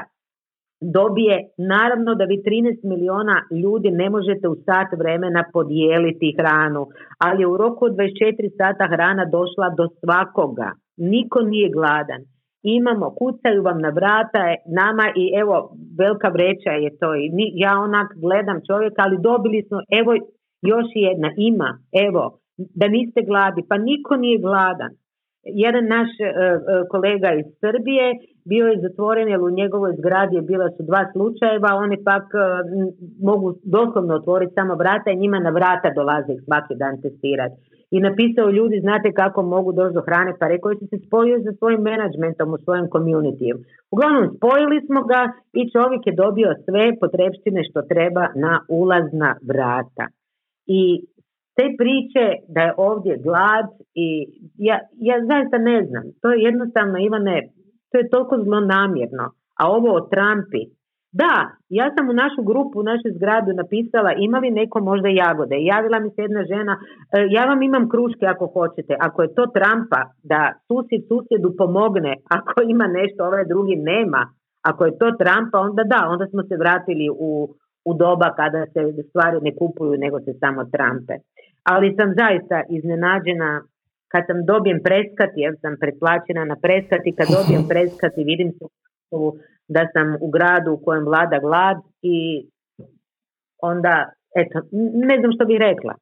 dobije, 0.98 1.36
naravno 1.58 2.16
da 2.16 2.24
vi 2.24 2.38
13 2.38 2.90
miliona 2.92 3.36
ljudi 3.64 3.90
ne 3.92 4.10
možete 4.10 4.48
u 4.48 4.56
sat 4.66 4.90
vremena 5.02 5.44
podijeliti 5.54 6.36
hranu, 6.38 6.84
ali 7.26 7.46
u 7.46 7.58
roku 7.58 7.86
od 7.86 7.94
24 7.94 8.58
sata 8.60 8.86
hrana 8.94 9.26
došla 9.26 9.68
do 9.78 9.86
svakoga. 10.00 10.70
Niko 10.98 11.40
nije 11.42 11.70
gladan. 11.78 12.22
Imamo, 12.64 13.16
kucaju 13.20 13.64
vam 13.64 13.80
na 13.86 13.90
vrata 13.90 14.44
nama 14.80 15.06
i 15.16 15.26
evo, 15.42 15.56
velika 16.00 16.30
vreća 16.36 16.72
je 16.84 16.98
to. 17.00 17.16
I 17.16 17.26
ja 17.66 17.74
onak 17.88 18.08
gledam 18.26 18.60
čovjeka, 18.70 19.00
ali 19.06 19.26
dobili 19.30 19.60
smo, 19.68 19.78
evo, 20.00 20.12
još 20.72 20.88
jedna, 21.08 21.30
ima, 21.38 21.70
evo, 22.08 22.24
da 22.58 22.88
niste 22.88 23.22
gladi, 23.30 23.62
pa 23.70 23.78
niko 23.78 24.16
nije 24.16 24.38
gladan. 24.48 24.92
Jedan 25.46 25.86
naš 25.88 26.10
e, 26.20 26.24
e, 26.26 26.32
kolega 26.90 27.30
iz 27.34 27.46
Srbije 27.62 28.06
bio 28.46 28.66
je 28.68 28.82
zatvoren 28.82 29.28
jer 29.30 29.42
u 29.42 29.50
njegovoj 29.50 29.94
zgradi 30.00 30.36
je 30.36 30.42
bila 30.42 30.70
su 30.70 30.84
dva 30.84 31.04
slučajeva, 31.14 31.76
oni 31.86 31.98
pak 32.04 32.24
e, 32.34 32.38
mogu 33.22 33.48
doslovno 33.64 34.14
otvoriti 34.16 34.54
samo 34.54 34.76
vrata 34.76 35.12
i 35.12 35.22
njima 35.24 35.40
na 35.40 35.50
vrata 35.50 35.90
dolaze 35.96 36.34
svaki 36.46 36.76
dan 36.76 37.02
testirati. 37.02 37.56
I 37.96 38.00
napisao 38.00 38.50
ljudi, 38.58 38.80
znate 38.80 39.12
kako 39.22 39.40
mogu 39.56 39.72
doći 39.72 39.94
do 39.94 40.02
hrane, 40.02 40.32
pa 40.40 40.48
rekao 40.48 40.72
je 40.72 40.78
se 40.78 40.98
spojio 41.08 41.38
sa 41.46 41.52
svojim 41.60 41.82
menadžmentom 41.82 42.54
u 42.54 42.58
svojem 42.58 42.86
community. 42.96 43.48
Uglavnom, 43.92 44.26
spojili 44.38 44.78
smo 44.88 45.02
ga 45.12 45.22
i 45.60 45.62
čovjek 45.74 46.02
je 46.08 46.20
dobio 46.24 46.50
sve 46.66 46.84
potrebštine 47.02 47.62
što 47.70 47.82
treba 47.82 48.26
na 48.36 48.54
ulazna 48.68 49.36
vrata. 49.50 50.06
I 50.66 50.82
te 51.58 51.66
priče 51.80 52.26
da 52.56 52.62
je 52.62 52.74
ovdje 52.78 53.14
glad 53.28 53.68
i 54.06 54.08
ja, 54.68 54.78
ja 55.10 55.16
zaista 55.32 55.58
ne 55.58 55.86
znam. 55.88 56.04
To 56.22 56.28
je 56.32 56.44
jednostavno, 56.50 56.96
Ivane, 57.00 57.38
to 57.90 57.98
je 57.98 58.10
toliko 58.10 58.36
zlonamjerno. 58.46 59.26
A 59.60 59.62
ovo 59.78 59.90
o 59.96 60.06
Trumpi, 60.12 60.64
da, 61.22 61.34
ja 61.80 61.88
sam 61.96 62.10
u 62.10 62.14
našu 62.24 62.42
grupu, 62.50 62.76
u 62.80 62.88
našu 62.92 63.10
zgradu 63.18 63.52
napisala 63.62 64.12
ima 64.18 64.38
li 64.40 64.50
neko 64.52 64.78
možda 64.90 65.10
jagode. 65.10 65.56
Javila 65.72 66.00
mi 66.00 66.10
se 66.10 66.22
jedna 66.22 66.44
žena, 66.54 66.74
e, 66.80 66.84
ja 67.36 67.44
vam 67.46 67.62
imam 67.62 67.90
kruške 67.90 68.26
ako 68.34 68.46
hoćete. 68.56 68.94
Ako 69.08 69.22
je 69.22 69.34
to 69.38 69.44
Trumpa, 69.56 70.02
da 70.32 70.40
susjed 70.68 71.02
susjedu 71.12 71.50
pomogne, 71.62 72.14
ako 72.38 72.54
ima 72.74 72.88
nešto, 73.00 73.20
ovaj 73.30 73.46
drugi 73.46 73.76
nema. 73.76 74.22
Ako 74.70 74.82
je 74.86 74.98
to 75.02 75.08
Trumpa, 75.20 75.58
onda 75.68 75.84
da, 75.94 76.00
onda 76.14 76.26
smo 76.32 76.42
se 76.44 76.56
vratili 76.64 77.08
u, 77.28 77.32
u 77.90 77.92
doba 78.04 78.30
kada 78.40 78.62
se 78.74 78.82
stvari 79.10 79.38
ne 79.48 79.52
kupuju, 79.60 79.94
nego 80.04 80.18
se 80.26 80.32
samo 80.42 80.62
trampe 80.74 81.14
ali 81.64 81.96
sam 81.98 82.10
zaista 82.22 82.58
iznenađena 82.70 83.62
kad 84.08 84.24
sam 84.28 84.46
dobijem 84.46 84.80
preskati, 84.84 85.38
jer 85.46 85.54
sam 85.62 85.74
pretplaćena 85.82 86.46
na 86.46 86.56
preskati, 86.56 87.16
kad 87.18 87.28
dobijem 87.38 87.68
preskati 87.74 88.24
vidim 88.32 88.52
se 88.58 88.66
da 89.68 89.88
sam 89.94 90.08
u 90.22 90.30
gradu 90.30 90.72
u 90.72 90.82
kojem 90.86 91.06
vlada 91.06 91.40
glad 91.40 91.78
i 92.02 92.48
onda, 93.62 94.12
eto, 94.36 94.58
ne 95.10 95.16
znam 95.20 95.32
što 95.36 95.46
bih 95.46 95.58
rekla. 95.60 95.94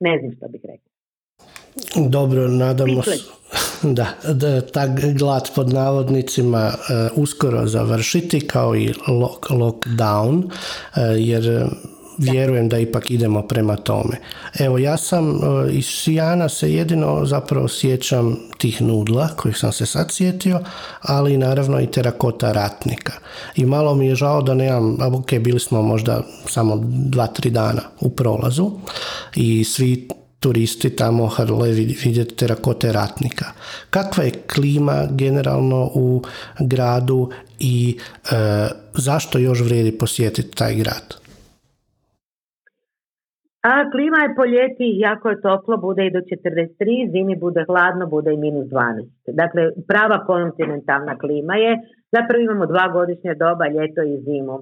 Ne 0.00 0.18
znam 0.20 0.32
što 0.36 0.48
bih 0.48 0.60
rekla. 0.64 0.90
Dobro, 2.10 2.48
nadamo 2.48 3.02
se 3.02 3.16
da, 3.98 4.06
da 4.34 4.60
ta 4.60 4.84
glad 5.18 5.50
pod 5.54 5.72
navodnicima 5.72 6.64
uh, 6.68 7.22
uskoro 7.22 7.66
završiti 7.66 8.46
kao 8.48 8.76
i 8.76 8.86
lock, 9.08 9.50
lockdown, 9.50 10.44
uh, 10.44 10.50
jer 11.16 11.44
vjerujem 12.18 12.68
da 12.68 12.78
ipak 12.78 13.10
idemo 13.10 13.42
prema 13.42 13.76
tome. 13.76 14.20
Evo, 14.58 14.78
ja 14.78 14.96
sam 14.96 15.30
e, 15.30 15.72
iz 15.72 15.86
Sijana 15.86 16.48
se 16.48 16.72
jedino 16.72 17.26
zapravo 17.26 17.68
sjećam 17.68 18.36
tih 18.58 18.82
nudla, 18.82 19.28
kojih 19.36 19.56
sam 19.56 19.72
se 19.72 19.86
sad 19.86 20.12
sjetio, 20.12 20.60
ali 21.00 21.36
naravno 21.36 21.80
i 21.80 21.86
terakota 21.86 22.52
ratnika. 22.52 23.12
I 23.56 23.66
malo 23.66 23.94
mi 23.94 24.06
je 24.06 24.14
žao 24.14 24.42
da 24.42 24.54
nemam, 24.54 24.96
a 25.00 25.08
ok, 25.08 25.32
bili 25.40 25.60
smo 25.60 25.82
možda 25.82 26.22
samo 26.48 26.80
dva, 26.86 27.26
tri 27.26 27.50
dana 27.50 27.82
u 28.00 28.10
prolazu 28.10 28.70
i 29.36 29.64
svi 29.64 30.08
turisti 30.40 30.90
tamo 30.96 31.26
hrle 31.26 31.70
vidjeti 32.04 32.34
terakote 32.34 32.92
ratnika. 32.92 33.44
Kakva 33.90 34.24
je 34.24 34.42
klima 34.54 35.06
generalno 35.10 35.90
u 35.94 36.22
gradu 36.60 37.30
i 37.58 37.98
e, 38.30 38.68
zašto 38.94 39.38
još 39.38 39.60
vrijedi 39.60 39.98
posjetiti 39.98 40.56
taj 40.56 40.74
grad? 40.74 41.23
A 43.70 43.90
klima 43.92 44.18
je 44.22 44.34
po 44.38 44.44
ljeti, 44.44 44.86
jako 45.06 45.28
je 45.28 45.40
toplo, 45.40 45.76
bude 45.76 46.06
i 46.06 46.14
do 46.16 46.20
43, 46.20 47.10
zimi 47.12 47.36
bude 47.36 47.64
hladno, 47.68 48.06
bude 48.06 48.30
i 48.32 48.36
minus 48.36 48.66
12. 48.66 49.08
Dakle, 49.42 49.62
prava 49.88 50.18
kontinentalna 50.26 51.18
klima 51.18 51.54
je, 51.54 51.72
Zapravo 52.16 52.40
imamo 52.42 52.66
dva 52.66 52.86
godišnja 52.96 53.34
doba, 53.34 53.64
ljeto 53.76 54.02
i 54.02 54.14
zimu. 54.26 54.56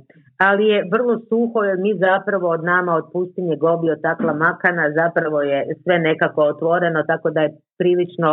Ali 0.47 0.65
je 0.73 0.85
vrlo 0.95 1.15
suho 1.29 1.59
jer 1.69 1.77
mi 1.85 1.93
zapravo 2.07 2.47
od 2.57 2.63
nama 2.73 2.93
od 3.01 3.07
pustinje 3.13 3.57
Gobi 3.57 3.91
od 3.91 4.01
takla 4.09 4.33
makana 4.45 4.85
zapravo 5.01 5.39
je 5.51 5.59
sve 5.83 5.97
nekako 5.99 6.41
otvoreno 6.53 7.01
tako 7.13 7.31
da 7.31 7.41
je 7.41 7.55
prilično 7.81 8.31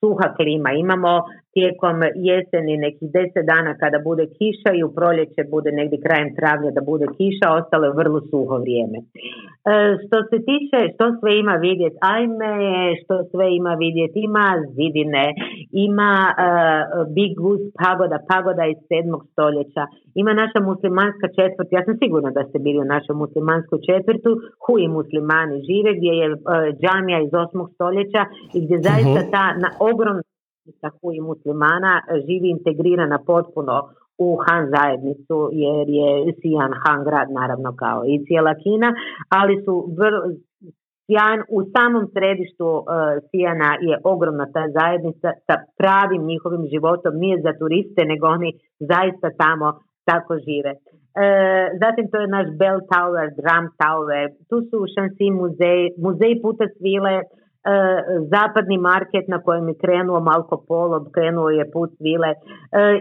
suha 0.00 0.28
klima. 0.38 0.70
Imamo 0.72 1.12
tijekom 1.56 1.96
jeseni 2.28 2.82
nekih 2.86 3.08
deset 3.16 3.44
dana 3.52 3.72
kada 3.82 3.98
bude 4.08 4.24
kiša 4.38 4.70
i 4.74 4.84
u 4.88 4.90
proljeće 4.98 5.40
bude 5.54 5.70
negdje 5.78 6.04
krajem 6.04 6.30
travnja 6.38 6.70
da 6.76 6.82
bude 6.92 7.06
kiša, 7.18 7.46
ostalo 7.60 7.84
je 7.86 7.98
vrlo 8.00 8.18
suho 8.30 8.56
vrijeme. 8.64 8.98
E, 9.02 9.06
što 10.02 10.16
se 10.28 10.36
tiče 10.48 10.78
što 10.94 11.04
sve 11.18 11.32
ima 11.42 11.54
vidjeti, 11.68 11.96
ajme, 12.16 12.52
što 13.00 13.14
sve 13.30 13.46
ima 13.60 13.72
vidjeti, 13.84 14.18
ima 14.30 14.48
zidine, 14.76 15.24
ima 15.88 16.12
e, 16.30 16.34
Big 17.14 17.32
Goose 17.42 17.68
pagoda, 17.84 18.18
pagoda 18.32 18.64
iz 18.66 18.80
7. 18.90 19.20
stoljeća, 19.32 19.82
ima 20.20 20.32
naša 20.42 20.60
muslimanska 20.70 21.26
četvrt, 21.38 21.68
ja 21.76 21.82
sam 21.86 21.94
sigurna 22.02 22.30
da 22.38 22.42
ste 22.48 22.58
bili 22.66 22.78
u 22.82 22.90
našoj 22.94 23.16
muslimanskoj 23.24 23.78
četvrtu, 23.88 24.30
huji 24.64 24.86
muslimani 24.98 25.56
žive, 25.68 25.90
gdje 25.98 26.12
je 26.20 26.26
uh, 26.32 26.38
džamija 26.80 27.18
iz 27.20 27.32
8. 27.32 27.74
stoljeća 27.74 28.22
i 28.56 28.58
gdje 28.64 28.76
zaista 28.88 29.20
ta 29.34 29.44
na 29.64 29.68
ogromna 29.90 30.35
i 31.16 31.20
muslimana 31.20 31.92
živi 32.26 32.48
integrirana 32.50 33.18
potpuno 33.26 33.74
u 34.18 34.36
Han 34.44 34.64
zajednicu 34.76 35.38
jer 35.52 35.86
je 35.98 36.34
Sijan 36.40 36.72
Han 36.82 37.04
grad 37.04 37.28
naravno 37.40 37.70
kao 37.82 37.98
i 38.06 38.24
cijela 38.24 38.54
Kina, 38.54 38.88
ali 39.38 39.62
su 39.64 39.74
vrlo, 39.98 40.20
Sijan 41.06 41.40
u 41.56 41.58
samom 41.74 42.04
središtu 42.14 42.68
uh, 42.76 42.84
Sijana 43.30 43.70
je 43.88 43.96
ogromna 44.12 44.46
ta 44.54 44.64
zajednica 44.78 45.28
sa 45.46 45.54
pravim 45.80 46.22
njihovim 46.30 46.64
životom, 46.72 47.12
nije 47.24 47.36
za 47.46 47.52
turiste 47.60 48.02
nego 48.12 48.24
oni 48.36 48.50
zaista 48.92 49.28
tamo 49.44 49.68
tako 50.10 50.32
žive. 50.46 50.72
E, 51.24 51.26
zatim 51.82 52.04
to 52.10 52.16
je 52.20 52.34
naš 52.36 52.46
Bell 52.60 52.80
Tower, 52.92 53.26
Drum 53.38 53.66
Tower, 53.82 54.24
tu 54.48 54.56
su 54.68 54.78
Shanxi 54.94 55.28
muzej, 55.40 55.80
muzej 56.04 56.34
puta 56.42 56.64
svile, 56.76 57.14
E, 57.20 57.45
zapadni 58.30 58.78
market 58.78 59.28
na 59.28 59.38
kojem 59.42 59.68
je 59.68 59.74
krenuo 59.84 60.20
Malko 60.20 60.56
Polo, 60.68 61.04
krenuo 61.14 61.50
je 61.50 61.70
put 61.72 61.90
vile. 62.00 62.28
E, 62.28 62.36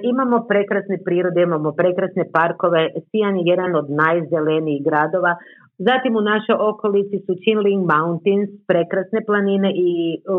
imamo 0.04 0.46
prekrasne 0.48 0.98
prirode, 1.06 1.42
imamo 1.42 1.72
prekrasne 1.72 2.26
parkove, 2.34 2.90
Sijan 3.10 3.38
je 3.38 3.44
jedan 3.46 3.76
od 3.76 3.90
najzelenijih 3.90 4.84
gradova. 4.84 5.36
Zatim 5.78 6.16
u 6.16 6.22
našoj 6.22 6.56
okolici 6.60 7.18
su 7.26 7.34
Qinling 7.44 7.84
Mountains, 7.94 8.50
prekrasne 8.68 9.20
planine 9.26 9.70
i 9.76 9.92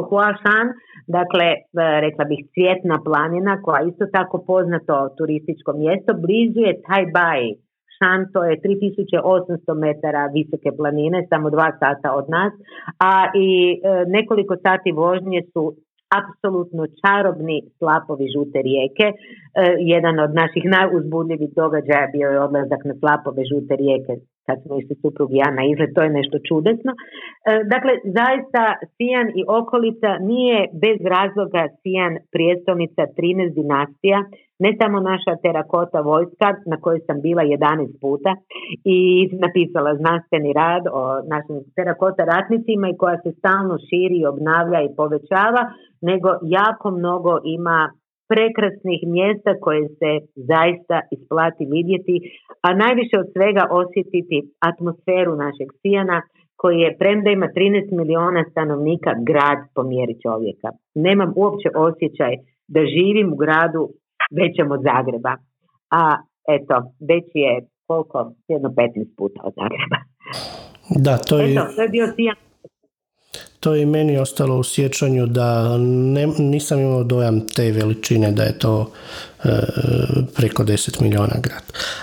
Huashan, 0.08 0.66
dakle, 1.18 1.46
e, 1.52 1.60
rekla 2.04 2.24
bih 2.30 2.40
cvjetna 2.52 2.96
planina 3.04 3.62
koja 3.62 3.80
isto 3.82 4.06
tako 4.16 4.44
poznato 4.46 5.08
turističko 5.18 5.72
mjesto. 5.72 6.10
Blizu 6.24 6.60
je 6.68 6.80
Tai 6.86 7.04
Bai, 7.16 7.44
Šanto 7.98 8.44
je 8.48 8.54
3800 8.60 9.74
metara 9.84 10.22
visoke 10.38 10.70
planine, 10.78 11.26
samo 11.30 11.50
dva 11.50 11.68
sata 11.80 12.08
od 12.20 12.26
nas, 12.36 12.52
a 13.10 13.12
i 13.46 13.48
e, 13.72 14.04
nekoliko 14.16 14.54
sati 14.66 14.92
vožnje 14.92 15.40
su 15.52 15.62
apsolutno 16.20 16.82
čarobni 17.00 17.56
slapovi 17.78 18.26
žute 18.34 18.58
rijeke. 18.68 19.06
E, 19.12 19.16
jedan 19.94 20.20
od 20.20 20.30
naših 20.40 20.64
najuzbudljivih 20.76 21.50
događaja 21.60 22.06
bio 22.14 22.28
je 22.30 22.40
odlazak 22.46 22.82
na 22.84 22.94
slapove 23.00 23.42
žute 23.52 23.74
rijeke 23.82 24.14
kad 24.46 24.56
smo 24.62 24.72
išli 24.80 24.94
suprug 25.02 25.30
ja 25.42 25.48
na 25.58 25.62
izgled, 25.70 25.90
to 25.94 26.02
je 26.06 26.16
nešto 26.18 26.36
čudesno. 26.48 26.92
E, 26.94 26.96
dakle, 27.74 27.92
zaista 28.18 28.62
Sijan 28.94 29.28
i 29.38 29.42
okolica 29.60 30.10
nije 30.32 30.58
bez 30.84 30.98
razloga 31.16 31.62
Sijan 31.80 32.14
prijestolnica 32.34 33.02
13 33.18 33.54
dinastija, 33.60 34.18
ne 34.64 34.70
samo 34.80 34.96
naša 35.10 35.32
terakota 35.44 36.00
vojska 36.00 36.48
na 36.70 36.76
kojoj 36.82 37.00
sam 37.06 37.16
bila 37.26 37.42
11 37.42 38.00
puta 38.00 38.30
i 38.96 38.98
napisala 39.44 39.90
znanstveni 40.00 40.52
rad 40.62 40.84
o 40.98 41.02
našim 41.32 41.56
terakota 41.76 42.22
ratnicima 42.34 42.86
i 42.88 42.98
koja 43.02 43.16
se 43.24 43.30
stalno 43.38 43.74
širi, 43.88 44.26
obnavlja 44.32 44.80
i 44.82 44.94
povećava, 45.00 45.62
nego 46.10 46.28
jako 46.58 46.86
mnogo 46.90 47.32
ima 47.56 47.78
prekrasnih 48.32 49.00
mjesta 49.16 49.50
koje 49.64 49.84
se 50.00 50.10
zaista 50.52 50.96
isplati 51.16 51.64
vidjeti, 51.76 52.16
a 52.66 52.68
najviše 52.84 53.16
od 53.22 53.28
svega 53.34 53.64
osjetiti 53.80 54.38
atmosferu 54.70 55.32
našeg 55.44 55.68
Sijana 55.80 56.18
koji 56.60 56.76
je, 56.84 56.96
premda 57.00 57.30
ima 57.30 57.48
13 57.56 57.98
miliona 58.00 58.42
stanovnika, 58.50 59.10
grad 59.28 59.58
po 59.74 59.82
mjeri 59.92 60.14
čovjeka. 60.24 60.68
Nemam 61.06 61.30
uopće 61.42 61.68
osjećaj 61.88 62.32
da 62.74 62.80
živim 62.96 63.28
u 63.32 63.36
gradu 63.44 63.82
većem 64.40 64.68
od 64.76 64.80
Zagreba. 64.90 65.32
A 66.00 66.02
eto, 66.56 66.74
već 67.10 67.26
je 67.34 67.52
koliko? 67.86 68.18
Jedno 68.48 68.68
15 68.68 69.16
puta 69.18 69.40
od 69.48 69.52
Zagreba. 69.60 69.98
Da, 71.04 71.14
to 71.28 71.34
je... 71.38 71.52
Eto, 71.52 71.62
to 71.76 71.82
je 71.82 71.88
bio 71.88 72.06
Sijan 72.16 72.45
to 73.66 73.74
je 73.74 73.82
i 73.82 73.86
meni 73.86 74.18
ostalo 74.18 74.56
u 74.56 74.64
sjećanju 74.64 75.26
da 75.26 75.78
ne, 75.78 76.26
nisam 76.26 76.80
imao 76.80 77.04
dojam 77.04 77.40
te 77.48 77.72
veličine 77.72 78.32
da 78.32 78.42
je 78.42 78.58
to 78.58 78.90
e, 79.44 79.48
preko 80.34 80.64
10 80.64 81.02
milijuna 81.02 81.36
grad. 81.42 81.62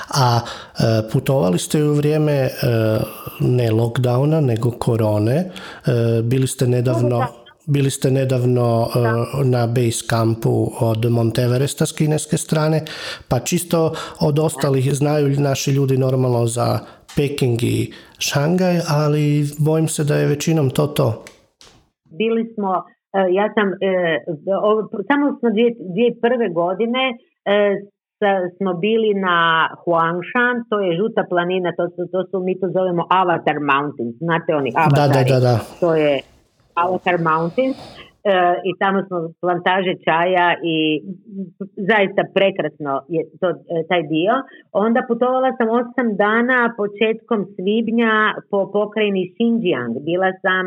A 0.09 0.39
e, 0.39 1.09
putovali 1.11 1.59
ste 1.59 1.83
u 1.83 1.93
vrijeme 1.93 2.33
e, 2.33 2.49
ne 3.39 3.71
lockdowna 3.71 4.41
nego 4.41 4.71
korone. 4.71 5.51
Bili 6.23 6.47
ste 6.47 6.67
nedavno 6.67 7.27
bili 7.65 7.91
ste 7.91 8.11
nedavno 8.11 8.89
na 9.43 9.67
base 9.67 10.07
campu 10.09 10.71
od 10.79 11.11
Monteveresta 11.11 11.85
s 11.85 11.91
kineske 11.91 12.37
strane, 12.37 12.85
pa 13.27 13.39
čisto 13.39 13.93
od 14.19 14.39
ostalih 14.39 14.93
znaju 14.95 15.39
naši 15.39 15.71
ljudi 15.71 15.97
normalno 15.97 16.47
za 16.47 16.79
Peking 17.15 17.63
i 17.63 17.93
Šangaj, 18.17 18.81
ali 18.87 19.49
bojim 19.57 19.87
se 19.87 20.03
da 20.03 20.15
je 20.15 20.25
većinom 20.25 20.69
to 20.69 20.87
to 20.87 21.25
bili 22.17 22.53
smo, 22.53 22.71
e, 23.13 23.19
ja 23.39 23.45
sam, 23.55 23.67
e, 23.73 24.23
samo 25.09 25.25
smo 25.39 25.49
dvije, 25.49 25.69
dvije 25.93 26.11
prve 26.21 26.49
godine 26.49 27.03
e, 27.45 27.75
smo 28.57 28.73
bili 28.73 29.13
na 29.13 29.69
Huangshan, 29.83 30.55
to 30.69 30.79
je 30.79 30.97
žuta 30.97 31.23
planina, 31.29 31.71
to 31.77 31.89
su, 31.89 32.01
to 32.11 32.19
su 32.29 32.39
mi 32.39 32.59
to 32.59 32.67
zovemo 32.77 33.03
Avatar 33.09 33.57
Mountains, 33.71 34.15
znate 34.17 34.55
oni 34.55 34.71
Avatari, 34.75 35.29
da, 35.29 35.39
da, 35.39 35.39
da, 35.39 35.59
to 35.79 35.95
je 35.95 36.19
Avatar 36.75 37.17
Mountains 37.29 37.77
i 38.69 38.71
tamo 38.79 39.03
smo 39.07 39.17
plantaže 39.41 39.93
čaja 40.07 40.47
i 40.73 40.77
zaista 41.91 42.21
prekrasno 42.35 42.91
je 43.15 43.21
to, 43.39 43.47
taj 43.89 44.03
dio. 44.13 44.33
Onda 44.71 44.99
putovala 45.07 45.49
sam 45.57 45.67
osam 45.79 46.07
dana 46.25 46.73
početkom 46.81 47.39
svibnja 47.55 48.13
po 48.51 48.59
pokrajini 48.71 49.23
Xinjiang. 49.33 49.93
Bila 50.09 50.29
sam 50.43 50.65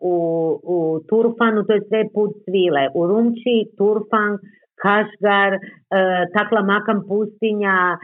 u, 0.00 0.16
u 0.62 1.00
Turfanu, 1.08 1.64
to 1.66 1.72
je 1.72 1.82
sve 1.88 2.04
put 2.14 2.30
svile, 2.44 2.88
u 2.94 3.06
Rumči, 3.06 3.56
Turfan, 3.78 4.38
Kašgar, 4.82 5.52
e, 5.54 5.58
Takla 6.34 6.62
Makam 6.62 7.04
pustinja, 7.08 7.98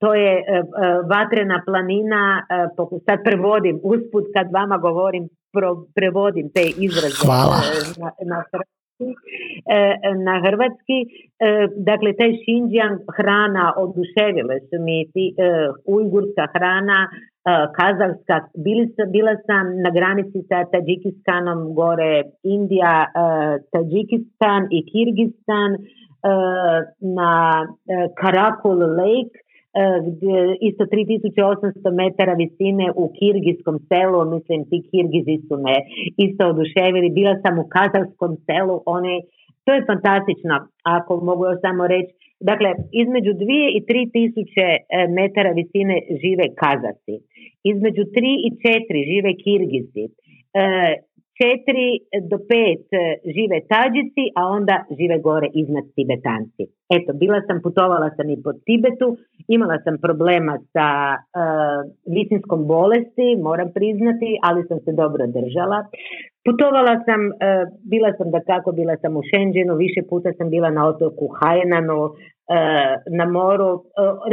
to 0.00 0.14
je 0.14 0.44
vatrena 1.10 1.62
planina, 1.66 2.46
sad 3.06 3.18
prevodim, 3.24 3.80
usput 3.82 4.24
kad 4.34 4.46
vama 4.52 4.76
govorim, 4.76 5.28
prevodim 5.94 6.50
te 6.54 6.62
izraze 6.78 7.26
Hvala. 7.26 7.58
na, 8.00 8.10
na 8.30 8.44
na 10.26 10.34
hrvatski. 10.44 10.98
Dakle, 11.88 12.12
taj 12.18 12.32
Xinjiang 12.42 12.98
hrana 13.16 13.72
oduševile 13.76 14.60
su 14.68 14.76
mi 14.86 14.98
ujgurska 15.86 16.46
hrana, 16.54 17.00
Kazahska, 17.76 18.36
bila 19.14 19.34
sam 19.46 19.66
na 19.82 19.90
granici 19.90 20.42
sa 20.48 20.64
Tadžikistanom, 20.72 21.74
gore 21.74 22.22
Indija, 22.42 23.06
Tadžikistan 23.72 24.68
i 24.70 24.80
Kirgistan, 24.90 25.70
na 27.00 27.32
Karakul 28.20 28.78
Lake, 28.98 29.45
gdje 30.06 30.38
isto 30.68 30.84
3800 30.84 31.92
metara 32.02 32.34
visine 32.44 32.86
u 33.02 33.04
kirgijskom 33.18 33.76
selu, 33.88 34.20
mislim 34.34 34.58
ti 34.70 34.78
kirgizi 34.90 35.36
su 35.46 35.54
me 35.64 35.74
isto 36.26 36.42
oduševili, 36.52 37.16
bila 37.18 37.34
sam 37.42 37.54
u 37.58 37.66
kazalskom 37.76 38.32
selu, 38.46 38.76
oni, 38.96 39.14
to 39.64 39.70
je 39.74 39.88
fantastično, 39.90 40.56
ako 40.96 41.12
mogu 41.28 41.42
još 41.46 41.60
samo 41.66 41.82
reći, 41.94 42.12
dakle 42.40 42.70
između 43.02 43.30
2 43.30 43.76
i 43.76 43.80
3 43.88 44.12
tisuće 44.16 44.66
e, 44.74 44.80
metara 45.18 45.50
visine 45.60 45.96
žive 46.22 46.46
kazasi, 46.62 47.14
između 47.72 48.02
3 48.02 48.06
i 48.46 48.50
4 48.94 49.10
žive 49.10 49.30
kirgizi, 49.44 50.04
e, 50.06 50.64
četiri 51.40 51.88
do 52.30 52.38
pet 52.50 52.86
e, 52.92 53.02
žive 53.34 53.58
tađici, 53.72 54.24
a 54.40 54.42
onda 54.58 54.76
žive 54.98 55.18
gore 55.28 55.48
iznad 55.62 55.84
tibetanci. 55.96 56.64
Eto, 56.96 57.10
bila 57.22 57.38
sam, 57.46 57.56
putovala 57.66 58.08
sam 58.16 58.26
i 58.30 58.42
po 58.44 58.52
Tibetu, 58.66 59.08
imala 59.56 59.76
sam 59.84 59.94
problema 60.06 60.54
sa 60.72 60.88
uh, 61.16 61.80
visinskom 62.16 62.60
bolesti, 62.74 63.28
moram 63.48 63.68
priznati, 63.78 64.30
ali 64.48 64.60
sam 64.68 64.78
se 64.84 64.92
dobro 65.02 65.22
držala. 65.36 65.78
Putovala 66.46 66.94
sam, 67.06 67.20
uh, 67.26 67.62
bila 67.92 68.10
sam 68.18 68.30
da 68.34 68.40
kako, 68.50 68.68
bila 68.80 68.94
sam 69.02 69.16
u 69.16 69.22
Shenzhenu, 69.28 69.74
više 69.84 70.00
puta 70.10 70.30
sam 70.38 70.46
bila 70.54 70.70
na 70.70 70.82
otoku 70.92 71.26
Hainanu, 71.38 72.00
na 73.18 73.24
moru. 73.24 73.82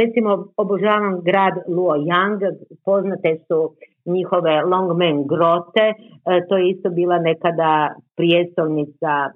Recimo, 0.00 0.46
obožavam 0.56 1.20
grad 1.24 1.54
Luoyang, 1.68 2.38
poznate 2.84 3.36
su 3.46 3.74
njihove 4.06 4.62
Longmen 4.62 5.26
grote, 5.26 5.86
e, 5.90 5.94
to 6.48 6.56
je 6.56 6.70
isto 6.70 6.90
bila 6.90 7.18
nekada 7.18 7.94
prijestolnica, 8.16 9.12
e, 9.28 9.32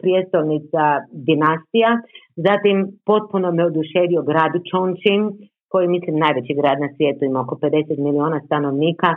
prijestolnica 0.00 0.84
dinastija. 1.12 1.90
Zatim 2.36 2.76
potpuno 3.06 3.52
me 3.52 3.66
oduševio 3.66 4.22
grad 4.22 4.52
Chongqing, 4.70 5.24
koji 5.68 5.88
mislim 5.88 6.16
najveći 6.18 6.54
grad 6.54 6.80
na 6.80 6.88
svijetu, 6.96 7.24
ima 7.24 7.40
oko 7.40 7.54
50 7.56 7.98
milijuna 7.98 8.40
stanovnika. 8.46 9.10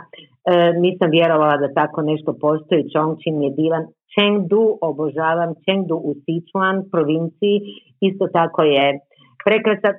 nisam 0.84 1.10
vjerovala 1.10 1.56
da 1.56 1.74
tako 1.80 2.02
nešto 2.02 2.30
postoji. 2.40 2.90
Chongqing 2.94 3.38
je 3.44 3.50
divan. 3.50 3.84
Chengdu 4.14 4.78
obožavam, 4.80 5.50
Chengdu 5.64 5.96
u 6.08 6.10
Sichuan 6.24 6.76
provinciji, 6.92 7.56
isto 8.00 8.26
tako 8.32 8.62
je 8.62 8.98
prekrasa. 9.44 9.90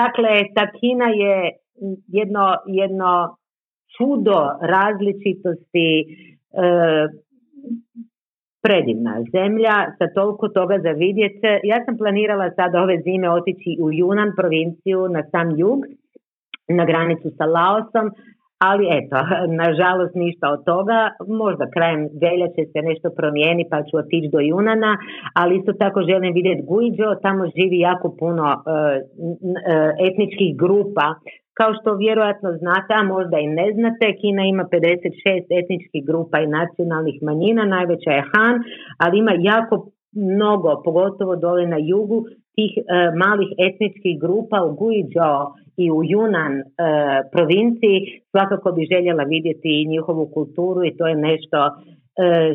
Dakle, 0.00 0.30
ta 0.54 0.66
Kina 0.78 1.08
je 1.22 1.50
jedno, 2.08 2.56
jedno 2.66 3.36
čudo 3.96 4.38
različitosti 4.60 5.88
e, 6.00 6.06
predivna 8.62 9.14
zemlja 9.32 9.76
sa 9.98 10.06
toliko 10.14 10.48
toga 10.48 10.78
za 10.82 10.90
vidjeti. 10.90 11.46
Ja 11.64 11.84
sam 11.84 11.96
planirala 11.96 12.50
sad 12.56 12.74
ove 12.74 12.96
zime 13.06 13.30
otići 13.30 13.70
u 13.80 13.86
Yunan 13.90 14.30
provinciju 14.36 15.08
na 15.08 15.22
sam 15.30 15.58
jug, 15.58 15.80
na 16.68 16.84
granicu 16.84 17.28
sa 17.38 17.44
Laosom, 17.44 18.06
ali 18.68 18.84
eto, 18.98 19.16
nažalost 19.62 20.14
ništa 20.24 20.46
od 20.54 20.60
toga, 20.70 20.98
možda 21.42 21.72
krajem 21.74 22.02
veljače 22.24 22.62
se 22.72 22.80
nešto 22.88 23.08
promijeni 23.18 23.64
pa 23.70 23.78
ću 23.86 23.94
otići 24.02 24.28
do 24.34 24.40
Junana, 24.50 24.92
ali 25.40 25.56
isto 25.58 25.72
tako 25.82 25.98
želim 26.10 26.32
vidjeti 26.38 26.66
Guiđo, 26.70 27.08
tamo 27.24 27.42
živi 27.56 27.78
jako 27.90 28.06
puno 28.20 28.44
e, 28.52 28.56
e, 28.56 29.76
etničkih 30.08 30.50
grupa. 30.62 31.06
Kao 31.58 31.70
što 31.78 32.00
vjerojatno 32.04 32.50
znate, 32.62 32.90
a 33.00 33.02
možda 33.14 33.36
i 33.38 33.48
ne 33.60 33.68
znate, 33.76 34.16
Kina 34.20 34.42
ima 34.44 34.64
56 34.64 35.60
etničkih 35.60 36.02
grupa 36.08 36.36
i 36.40 36.52
nacionalnih 36.58 37.16
manjina, 37.26 37.64
najveća 37.76 38.10
je 38.14 38.28
Han, 38.32 38.56
ali 39.02 39.14
ima 39.18 39.32
jako 39.52 39.74
mnogo, 40.36 40.82
pogotovo 40.84 41.36
dole 41.36 41.66
na 41.66 41.78
jugu, 41.90 42.18
tih 42.56 42.72
e, 42.78 42.82
malih 43.24 43.50
etničkih 43.68 44.14
grupa. 44.24 44.56
U 44.68 44.70
Guizhou 44.80 45.40
i 45.76 45.90
u 45.90 45.98
Yunan 46.12 46.54
e, 46.60 46.64
provinciji. 47.32 47.98
Svakako 48.30 48.72
bi 48.72 48.90
željela 48.92 49.22
vidjeti 49.22 49.82
i 49.82 49.88
njihovu 49.88 50.30
kulturu 50.34 50.84
i 50.84 50.96
to 50.96 51.06
je 51.06 51.16
nešto 51.16 51.58
e, 51.66 51.70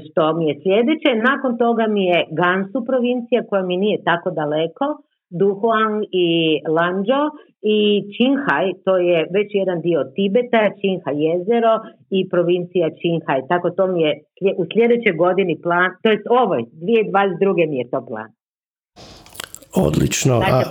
što 0.05 0.33
mi 0.37 0.47
je 0.47 0.59
sljedeće. 0.63 1.09
Nakon 1.29 1.57
toga 1.57 1.87
mi 1.87 2.05
je 2.05 2.25
Gansu 2.31 2.85
provincija 2.85 3.47
koja 3.49 3.63
mi 3.63 3.77
nije 3.77 4.03
tako 4.03 4.29
daleko 4.31 4.85
Duhuang 5.29 6.03
i 6.11 6.29
Lanzhou 6.75 7.29
i 7.61 7.79
Qinghai, 8.15 8.73
to 8.85 8.97
je 8.97 9.27
već 9.33 9.47
jedan 9.53 9.81
dio 9.81 10.03
Tibeta, 10.15 10.61
Qinghai 10.79 11.15
jezero 11.25 11.73
i 12.09 12.29
provincija 12.29 12.87
Qinghai. 13.01 13.47
Tako 13.47 13.69
to 13.69 13.87
mi 13.87 14.01
je 14.01 14.11
u 14.57 14.63
sljedećoj 14.73 15.13
godini 15.17 15.61
plan, 15.61 15.89
to 16.03 16.09
je 16.09 16.21
ovoj, 16.29 16.61
2022. 16.61 17.69
mi 17.69 17.77
je 17.77 17.89
to 17.89 18.05
plan. 18.07 18.29
Odlično. 19.75 20.35
A, 20.35 20.63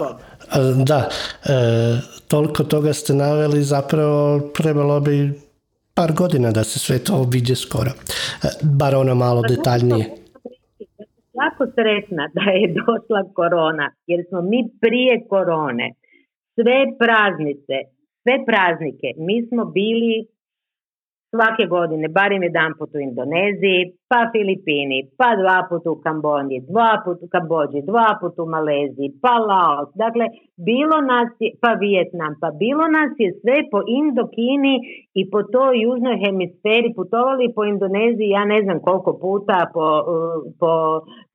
da, 0.86 1.08
e, 1.44 1.52
toliko 2.28 2.64
toga 2.64 2.92
ste 2.92 3.14
naveli, 3.14 3.62
zapravo 3.62 4.40
trebalo 4.40 5.00
bi 5.00 5.32
par 5.94 6.12
godina 6.12 6.50
da 6.50 6.64
se 6.64 6.78
sve 6.78 6.98
to 6.98 7.26
vidje 7.30 7.56
skoro. 7.56 7.90
E, 7.90 8.48
bar 8.62 8.94
ono 8.94 9.14
malo 9.14 9.42
pa 9.42 9.48
detaljnije 9.48 10.18
jako 11.42 11.64
sretna 11.76 12.24
da 12.36 12.44
je 12.50 12.74
došla 12.82 13.22
korona, 13.38 13.86
jer 14.06 14.20
smo 14.28 14.40
mi 14.42 14.60
prije 14.80 15.14
korone 15.28 15.86
sve 16.54 16.78
praznice, 17.02 17.76
sve 18.22 18.34
praznike, 18.48 19.08
mi 19.26 19.36
smo 19.48 19.62
bili 19.64 20.26
svake 21.32 21.64
godine, 21.76 22.08
barem 22.08 22.42
jedan 22.42 22.72
put 22.78 22.90
u 22.94 23.00
Indoneziji, 23.08 23.80
pa 24.10 24.20
Filipini, 24.34 24.98
pa 25.18 25.28
dva 25.40 25.58
put 25.68 25.84
u 25.92 25.94
Kambodži, 26.04 26.58
dva 26.72 26.92
put 27.04 27.18
u 27.24 27.28
Kambođi, 27.34 27.80
dva 27.90 28.10
put 28.20 28.34
u 28.44 28.46
Maleziji, 28.54 29.08
pa 29.22 29.34
Laos, 29.48 29.88
dakle 30.04 30.24
bilo 30.68 30.98
nas 31.12 31.30
je, 31.40 31.48
pa 31.62 31.70
Vijetnam, 31.82 32.32
pa 32.42 32.48
bilo 32.62 32.84
nas 32.96 33.12
je 33.22 33.28
sve 33.40 33.56
po 33.72 33.80
Indokini 34.00 34.74
i 35.20 35.22
po 35.32 35.40
toj 35.54 35.72
južnoj 35.86 36.16
hemisferi 36.24 36.90
putovali 36.98 37.54
po 37.56 37.62
Indoneziji, 37.64 38.36
ja 38.38 38.44
ne 38.44 38.58
znam 38.64 38.78
koliko 38.86 39.10
puta, 39.24 39.58
po, 39.74 39.86
po 40.60 40.72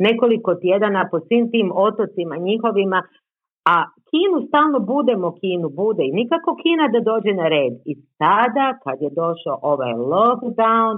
nekoliko 0.07 0.51
tjedana, 0.63 1.01
po 1.11 1.17
svim 1.27 1.45
tim 1.53 1.67
otocima 1.87 2.35
njihovima, 2.47 2.99
a 3.73 3.75
Kinu 4.13 4.37
stalno 4.47 4.79
budemo, 4.79 5.27
Kinu 5.41 5.69
bude 5.69 6.03
i 6.05 6.15
nikako 6.19 6.55
Kina 6.61 6.85
da 6.93 6.99
dođe 7.11 7.33
na 7.41 7.47
red. 7.55 7.73
I 7.91 7.93
sada 8.17 8.65
kad 8.83 8.97
je 9.01 9.09
došao 9.21 9.57
ovaj 9.61 9.93
lockdown, 10.13 10.95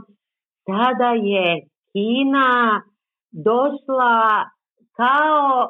tada 0.70 1.10
je 1.34 1.48
Kina 1.92 2.50
došla 3.32 4.16
kao 5.00 5.70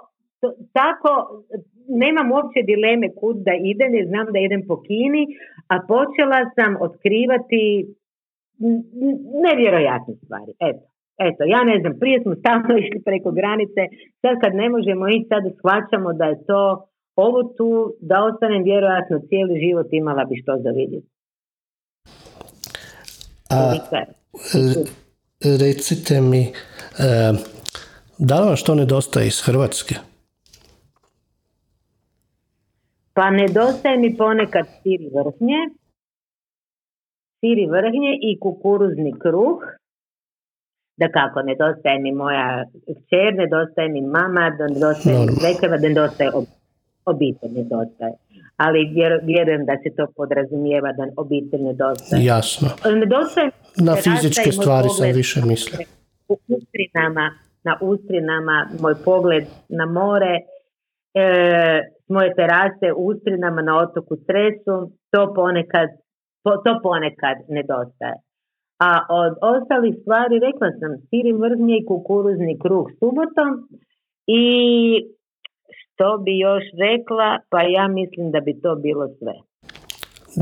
tako, 0.78 1.12
nemam 2.04 2.28
uopće 2.32 2.60
dileme 2.72 3.08
kud 3.20 3.38
da 3.48 3.54
idem 3.74 3.92
jer 3.98 4.06
znam 4.08 4.28
da 4.34 4.40
idem 4.40 4.62
po 4.70 4.76
Kini, 4.86 5.24
a 5.74 5.76
počela 5.92 6.40
sam 6.56 6.72
otkrivati 6.86 7.64
nevjerojatne 9.46 10.14
stvari. 10.24 10.54
Eto. 10.70 10.86
Eto, 11.28 11.42
ja 11.56 11.62
ne 11.64 11.76
znam, 11.82 11.94
prije 12.00 12.18
smo 12.24 12.34
stalno 12.36 12.72
išli 12.82 13.00
preko 13.10 13.30
granice, 13.40 13.82
sad 14.22 14.34
kad 14.44 14.54
ne 14.62 14.68
možemo 14.70 15.04
ići, 15.08 15.28
sad 15.32 15.44
shvaćamo 15.60 16.14
da 16.14 16.26
je 16.26 16.46
to 16.50 16.62
ovo 17.16 17.44
tu, 17.58 17.96
da 18.00 18.24
ostanem 18.24 18.64
vjerojatno 18.64 19.20
cijeli 19.30 19.60
život 19.60 19.88
imala 19.92 20.26
bi 20.26 20.36
što 20.42 20.58
za 20.64 20.70
vidjeti. 20.70 21.08
A, 23.50 23.74
recite 25.60 26.22
mi, 26.22 26.42
e, 26.42 27.34
da 28.18 28.40
li 28.40 28.48
vam 28.48 28.56
što 28.56 28.76
nedostaje 28.76 29.28
iz 29.28 29.42
Hrvatske? 29.46 29.96
Pa 33.14 33.30
nedostaje 33.30 33.98
mi 33.98 34.18
ponekad 34.18 34.66
siri 34.84 35.10
vrhnje, 35.16 35.60
siri 37.40 37.66
vrhnje 37.66 38.12
i 38.22 38.40
kukuruzni 38.40 39.14
kruh, 39.20 39.60
da 40.98 41.08
kako, 41.12 41.42
nedostaje 41.42 42.00
mi 42.00 42.12
moja 42.12 42.66
kćer, 42.82 43.34
nedostaje 43.36 43.90
mi 43.90 44.02
mama, 44.02 44.50
nedostaje 44.50 45.20
mi 45.20 45.32
svekava, 45.32 45.78
nedostaje 45.78 46.30
obitelj, 47.06 47.52
nedostaje. 47.52 48.14
Ali 48.58 48.80
vjerujem 49.24 49.66
da 49.66 49.76
se 49.84 49.96
to 49.98 50.08
podrazumijeva 50.16 50.92
da 50.98 51.04
obitelj 51.18 51.62
nedostaje. 51.62 52.26
Jasno. 52.26 52.70
Nedostaje 53.04 53.50
na 53.78 53.96
fizičke 53.96 54.52
stvari 54.52 54.90
sam 54.90 55.08
više 55.22 55.40
mislio. 55.46 55.88
U 56.28 56.34
ustrinama, 56.58 57.26
na 57.64 57.78
ustrinama, 57.82 58.68
moj 58.82 58.96
pogled 59.06 59.46
na 59.70 59.86
more, 59.86 60.34
e, 61.14 61.26
moje 62.08 62.34
terase 62.36 62.88
u 62.98 63.08
ustrinama 63.08 63.62
na 63.62 63.74
otoku 63.78 64.16
Stresu, 64.24 64.76
to 65.12 65.34
ponekad, 65.34 65.90
to 66.44 66.80
ponekad 66.84 67.38
nedostaje. 67.50 68.18
A 68.80 68.92
od 69.10 69.34
ostalih 69.42 69.96
stvari 70.02 70.40
rekla 70.40 70.70
sam 70.80 70.92
siri 71.10 71.32
vrhnje 71.34 71.76
i 71.78 71.86
kukuruzni 71.86 72.60
kruh 72.64 72.88
subotom 73.00 73.52
i 74.28 74.44
što 75.96 76.18
bi 76.18 76.40
još 76.40 76.64
rekla, 76.88 77.40
pa 77.50 77.62
ja 77.62 77.88
mislim 77.88 78.32
da 78.32 78.40
bi 78.40 78.62
to 78.62 78.76
bilo 78.76 79.08
sve. 79.20 79.34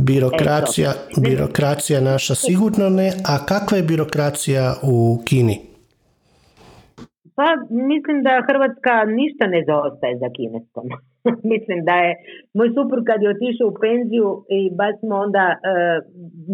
Birokracija, 0.10 0.92
birokracija 1.28 2.02
naša 2.02 2.36
sigurno 2.36 2.90
ne, 2.90 3.08
a 3.32 3.46
kakva 3.46 3.78
je 3.78 3.84
birokracija 3.84 4.64
u 4.94 4.96
Kini? 5.28 5.58
Pa 7.38 7.48
mislim 7.92 8.18
da 8.26 8.46
Hrvatska 8.50 8.94
ništa 9.20 9.46
ne 9.54 9.62
zaostaje 9.70 10.14
za 10.24 10.30
kineskom. 10.38 10.88
Mislim 11.54 11.80
da 11.88 11.96
je 12.04 12.12
moj 12.58 12.70
suprug 12.78 13.04
kad 13.10 13.20
je 13.22 13.34
otišao 13.36 13.68
u 13.70 13.78
penziju 13.86 14.30
i 14.58 14.60
baš 14.80 14.94
smo 15.02 15.16
onda 15.26 15.46
e, 15.54 15.58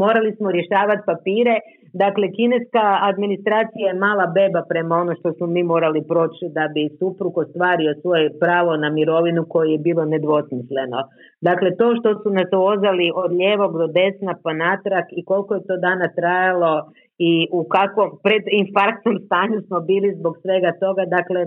morali 0.03 0.31
smo 0.37 0.47
rješavati 0.57 1.07
papire. 1.11 1.55
Dakle, 1.93 2.31
kineska 2.37 2.85
administracija 3.11 3.87
je 3.87 3.99
mala 3.99 4.25
beba 4.27 4.61
prema 4.69 4.95
ono 4.95 5.15
što 5.19 5.33
smo 5.33 5.47
mi 5.47 5.63
morali 5.63 6.01
proći 6.07 6.45
da 6.57 6.67
bi 6.73 6.89
suprug 6.99 7.37
ostvario 7.37 7.93
svoje 8.01 8.39
pravo 8.39 8.77
na 8.77 8.89
mirovinu 8.89 9.45
koje 9.49 9.71
je 9.71 9.85
bilo 9.87 10.05
nedvosmisleno. 10.05 10.99
Dakle, 11.41 11.69
to 11.79 11.95
što 11.99 12.09
su 12.21 12.29
nas 12.29 12.49
ozali 12.53 13.11
od 13.15 13.31
lijevog 13.31 13.71
do 13.81 13.87
desna 13.87 14.33
pa 14.43 14.53
natrag 14.53 15.05
i 15.11 15.25
koliko 15.25 15.55
je 15.55 15.67
to 15.67 15.77
dana 15.77 16.07
trajalo 16.19 16.73
i 17.17 17.47
u 17.51 17.63
kakvom 17.75 18.09
pred 18.23 18.43
infarktnom 18.61 19.15
stanju 19.25 19.61
smo 19.67 19.79
bili 19.79 20.15
zbog 20.19 20.33
svega 20.43 20.71
toga. 20.79 21.03
Dakle, 21.17 21.41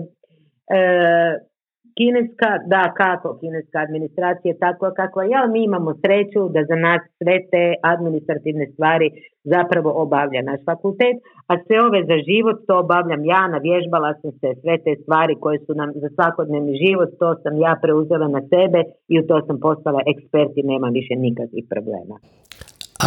e, 0.77 0.79
kineska, 1.97 2.49
da 2.73 2.83
kako 3.01 3.27
kineska 3.41 3.77
administracija 3.85 4.49
je 4.51 4.63
takva 4.65 4.89
kakva 4.99 5.23
je, 5.23 5.35
ali 5.41 5.51
mi 5.51 5.61
imamo 5.63 5.91
sreću 6.03 6.41
da 6.55 6.59
za 6.69 6.77
nas 6.85 7.01
sve 7.19 7.35
te 7.51 7.63
administrativne 7.93 8.65
stvari 8.73 9.07
zapravo 9.53 9.89
obavlja 10.03 10.41
naš 10.49 10.61
fakultet, 10.69 11.15
a 11.51 11.53
sve 11.65 11.77
ove 11.87 11.99
za 12.11 12.17
život 12.29 12.57
to 12.67 12.73
obavljam 12.85 13.21
ja, 13.33 13.41
navježbala 13.55 14.09
sam 14.21 14.31
se 14.39 14.49
sve 14.61 14.75
te 14.85 14.93
stvari 15.01 15.33
koje 15.43 15.57
su 15.65 15.73
nam 15.81 15.89
za 16.03 16.09
svakodnevni 16.15 16.73
život, 16.83 17.09
to 17.21 17.29
sam 17.43 17.53
ja 17.65 17.73
preuzela 17.83 18.27
na 18.27 18.41
sebe 18.53 18.79
i 19.11 19.19
u 19.19 19.23
to 19.29 19.37
sam 19.47 19.57
postala 19.67 19.99
ekspert 20.13 20.51
i 20.55 20.63
nema 20.71 20.87
više 20.87 21.13
nikakvih 21.15 21.65
problema. 21.73 22.15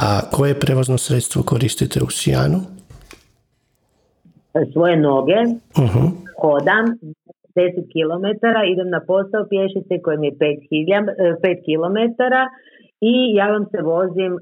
A 0.02 0.06
koje 0.34 0.60
prevozno 0.64 0.98
sredstvo 0.98 1.42
koristite 1.42 1.98
u 2.06 2.10
Sijanu? 2.10 2.58
Svoje 4.72 4.96
noge, 4.96 5.40
uh-huh. 5.82 6.10
hodam, 6.40 6.84
10 7.56 7.92
km, 7.94 8.26
idem 8.72 8.88
na 8.96 9.00
posao 9.10 9.50
pješice 9.52 9.94
koji 10.04 10.16
mi 10.18 10.26
je 10.26 10.32
5, 10.32 11.66
km 11.66 11.98
i 13.00 13.14
ja 13.38 13.46
vam 13.54 13.64
se 13.72 13.78
vozim 13.82 14.32
uh, 14.32 14.40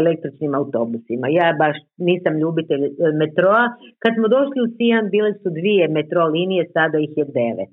električnim 0.00 0.54
autobusima. 0.54 1.26
Ja 1.28 1.54
baš 1.58 1.76
nisam 1.96 2.38
ljubitelj 2.42 2.84
e, 2.84 2.90
metroa. 3.22 3.64
Kad 4.02 4.12
smo 4.16 4.26
došli 4.28 4.58
u 4.62 4.72
Sijan 4.76 5.10
bile 5.10 5.32
su 5.40 5.48
dvije 5.58 5.88
metro 5.88 6.26
linije, 6.26 6.70
sada 6.72 6.98
ih 6.98 7.12
je 7.16 7.24
devet. 7.24 7.70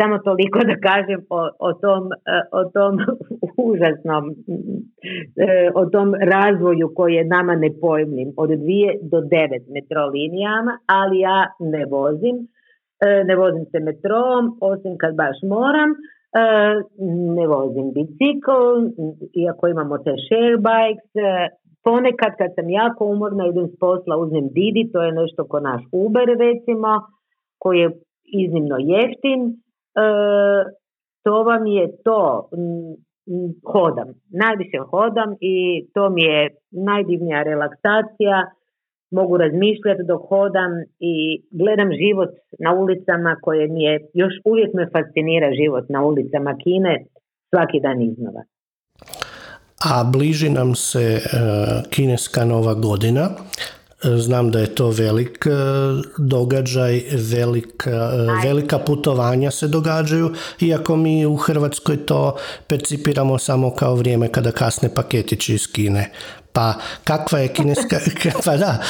Samo 0.00 0.18
toliko 0.18 0.58
da 0.70 0.76
kažem 0.90 1.20
o, 1.38 1.40
o, 1.68 1.72
tom, 1.82 2.02
e, 2.12 2.38
o 2.60 2.62
tom 2.74 2.92
užasnom, 3.70 4.24
o 5.74 5.84
tom 5.86 6.08
razvoju 6.34 6.86
koji 6.96 7.14
je 7.14 7.32
nama 7.36 7.54
nepojmljiv. 7.56 8.28
Od 8.36 8.50
dvije 8.62 8.90
do 9.12 9.20
devet 9.20 9.64
metro 9.76 10.02
linijama, 10.06 10.72
ali 10.98 11.18
ja 11.18 11.38
ne 11.72 11.84
vozim 11.90 12.36
E, 12.36 12.53
ne 13.28 13.36
vozim 13.36 13.64
se 13.70 13.80
metrom, 13.80 14.58
osim 14.60 14.96
kad 14.98 15.14
baš 15.14 15.36
moram, 15.42 15.90
e, 15.90 16.44
ne 17.38 17.46
vozim 17.46 17.92
bicikl, 17.96 18.60
iako 19.42 19.68
imamo 19.68 19.98
te 19.98 20.14
share 20.24 20.56
bikes, 20.68 21.10
e, 21.14 21.48
ponekad 21.84 22.32
kad 22.38 22.50
sam 22.54 22.70
jako 22.70 23.04
umorna 23.04 23.46
idem 23.46 23.68
s 23.68 23.78
posla, 23.78 24.16
uzmem 24.16 24.48
Didi, 24.56 24.90
to 24.92 25.02
je 25.02 25.12
nešto 25.12 25.44
ko 25.44 25.60
naš 25.60 25.82
Uber 25.92 26.28
recimo, 26.46 26.90
koji 27.58 27.78
je 27.78 27.90
iznimno 28.42 28.76
jeftin, 28.78 29.40
to 31.24 31.42
vam 31.42 31.66
je 31.66 31.86
to, 32.04 32.48
hodam, 33.72 34.08
najviše 34.42 34.78
hodam 34.90 35.30
i 35.40 35.86
to 35.94 36.10
mi 36.10 36.22
je 36.22 36.48
najdivnija 36.70 37.42
relaksacija, 37.42 38.36
mogu 39.18 39.34
razmišljati 39.36 40.02
dok 40.10 40.20
hodam 40.28 40.72
i 41.12 41.14
gledam 41.60 41.90
život 42.02 42.32
na 42.64 42.70
ulicama 42.82 43.32
koje 43.44 43.64
mi 43.68 43.82
je, 43.82 43.94
još 44.22 44.34
uvijek 44.44 44.70
me 44.74 44.84
fascinira 44.94 45.48
život 45.60 45.84
na 45.88 46.00
ulicama 46.10 46.52
Kine 46.62 46.94
svaki 47.50 47.78
dan 47.86 47.98
iznova. 48.10 48.42
A 49.90 49.94
bliži 50.12 50.50
nam 50.50 50.74
se 50.74 51.04
e, 51.14 51.20
kineska 51.90 52.44
nova 52.44 52.74
godina. 52.74 53.24
Znam 54.04 54.50
da 54.50 54.58
je 54.58 54.74
to 54.74 54.90
velik 54.90 55.46
e, 55.46 55.50
događaj, 56.18 57.02
velik, 57.12 57.86
velika 58.42 58.78
putovanja 58.78 59.50
se 59.50 59.68
događaju, 59.68 60.34
iako 60.60 60.96
mi 60.96 61.26
u 61.26 61.36
Hrvatskoj 61.36 62.06
to 62.06 62.36
percipiramo 62.66 63.38
samo 63.38 63.70
kao 63.70 63.94
vrijeme 63.94 64.28
kada 64.28 64.52
kasne 64.52 64.94
paketići 64.94 65.54
iz 65.54 65.72
Kine. 65.72 66.10
Pa 66.52 66.74
kakva 67.04 67.38
je 67.38 67.48
kineska, 67.48 67.98
pa 68.44 68.56
da, 68.56 68.82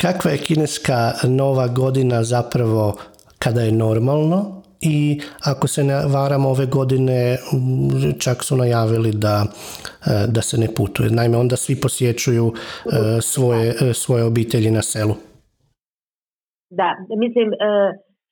kakva 0.00 0.30
je 0.30 0.38
kineska 0.38 1.12
nova 1.22 1.68
godina 1.68 2.24
zapravo 2.24 2.96
kada 3.38 3.62
je 3.62 3.72
normalno 3.72 4.62
i 4.80 5.20
ako 5.40 5.68
se 5.68 5.84
ne 5.84 6.06
varam 6.06 6.46
ove 6.46 6.66
godine 6.66 7.38
čak 8.18 8.44
su 8.44 8.56
najavili 8.56 9.12
da, 9.12 9.46
e, 9.46 9.97
da 10.28 10.42
se 10.42 10.56
ne 10.60 10.68
putuje. 10.76 11.10
Naime, 11.10 11.36
onda 11.36 11.56
svi 11.56 11.74
posjećuju 11.82 12.46
e, 12.48 12.54
svoje, 13.20 13.68
e, 13.68 13.94
svoje 13.94 14.24
obitelji 14.24 14.70
na 14.70 14.82
selu. 14.82 15.14
Da, 16.70 16.88
mislim, 17.24 17.48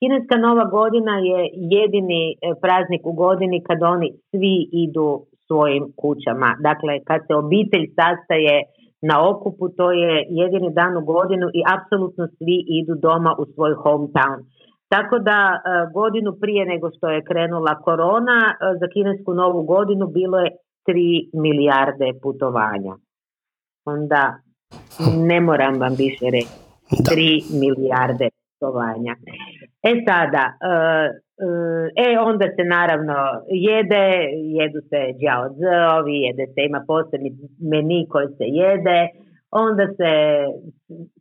kineska 0.00 0.36
nova 0.46 0.64
godina 0.64 1.14
je 1.30 1.40
jedini 1.76 2.22
praznik 2.62 3.02
u 3.06 3.12
godini 3.12 3.62
kad 3.68 3.78
oni 3.82 4.08
svi 4.30 4.56
idu 4.84 5.26
svojim 5.46 5.84
kućama. 6.00 6.50
Dakle, 6.68 6.92
kad 7.08 7.20
se 7.26 7.34
obitelj 7.34 7.86
sastaje 7.98 8.56
na 9.10 9.16
okupu, 9.30 9.68
to 9.68 9.86
je 9.92 10.12
jedini 10.42 10.70
dan 10.78 10.96
u 10.96 11.04
godinu 11.04 11.46
i 11.58 11.60
apsolutno 11.76 12.24
svi 12.38 12.56
idu 12.80 12.94
doma 13.06 13.32
u 13.38 13.44
svoj 13.54 13.72
hometown. 13.84 14.38
Tako 14.88 15.18
da 15.18 15.38
e, 15.54 15.58
godinu 15.98 16.30
prije 16.40 16.62
nego 16.72 16.86
što 16.96 17.06
je 17.10 17.24
krenula 17.28 17.74
korona, 17.86 18.38
e, 18.50 18.54
za 18.80 18.86
kinesku 18.94 19.34
novu 19.34 19.62
godinu 19.62 20.06
bilo 20.06 20.38
je 20.38 20.50
3 20.88 21.30
milijarde 21.32 22.12
putovanja. 22.22 22.94
Onda 23.84 24.34
ne 25.16 25.40
moram 25.40 25.80
vam 25.80 25.94
više 25.98 26.26
reći. 26.32 26.56
3 26.90 27.60
milijarde 27.60 28.28
putovanja. 28.30 29.14
E 29.82 29.92
sada, 30.08 30.44
e, 30.62 32.06
e 32.06 32.18
onda 32.18 32.46
se 32.56 32.64
naravno 32.64 33.14
jede, 33.68 34.06
jedu 34.58 34.80
se 34.90 35.00
džaodzovi, 35.20 36.14
jede 36.26 36.46
se, 36.46 36.60
ima 36.68 36.84
posebni 36.86 37.30
meni 37.72 38.06
koji 38.08 38.26
se 38.26 38.46
jede, 38.62 39.00
onda 39.64 39.86
se 39.98 40.10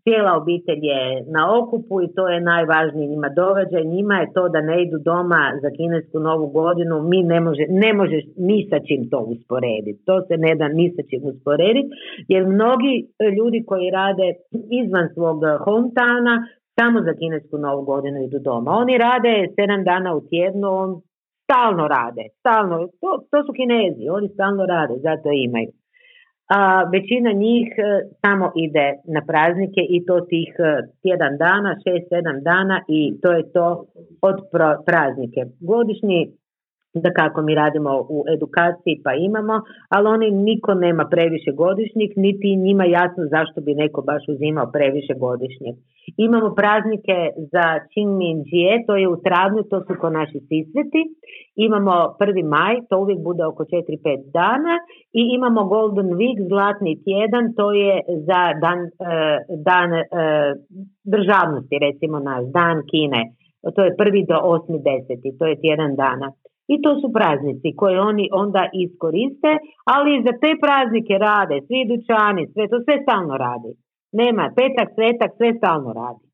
cijela 0.03 0.31
obitelj 0.41 0.81
je 0.91 1.01
na 1.35 1.41
okupu 1.59 2.01
i 2.01 2.11
to 2.15 2.23
je 2.29 2.47
najvažniji 2.53 3.07
njima 3.07 3.29
događaj. 3.29 3.83
Njima 3.83 4.15
je 4.19 4.33
to 4.33 4.49
da 4.49 4.61
ne 4.61 4.75
idu 4.83 4.97
doma 5.09 5.43
za 5.61 5.69
kinesku 5.77 6.19
novu 6.19 6.47
godinu, 6.47 6.95
mi 7.11 7.23
ne, 7.23 7.39
može, 7.39 7.63
ne 7.69 7.93
možeš 7.93 8.23
ni 8.37 8.67
sa 8.69 8.77
čim 8.87 9.01
to 9.11 9.19
usporediti. 9.33 10.05
To 10.05 10.15
se 10.27 10.37
ne 10.37 10.55
da 10.55 10.67
ni 10.67 10.85
sa 10.95 11.01
čim 11.09 11.21
usporediti, 11.31 11.89
jer 12.27 12.41
mnogi 12.55 12.93
ljudi 13.37 13.59
koji 13.69 13.89
rade 13.99 14.27
izvan 14.81 15.07
svog 15.13 15.39
hometowna 15.65 16.35
samo 16.79 17.01
za 17.07 17.13
kinesku 17.19 17.57
novu 17.57 17.81
godinu 17.91 18.17
idu 18.23 18.39
doma. 18.39 18.71
Oni 18.71 18.97
rade 18.97 19.33
sedam 19.55 19.83
dana 19.83 20.15
u 20.15 20.21
tjednu, 20.29 20.71
stalno 21.43 21.87
rade, 21.87 22.23
stalno, 22.39 22.75
to, 23.01 23.11
to 23.31 23.37
su 23.45 23.51
kinezi, 23.53 24.03
oni 24.17 24.27
stalno 24.29 24.65
rade, 24.65 24.93
zato 25.07 25.29
imaju 25.47 25.69
a 26.47 26.83
većina 26.83 27.31
njih 27.31 27.67
e, 27.77 27.81
samo 28.21 28.51
ide 28.55 28.87
na 29.15 29.21
praznike 29.27 29.81
i 29.89 30.05
to 30.05 30.21
tih 30.21 30.55
e, 30.59 30.87
tjedan 31.01 31.37
dana, 31.37 31.75
šest, 31.83 32.09
sedam 32.09 32.43
dana 32.43 32.81
i 32.87 33.19
to 33.21 33.31
je 33.31 33.51
to 33.51 33.85
od 34.21 34.37
praznike. 34.85 35.41
Godišnji 35.59 36.31
da 37.03 37.09
kako 37.13 37.41
mi 37.41 37.55
radimo 37.55 37.91
u 38.09 38.23
edukaciji 38.35 39.01
pa 39.03 39.11
imamo, 39.13 39.55
ali 39.89 40.07
oni 40.07 40.31
niko 40.31 40.73
nema 40.73 41.05
previše 41.11 41.51
godišnjih, 41.51 42.11
niti 42.15 42.55
njima 42.55 42.85
jasno 42.85 43.23
zašto 43.35 43.61
bi 43.61 43.73
neko 43.73 44.01
baš 44.01 44.23
uzimao 44.27 44.71
previše 44.71 45.13
godišnjih. 45.25 45.75
Imamo 46.17 46.49
praznike 46.55 47.17
za 47.53 47.65
Qingminjie, 47.91 48.71
to 48.87 48.95
je 48.95 49.07
u 49.07 49.17
travnju, 49.25 49.61
to 49.69 49.77
su 49.85 49.93
ko 50.01 50.09
naši 50.09 50.39
sisveti. 50.49 51.01
Imamo 51.55 51.93
1. 52.19 52.49
maj, 52.55 52.75
to 52.89 52.99
uvijek 52.99 53.19
bude 53.29 53.43
oko 53.45 53.63
4-5 53.63 54.31
dana 54.39 54.75
i 55.19 55.21
imamo 55.37 55.63
Golden 55.63 56.09
Week, 56.19 56.47
zlatni 56.49 57.03
tjedan, 57.05 57.53
to 57.57 57.71
je 57.71 58.01
za 58.27 58.41
dan, 58.63 58.79
eh, 58.85 59.37
dan 59.69 59.89
eh, 59.93 60.05
državnosti, 61.13 61.75
recimo 61.87 62.19
naš, 62.19 62.43
dan 62.57 62.77
Kine. 62.89 63.23
To 63.75 63.81
je 63.83 63.97
prvi 63.97 64.25
do 64.31 64.37
8. 64.43 64.83
deseti, 64.89 65.37
to 65.39 65.45
je 65.45 65.61
tjedan 65.61 65.95
dana. 65.95 66.27
I 66.73 66.75
to 66.83 66.91
su 67.01 67.07
praznici 67.17 67.75
koje 67.79 68.01
oni 68.01 68.25
onda 68.31 68.63
iskoriste, 68.83 69.51
ali 69.95 70.23
za 70.25 70.33
te 70.41 70.51
praznike 70.63 71.15
rade 71.27 71.55
svi 71.67 71.81
dućani, 71.91 72.43
sve 72.53 72.63
to 72.71 72.77
sve 72.85 72.95
stalno 73.03 73.35
radi. 73.45 73.71
Nema 74.21 74.45
petak, 74.57 74.87
svetak, 74.95 75.31
sve 75.37 75.49
stalno 75.59 75.89
radi. 76.01 76.25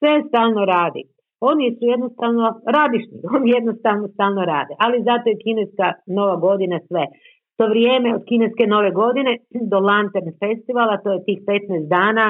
Sve 0.00 0.14
stalno 0.28 0.62
radi. 0.74 1.02
Oni 1.50 1.66
su 1.76 1.82
jednostavno 1.94 2.44
radišni, 2.78 3.18
oni 3.36 3.46
jednostavno 3.58 4.04
stalno 4.14 4.42
rade. 4.54 4.72
Ali 4.84 5.06
zato 5.08 5.24
je 5.30 5.42
kineska 5.44 5.86
nova 6.18 6.36
godina 6.36 6.78
sve. 6.88 7.04
To 7.56 7.66
vrijeme 7.66 8.08
od 8.14 8.22
kineske 8.30 8.64
nove 8.66 8.90
godine 8.90 9.32
do 9.72 9.78
Lantern 9.88 10.30
festivala, 10.42 11.02
to 11.04 11.12
je 11.12 11.24
tih 11.24 11.38
15 11.46 11.88
dana 11.88 12.26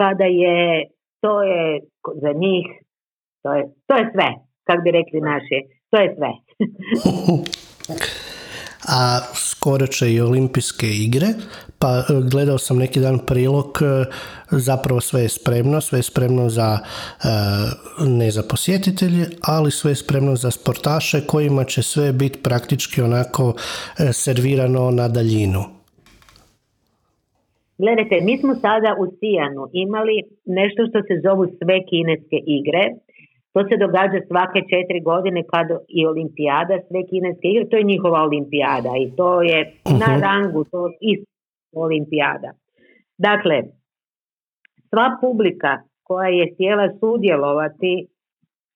kada 0.00 0.24
je, 0.24 0.84
to 1.22 1.42
je 1.42 1.80
za 2.22 2.32
njih, 2.32 2.66
to 3.42 3.54
je, 3.54 3.62
to 3.86 3.94
je 3.96 4.04
sve 4.14 4.47
kak 4.68 4.78
bi 4.84 4.90
rekli 4.90 5.20
naši, 5.30 5.58
to 5.90 5.96
je 6.02 6.08
sve. 6.16 6.30
a 8.98 9.20
skoro 9.34 9.86
će 9.86 10.12
i 10.12 10.20
olimpijske 10.20 10.86
igre, 10.86 11.26
pa 11.78 11.88
e, 11.88 12.02
gledao 12.32 12.58
sam 12.58 12.78
neki 12.78 13.00
dan 13.00 13.18
prilog, 13.26 13.78
e, 13.82 14.04
zapravo 14.50 15.00
sve 15.00 15.22
je 15.22 15.28
spremno, 15.28 15.80
sve 15.80 15.98
je 15.98 16.02
spremno 16.02 16.48
za, 16.48 16.78
e, 16.78 17.28
ne 18.08 18.30
za 18.30 18.42
posjetitelje, 18.50 19.24
ali 19.42 19.70
sve 19.70 19.90
je 19.90 19.94
spremno 19.94 20.36
za 20.36 20.50
sportaše 20.50 21.20
kojima 21.26 21.64
će 21.64 21.82
sve 21.82 22.12
biti 22.12 22.38
praktički 22.42 23.02
onako 23.02 23.54
servirano 24.12 24.90
na 24.90 25.08
daljinu. 25.08 25.62
Gledajte, 27.78 28.20
mi 28.22 28.38
smo 28.38 28.54
sada 28.54 28.90
u 29.02 29.04
Sijanu 29.18 29.62
imali 29.72 30.16
nešto 30.46 30.80
što 30.88 30.98
se 31.02 31.14
zovu 31.24 31.44
sve 31.58 31.76
kineske 31.90 32.38
igre 32.58 32.84
to 33.58 33.68
se 33.68 33.76
događa 33.76 34.20
svake 34.30 34.60
četiri 34.72 35.00
godine 35.00 35.40
kad 35.52 35.66
i 35.88 36.06
olimpijada, 36.06 36.74
sve 36.88 37.00
kineske 37.10 37.46
igre, 37.48 37.68
to 37.68 37.76
je 37.76 37.90
njihova 37.92 38.20
olimpijada 38.28 38.92
i 39.04 39.06
to 39.16 39.42
je 39.42 39.58
na 40.02 40.10
mhm. 40.12 40.22
rangu, 40.26 40.64
to 40.64 40.80
je 41.00 41.14
olimpijada. 41.84 42.50
Dakle, 43.28 43.56
sva 44.90 45.06
publika 45.20 45.72
koja 46.02 46.28
je 46.28 46.52
htjela 46.54 46.86
sudjelovati 47.00 47.94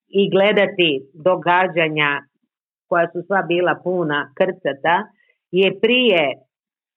i 0.08 0.30
gledati 0.30 0.90
događanja 1.14 2.10
koja 2.88 3.06
su 3.12 3.18
sva 3.26 3.42
bila 3.42 3.74
puna 3.84 4.32
krcata, 4.38 4.96
je 5.50 5.80
prije 5.80 6.22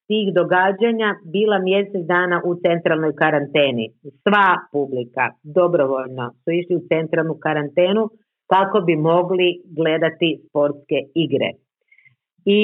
tih 0.08 0.26
događanja 0.40 1.10
bila 1.36 1.58
mjesec 1.60 2.04
dana 2.14 2.42
u 2.50 2.52
centralnoj 2.66 3.14
karanteni. 3.22 3.86
Sva 4.24 4.50
publika 4.72 5.26
dobrovoljno 5.58 6.26
su 6.42 6.52
išli 6.52 6.76
u 6.76 6.88
centralnu 6.92 7.36
karantenu 7.46 8.04
kako 8.54 8.78
bi 8.88 8.96
mogli 8.96 9.50
gledati 9.80 10.30
sportske 10.48 10.98
igre. 11.26 11.50
I, 12.46 12.62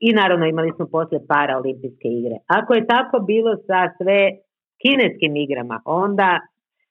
i 0.00 0.12
naravno 0.12 0.46
imali 0.46 0.70
smo 0.76 0.86
poslije 0.86 1.20
paraolimpijske 1.28 2.08
igre. 2.08 2.36
Ako 2.46 2.74
je 2.74 2.86
tako 2.86 3.16
bilo 3.18 3.56
sa 3.56 3.80
sve 3.98 4.20
kineskim 4.82 5.36
igrama, 5.36 5.76
onda 5.84 6.30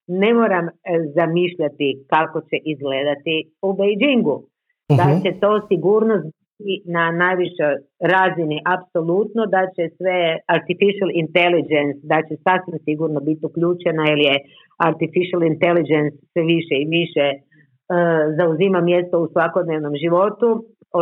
ne 0.08 0.34
moram 0.34 0.66
e, 0.68 0.72
zamišljati 1.16 1.88
kako 2.14 2.42
će 2.42 2.58
izgledati 2.66 3.36
u 3.62 3.74
Beijingu. 3.74 4.38
Da 4.98 5.06
mhm. 5.10 5.22
će 5.24 5.40
to 5.40 5.52
sigurno 5.68 6.16
na 6.96 7.04
najvišoj 7.24 7.74
razini 8.14 8.58
apsolutno 8.76 9.42
da 9.56 9.62
će 9.76 9.84
sve 9.98 10.20
artificial 10.56 11.10
intelligence 11.24 12.00
da 12.12 12.18
će 12.28 12.34
sasvim 12.46 12.80
sigurno 12.88 13.20
biti 13.28 13.46
uključena 13.50 14.04
jer 14.12 14.20
je 14.28 14.36
artificial 14.90 15.42
intelligence 15.54 16.16
sve 16.32 16.44
više 16.54 16.76
i 16.80 16.90
više 16.98 17.26
uh, 17.36 17.40
zauzima 18.40 18.80
mjesto 18.92 19.16
u 19.20 19.32
svakodnevnom 19.34 19.94
životu. 20.04 20.50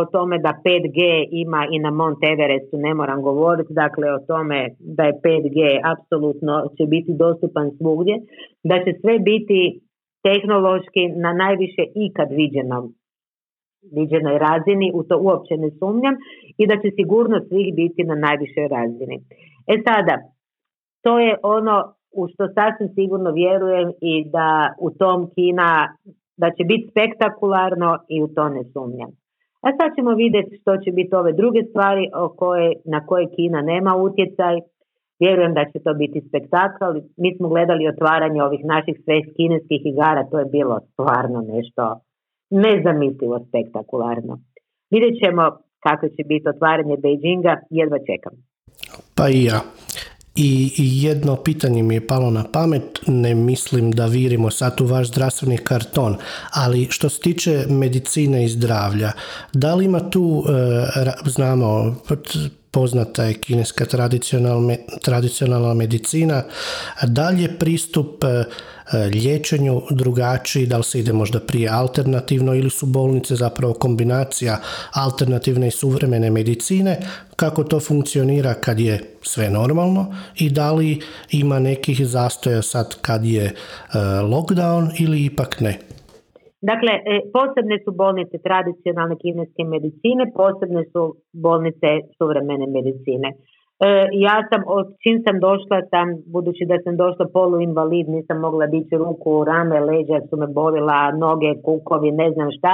O 0.00 0.04
tome 0.14 0.36
da 0.46 0.52
5G 0.66 1.00
ima 1.44 1.62
i 1.74 1.78
na 1.78 1.90
Mount 1.90 2.22
Everestu 2.32 2.76
ne 2.86 2.92
moram 2.94 3.22
govoriti, 3.22 3.72
dakle 3.82 4.06
o 4.16 4.18
tome 4.30 4.58
da 4.96 5.02
je 5.04 5.20
5G 5.26 5.58
apsolutno 5.92 6.54
će 6.76 6.84
biti 6.94 7.12
dostupan 7.24 7.66
svugdje, 7.78 8.14
da 8.70 8.76
će 8.84 8.90
sve 9.00 9.14
biti 9.18 9.60
tehnološki 10.26 11.02
na 11.24 11.30
najviše 11.32 11.84
ikad 12.06 12.28
viđenom 12.40 12.84
viđenoj 13.96 14.38
razini, 14.38 14.92
u 14.94 15.02
to 15.02 15.18
uopće 15.18 15.56
ne 15.56 15.70
sumnjam 15.78 16.14
i 16.58 16.66
da 16.66 16.74
će 16.82 16.88
sigurno 16.98 17.36
svih 17.48 17.74
biti 17.74 18.04
na 18.04 18.14
najvišoj 18.14 18.68
razini. 18.68 19.16
E 19.72 19.74
sada, 19.86 20.14
to 21.02 21.18
je 21.18 21.36
ono 21.42 21.76
u 22.12 22.28
što 22.28 22.44
sasvim 22.56 22.88
sigurno 22.94 23.30
vjerujem 23.30 23.88
i 24.00 24.24
da 24.30 24.74
u 24.80 24.90
tom 24.90 25.30
Kina, 25.34 25.96
da 26.36 26.50
će 26.50 26.64
biti 26.64 26.90
spektakularno 26.90 27.98
i 28.08 28.22
u 28.22 28.28
to 28.28 28.48
ne 28.48 28.64
sumnjam. 28.72 29.10
A 29.66 29.68
sad 29.78 29.88
ćemo 29.96 30.12
vidjeti 30.14 30.58
što 30.60 30.76
će 30.76 30.90
biti 30.92 31.14
ove 31.14 31.32
druge 31.32 31.60
stvari 31.70 32.04
o 32.14 32.28
koje, 32.28 32.72
na 32.84 33.06
koje 33.06 33.26
Kina 33.36 33.60
nema 33.62 33.96
utjecaj. 33.96 34.54
Vjerujem 35.20 35.54
da 35.54 35.64
će 35.70 35.78
to 35.84 35.94
biti 35.94 36.20
spektakl. 36.28 36.92
Mi 37.16 37.36
smo 37.36 37.48
gledali 37.48 37.88
otvaranje 37.88 38.42
ovih 38.42 38.64
naših 38.64 38.96
sve 39.04 39.16
kineskih 39.36 39.82
igara, 39.84 40.28
to 40.30 40.38
je 40.38 40.44
bilo 40.44 40.80
stvarno 40.92 41.40
nešto 41.40 42.00
nezamislivo 42.50 43.46
spektakularno. 43.48 44.40
Vidjet 44.90 45.14
ćemo 45.24 45.42
kako 45.80 46.08
će 46.08 46.22
biti 46.28 46.48
otvaranje 46.48 46.96
Beijinga, 46.96 47.56
jedva 47.70 47.98
čekam. 47.98 48.32
Pa 49.14 49.28
i 49.28 49.44
ja. 49.44 49.60
I 50.40 50.70
jedno 50.76 51.36
pitanje 51.36 51.82
mi 51.82 51.94
je 51.94 52.06
palo 52.06 52.30
na 52.30 52.44
pamet, 52.52 53.00
ne 53.06 53.34
mislim 53.34 53.90
da 53.90 54.06
virimo 54.06 54.50
sad 54.50 54.80
u 54.80 54.86
vaš 54.86 55.08
zdravstveni 55.08 55.56
karton, 55.56 56.16
ali 56.54 56.86
što 56.90 57.08
se 57.08 57.20
tiče 57.20 57.64
medicine 57.68 58.44
i 58.44 58.48
zdravlja, 58.48 59.10
da 59.52 59.74
li 59.74 59.84
ima 59.84 60.10
tu, 60.10 60.44
e, 60.48 61.30
znamo, 61.30 61.94
poznata 62.70 63.24
je 63.24 63.34
kineska 63.34 63.84
tradicionalna 65.02 65.74
medicina, 65.74 66.42
dalje 67.02 67.58
pristup 67.58 68.24
e, 68.24 68.44
liječenju 69.12 69.82
drugačiji, 69.90 70.66
da 70.66 70.76
li 70.76 70.84
se 70.84 71.00
ide 71.00 71.12
možda 71.12 71.40
prije 71.40 71.68
alternativno 71.68 72.54
ili 72.54 72.70
su 72.70 72.86
bolnice 72.86 73.36
zapravo 73.36 73.74
kombinacija 73.74 74.60
alternativne 74.92 75.68
i 75.68 75.70
suvremene 75.70 76.30
medicine, 76.30 77.00
kako 77.36 77.64
to 77.64 77.80
funkcionira 77.80 78.54
kad 78.54 78.80
je 78.80 79.14
sve 79.22 79.50
normalno 79.50 80.14
i 80.36 80.50
da 80.50 80.72
li 80.72 81.00
ima 81.30 81.58
nekih 81.58 82.06
zastoja 82.06 82.62
sad 82.62 82.94
kad 83.00 83.24
je 83.24 83.44
e, 83.44 83.54
lockdown 84.22 84.90
ili 84.98 85.24
ipak 85.24 85.60
ne? 85.60 85.78
Dakle, 86.60 86.92
e, 86.92 87.20
posebne 87.32 87.76
su 87.84 87.92
bolnice 87.92 88.38
tradicionalne 88.38 89.16
kineske 89.22 89.64
medicine, 89.64 90.32
posebne 90.34 90.82
su 90.92 91.02
bolnice 91.32 91.90
suvremene 92.18 92.66
medicine. 92.66 93.28
E, 93.86 93.88
ja 94.26 94.36
sam, 94.50 94.60
čim 95.02 95.16
sam 95.24 95.36
došla 95.46 95.78
sam, 95.90 96.06
budući 96.34 96.64
da 96.70 96.76
sam 96.84 96.96
došla 96.96 97.24
poluinvalid, 97.36 98.06
nisam 98.08 98.36
mogla 98.46 98.66
dići 98.66 98.94
ruku, 99.04 99.44
rame, 99.50 99.80
leđa 99.88 100.18
su 100.28 100.36
me 100.36 100.46
bolila, 100.46 100.98
noge, 101.24 101.50
kukovi, 101.64 102.10
ne 102.22 102.28
znam 102.34 102.48
šta. 102.56 102.72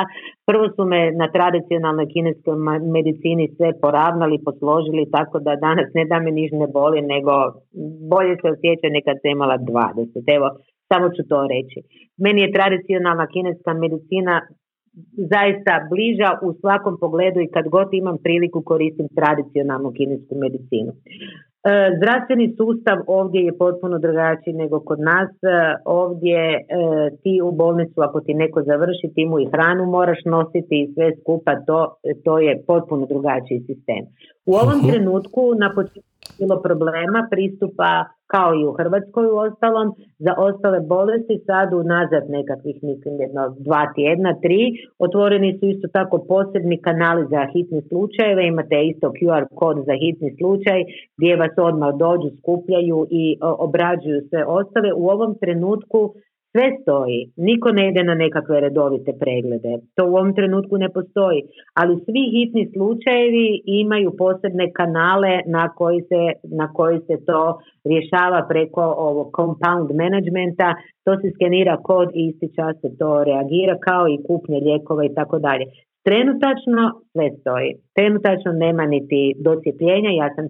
Prvo 0.49 0.66
su 0.76 0.82
me 0.93 1.01
na 1.20 1.26
tradicionalnoj 1.37 2.09
kineskoj 2.14 2.57
medicini 2.97 3.55
sve 3.57 3.70
poravnali, 3.82 4.45
posložili, 4.47 5.11
tako 5.16 5.37
da 5.47 5.62
danas 5.66 5.89
ne 5.95 6.05
da 6.11 6.18
me 6.20 6.30
niš 6.30 6.51
ne 6.53 6.66
boli, 6.76 7.01
nego 7.12 7.32
bolje 8.12 8.35
se 8.41 8.47
osjeća 8.55 8.89
nekad 8.97 9.16
sam 9.20 9.30
imala 9.30 9.57
20. 9.59 10.37
Evo, 10.37 10.49
samo 10.91 11.07
ću 11.14 11.22
to 11.30 11.39
reći. 11.55 11.78
Meni 12.24 12.41
je 12.43 12.55
tradicionalna 12.59 13.26
kineska 13.35 13.72
medicina 13.85 14.35
zaista 15.35 15.74
bliža 15.91 16.30
u 16.47 16.49
svakom 16.61 16.95
pogledu 17.03 17.39
i 17.41 17.53
kad 17.55 17.64
god 17.68 17.89
imam 17.93 18.16
priliku 18.24 18.62
koristim 18.70 19.09
tradicionalnu 19.18 19.91
kinesku 19.99 20.35
medicinu. 20.45 20.93
E, 20.93 20.97
zdravstveni 21.99 22.47
sustav 22.59 22.99
ovdje 23.07 23.41
je 23.41 23.59
potpuno 23.59 23.99
drugačiji 23.99 24.55
nego 24.62 24.76
kod 24.89 25.01
nas. 25.01 25.30
E, 25.43 25.47
ovdje 25.85 26.41
e, 26.55 26.61
ti 27.22 27.35
u 27.49 27.51
bolnicu 27.53 27.99
ako 28.07 28.20
ti 28.20 28.35
neko 28.35 28.62
završi, 28.62 29.07
ti 29.14 29.22
mu 29.30 29.37
i 29.41 29.51
hranu 29.53 29.85
moraš 29.87 30.20
nositi 30.24 30.76
i 30.82 30.91
sve 30.95 31.09
skupa, 31.20 31.53
to, 31.66 31.80
to 32.24 32.39
je 32.39 32.62
potpuno 32.66 33.07
drugačiji 33.07 33.66
sistem. 33.68 34.03
U 34.47 34.53
ovom 34.55 34.78
mhm. 34.78 34.88
trenutku 34.88 35.42
na 35.62 35.68
početku 35.74 36.14
bilo 36.38 36.57
problema 36.62 37.20
pristupa 37.30 37.90
kao 38.34 38.51
i 38.55 38.66
u 38.66 38.72
Hrvatskoj 38.78 39.26
u 39.32 39.36
ostalom, 39.47 39.88
za 40.18 40.32
ostale 40.49 40.78
bolesti 40.80 41.36
sad 41.47 41.68
unazad 41.82 42.24
nekakvih 42.36 42.76
mislim 42.90 43.14
jedno 43.24 43.42
dva 43.66 43.84
tjedna, 43.97 44.30
tri, 44.45 44.62
otvoreni 45.07 45.59
su 45.59 45.64
isto 45.74 45.88
tako 45.99 46.16
posebni 46.28 46.76
kanali 46.86 47.22
za 47.32 47.42
hitne 47.53 47.80
slučajeve, 47.88 48.42
imate 48.47 48.76
isto 48.92 49.07
QR 49.18 49.45
kod 49.61 49.76
za 49.88 49.95
hitni 50.03 50.30
slučaj 50.38 50.78
gdje 51.16 51.40
vas 51.42 51.55
odmah 51.68 51.90
dođu, 52.05 52.28
skupljaju 52.40 52.99
i 53.22 53.24
obrađuju 53.66 54.20
sve 54.28 54.42
ostale. 54.59 54.90
U 55.03 55.05
ovom 55.14 55.32
trenutku 55.42 56.01
sve 56.55 56.67
stoji, 56.83 57.21
niko 57.37 57.69
ne 57.73 57.89
ide 57.89 58.03
na 58.05 58.15
nekakve 58.15 58.61
redovite 58.61 59.13
preglede, 59.23 59.73
to 59.97 60.03
u 60.07 60.17
ovom 60.17 60.35
trenutku 60.35 60.79
ne 60.79 60.89
postoji, 60.97 61.41
ali 61.81 62.03
svi 62.05 62.23
hitni 62.35 62.65
slučajevi 62.75 63.63
imaju 63.83 64.11
posebne 64.19 64.67
kanale 64.73 65.33
na 65.47 65.65
koji 65.79 66.01
se, 66.11 66.23
na 66.61 66.67
koji 66.73 66.99
se 67.07 67.17
to 67.29 67.43
rješava 67.91 68.41
preko 68.49 68.83
ovog 69.09 69.29
compound 69.39 69.89
managementa, 70.03 70.69
to 71.05 71.13
se 71.21 71.29
skenira 71.35 71.77
kod 71.89 72.09
i 72.15 72.23
isti 72.29 72.49
čas 72.57 72.75
se 72.83 72.89
to 72.99 73.25
reagira 73.25 73.75
kao 73.89 74.05
i 74.09 74.23
kupnje 74.27 74.59
lijekova 74.67 75.05
i 75.05 75.15
tako 75.15 75.39
dalje. 75.39 75.65
Trenutačno 76.09 76.83
sve 77.13 77.27
stoji. 77.41 77.71
Trenutačno 77.97 78.53
nema 78.53 78.85
niti 78.87 79.21
docijepljenja, 79.47 80.11
ja 80.11 80.29
sam 80.35 80.45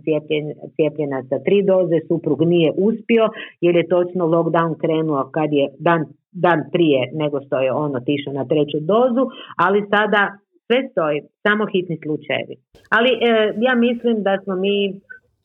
cijepljena 0.76 1.18
sa 1.28 1.36
tri 1.46 1.58
doze, 1.72 1.96
suprug 2.08 2.40
nije 2.54 2.70
uspio 2.88 3.24
jer 3.60 3.76
je 3.76 3.88
točno 3.94 4.22
lockdown 4.34 4.72
krenuo 4.82 5.30
kad 5.36 5.52
je 5.52 5.66
dan, 5.78 6.00
dan 6.32 6.60
prije 6.72 7.00
nego 7.12 7.36
što 7.46 7.56
je 7.60 7.72
on 7.72 7.96
otišao 7.96 8.32
na 8.32 8.44
treću 8.50 8.78
dozu, 8.80 9.22
ali 9.66 9.88
sada 9.92 10.22
sve 10.66 10.78
stoji, 10.90 11.18
samo 11.42 11.66
hitni 11.72 11.96
slučajevi. 12.04 12.54
Ali 12.96 13.10
e, 13.12 13.18
ja 13.66 13.74
mislim 13.74 14.22
da 14.26 14.32
smo 14.44 14.54
mi 14.56 14.76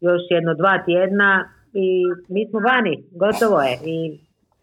još 0.07 0.23
jedno 0.29 0.53
dva 0.53 0.75
tjedna 0.85 1.31
i 1.73 1.87
mi 2.33 2.41
smo 2.49 2.59
vani, 2.59 2.95
gotovo 3.23 3.59
je 3.67 3.73
i 3.95 3.97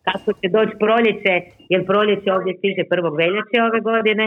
kako 0.07 0.29
će 0.39 0.47
doći 0.57 0.75
proljeće, 0.85 1.35
jer 1.73 1.81
proljeće 1.91 2.29
ovdje 2.37 2.53
stiže 2.59 2.83
prvog 2.93 3.15
veljače 3.23 3.59
ove 3.69 3.81
godine. 3.91 4.27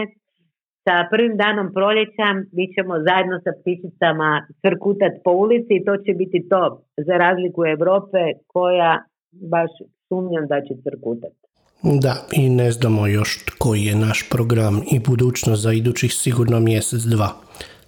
Sa 0.90 1.06
prvim 1.10 1.36
danom 1.36 1.68
proljeća 1.76 2.26
mi 2.56 2.64
ćemo 2.74 2.94
zajedno 3.08 3.36
sa 3.44 3.52
ptičicama 3.60 4.30
crkutat 4.62 5.12
po 5.24 5.30
ulici 5.44 5.72
i 5.76 5.84
to 5.86 5.94
će 6.04 6.12
biti 6.20 6.48
to 6.50 6.62
za 7.06 7.14
razliku 7.24 7.60
Europe 7.74 8.22
koja 8.46 8.92
baš 9.52 9.70
sumnjam 10.08 10.44
da 10.52 10.58
će 10.66 10.74
crkutat. 10.84 11.34
Da, 12.04 12.14
i 12.40 12.48
ne 12.60 12.70
znamo 12.70 13.06
još 13.06 13.30
koji 13.58 13.82
je 13.84 13.96
naš 13.96 14.18
program 14.30 14.76
i 14.94 14.96
budućnost 15.08 15.62
za 15.62 15.72
idućih 15.72 16.12
sigurno 16.14 16.60
mjesec, 16.60 17.02
dva. 17.14 17.30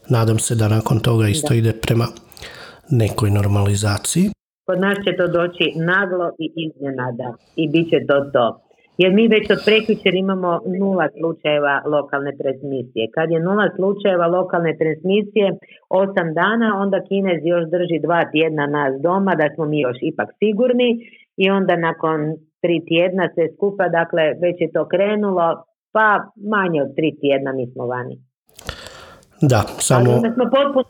Nadam 0.09 0.39
se 0.39 0.55
da 0.55 0.69
nakon 0.69 0.99
toga 1.01 1.29
isto 1.29 1.55
ide 1.55 1.73
prema 1.87 2.07
nekoj 2.91 3.31
normalizaciji. 3.31 4.27
Kod 4.67 4.81
nas 4.81 4.97
će 5.05 5.17
to 5.17 5.27
doći 5.39 5.65
naglo 5.77 6.27
i 6.39 6.47
iznenada 6.65 7.29
i 7.57 7.69
bit 7.73 7.91
će 7.91 7.99
to 8.09 8.19
to. 8.35 8.62
Jer 8.99 9.13
mi 9.13 9.29
već 9.29 9.51
od 9.51 9.61
prekjučer 9.69 10.15
imamo 10.15 10.61
nula 10.81 11.07
slučajeva 11.19 11.83
lokalne 11.95 12.33
transmisije. 12.41 13.05
Kad 13.15 13.31
je 13.31 13.41
nula 13.41 13.67
slučajeva 13.77 14.27
lokalne 14.27 14.73
transmisije 14.81 15.49
osam 15.89 16.29
dana, 16.41 16.69
onda 16.83 16.99
Kinez 17.09 17.41
još 17.45 17.65
drži 17.75 17.99
dva 18.07 18.21
tjedna 18.33 18.67
nas 18.67 18.93
doma, 19.03 19.33
da 19.35 19.47
smo 19.55 19.65
mi 19.65 19.81
još 19.81 19.99
ipak 20.01 20.29
sigurni 20.41 20.91
i 21.37 21.51
onda 21.51 21.77
nakon 21.77 22.19
tri 22.63 22.77
tjedna 22.89 23.29
se 23.35 23.43
skupa, 23.55 23.89
dakle 23.89 24.23
već 24.45 24.57
je 24.61 24.73
to 24.73 24.83
krenulo, 24.89 25.47
pa 25.95 26.09
manje 26.55 26.83
od 26.83 26.91
tri 26.97 27.11
tjedna 27.21 27.53
mi 27.53 27.67
smo 27.73 27.87
vani. 27.87 28.17
Da, 29.53 29.61
samo... 29.89 30.11
onda 30.17 30.31
smo 30.35 30.45
potpuno, 30.57 30.89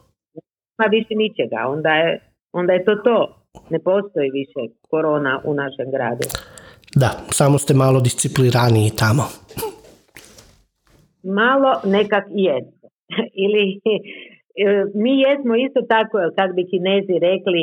ma 0.79 0.87
više 0.97 1.15
ničega, 1.25 1.59
onda 1.75 1.91
je, 1.91 2.21
onda 2.53 2.73
je 2.73 2.85
to 2.85 2.95
to 2.95 3.19
ne 3.71 3.79
postoji 3.79 4.31
više 4.31 4.61
korona 4.91 5.41
u 5.45 5.55
našem 5.55 5.91
gradu. 5.91 6.27
Da, 6.97 7.11
samo 7.31 7.59
ste 7.59 7.75
malo 7.75 8.01
disciplinirani 8.01 8.91
tamo. 9.03 9.25
Malo 11.41 11.73
nekak 11.85 12.25
jesmo. 12.45 12.89
Ili 13.45 13.65
e, 13.85 14.85
mi 15.03 15.13
jesmo 15.21 15.53
isto 15.67 15.81
tako, 15.95 16.17
kako 16.37 16.53
bi 16.55 16.71
kinezi 16.73 17.15
rekli, 17.29 17.63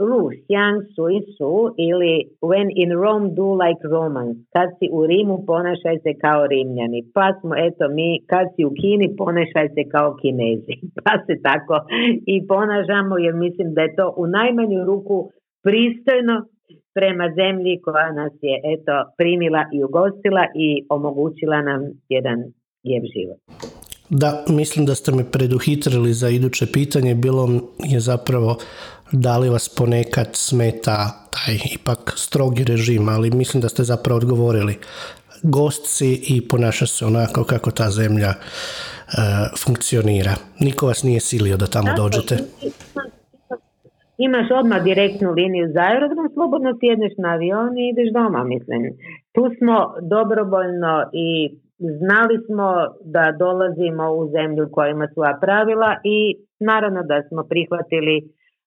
Lu, 0.00 0.22
Xiang 0.44 0.78
Sui 0.94 1.18
Su 1.36 1.74
ili 1.78 2.14
When 2.48 2.68
in 2.82 2.90
Rome 3.02 3.26
do 3.38 3.48
like 3.62 3.82
Romans. 3.94 4.36
Kad 4.54 4.68
si 4.78 4.86
u 4.98 5.06
Rimu 5.06 5.36
ponašaj 5.46 5.96
se 6.04 6.12
kao 6.24 6.46
Rimljani. 6.46 7.00
Pa 7.14 7.26
smo 7.40 7.52
eto 7.66 7.84
mi, 7.96 8.08
kad 8.30 8.46
si 8.54 8.64
u 8.64 8.70
Kini 8.80 9.16
ponašaj 9.16 9.68
se 9.74 9.82
kao 9.94 10.16
Kinezi. 10.20 10.74
Pa 11.04 11.12
se 11.26 11.34
tako 11.48 11.76
i 12.34 12.46
ponašamo 12.46 13.18
jer 13.18 13.34
mislim 13.34 13.68
da 13.74 13.80
je 13.82 13.96
to 13.96 14.14
u 14.16 14.26
najmanju 14.26 14.84
ruku 14.84 15.16
pristojno 15.64 16.34
prema 16.94 17.26
zemlji 17.40 17.80
koja 17.84 18.12
nas 18.12 18.32
je 18.42 18.54
eto 18.74 18.92
primila 19.16 19.62
i 19.72 19.84
ugostila 19.84 20.44
i 20.54 20.68
omogućila 20.88 21.62
nam 21.62 21.80
jedan 22.08 22.38
lijep 22.84 23.04
život. 23.14 23.38
Da, 24.08 24.44
mislim 24.48 24.86
da 24.86 24.94
ste 24.94 25.12
me 25.12 25.30
preduhitrili 25.30 26.12
za 26.12 26.28
iduće 26.28 26.66
pitanje. 26.72 27.14
Bilo 27.14 27.48
je 27.78 28.00
zapravo 28.00 28.56
da 29.12 29.38
li 29.38 29.48
vas 29.48 29.68
ponekad 29.68 30.28
smeta 30.32 31.26
taj 31.30 31.58
ipak 31.74 32.12
strogi 32.16 32.64
režim, 32.64 33.08
ali 33.08 33.30
mislim 33.30 33.60
da 33.60 33.68
ste 33.68 33.84
zapravo 33.84 34.16
odgovorili. 34.16 34.78
Gostci 35.42 36.22
i 36.28 36.48
ponaša 36.48 36.86
se 36.86 37.06
onako 37.06 37.44
kako 37.44 37.70
ta 37.70 37.90
zemlja 37.90 38.28
e, 38.28 38.36
funkcionira. 39.58 40.34
Niko 40.60 40.86
vas 40.86 41.02
nije 41.02 41.20
silio 41.20 41.56
da 41.56 41.66
tamo 41.66 41.94
dođete. 41.96 42.38
Imaš 44.18 44.46
odmah 44.60 44.84
direktnu 44.84 45.30
liniju 45.30 45.66
za 45.74 45.80
aerodrom, 45.80 46.26
slobodno 46.34 46.70
sjedneš 46.80 47.12
na 47.18 47.28
avion 47.28 47.78
i 47.78 47.88
ideš 47.88 48.08
doma, 48.12 48.44
mislim. 48.44 48.82
Tu 49.34 49.42
smo 49.58 49.76
dobrovoljno 50.14 50.94
i 51.12 51.28
znali 51.78 52.36
smo 52.46 52.68
da 53.14 53.24
dolazimo 53.44 54.04
u 54.18 54.22
zemlju 54.34 54.68
koja 54.72 54.88
ima 54.88 55.06
svoja 55.14 55.38
pravila 55.40 55.90
i 56.04 56.18
naravno 56.60 57.02
da 57.10 57.22
smo 57.28 57.40
prihvatili 57.52 58.16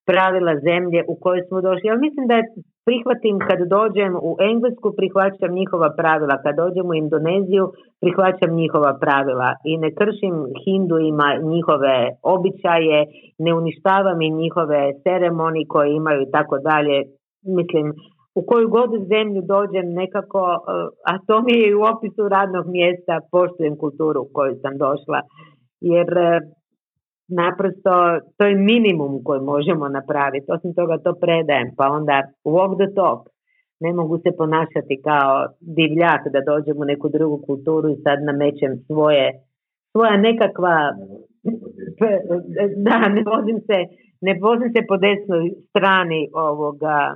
pravila 0.09 0.53
zemlje 0.67 0.99
u 1.11 1.15
kojoj 1.23 1.43
smo 1.47 1.57
došli. 1.67 1.89
Ali 1.89 2.05
mislim 2.07 2.25
da 2.27 2.35
je 2.37 2.49
prihvatim 2.87 3.35
kad 3.47 3.59
dođem 3.77 4.11
u 4.29 4.31
Englesku, 4.51 4.87
prihvaćam 4.99 5.51
njihova 5.59 5.89
pravila. 5.99 6.35
Kad 6.43 6.53
dođem 6.63 6.85
u 6.89 6.95
Indoneziju, 7.03 7.65
prihvaćam 8.01 8.51
njihova 8.61 8.91
pravila. 9.03 9.49
I 9.69 9.71
ne 9.83 9.89
kršim 9.99 10.35
hinduima 10.63 11.27
njihove 11.53 11.97
običaje, 12.35 12.99
ne 13.45 13.51
uništavam 13.61 14.19
i 14.21 14.35
njihove 14.41 14.81
ceremonije 15.03 15.65
koje 15.73 15.87
imaju 15.95 16.19
i 16.21 16.31
tako 16.35 16.55
dalje. 16.69 16.97
Mislim, 17.59 17.85
u 18.39 18.41
koju 18.49 18.67
god 18.77 18.91
zemlju 19.13 19.41
dođem 19.55 19.85
nekako, 20.01 20.41
eh, 20.55 20.87
a 21.11 21.13
to 21.27 21.35
mi 21.45 21.53
je 21.61 21.75
u 21.75 21.83
opisu 21.93 22.23
radnog 22.35 22.65
mjesta, 22.77 23.25
poštujem 23.31 23.75
kulturu 23.83 24.19
u 24.21 24.29
koju 24.33 24.53
sam 24.61 24.73
došla. 24.85 25.19
Jer 25.91 26.09
eh, 26.17 26.39
naprosto 27.27 27.93
to 28.37 28.45
je 28.45 28.55
minimum 28.55 29.23
koji 29.23 29.41
možemo 29.41 29.87
napraviti. 29.89 30.51
Osim 30.51 30.73
toga 30.73 30.97
to 30.97 31.13
predajem, 31.13 31.69
pa 31.77 31.85
onda 31.97 32.23
walk 32.45 32.75
the 32.75 32.93
talk. 32.95 33.21
Ne 33.79 33.93
mogu 33.93 34.17
se 34.17 34.29
ponašati 34.37 35.01
kao 35.03 35.47
divljak 35.61 36.21
da 36.33 36.39
dođem 36.51 36.77
u 36.77 36.85
neku 36.85 37.09
drugu 37.09 37.37
kulturu 37.47 37.89
i 37.89 38.01
sad 38.03 38.17
namećem 38.23 38.71
svoje, 38.87 39.25
svoja 39.91 40.17
nekakva 40.17 40.75
da, 42.85 42.97
ne 43.15 43.23
vozim 43.31 43.59
se, 43.67 43.77
ne 44.21 44.39
vozim 44.41 44.69
se 44.75 44.81
po 44.87 44.97
desnoj 44.97 45.45
strani 45.69 46.29
ovoga 46.33 47.15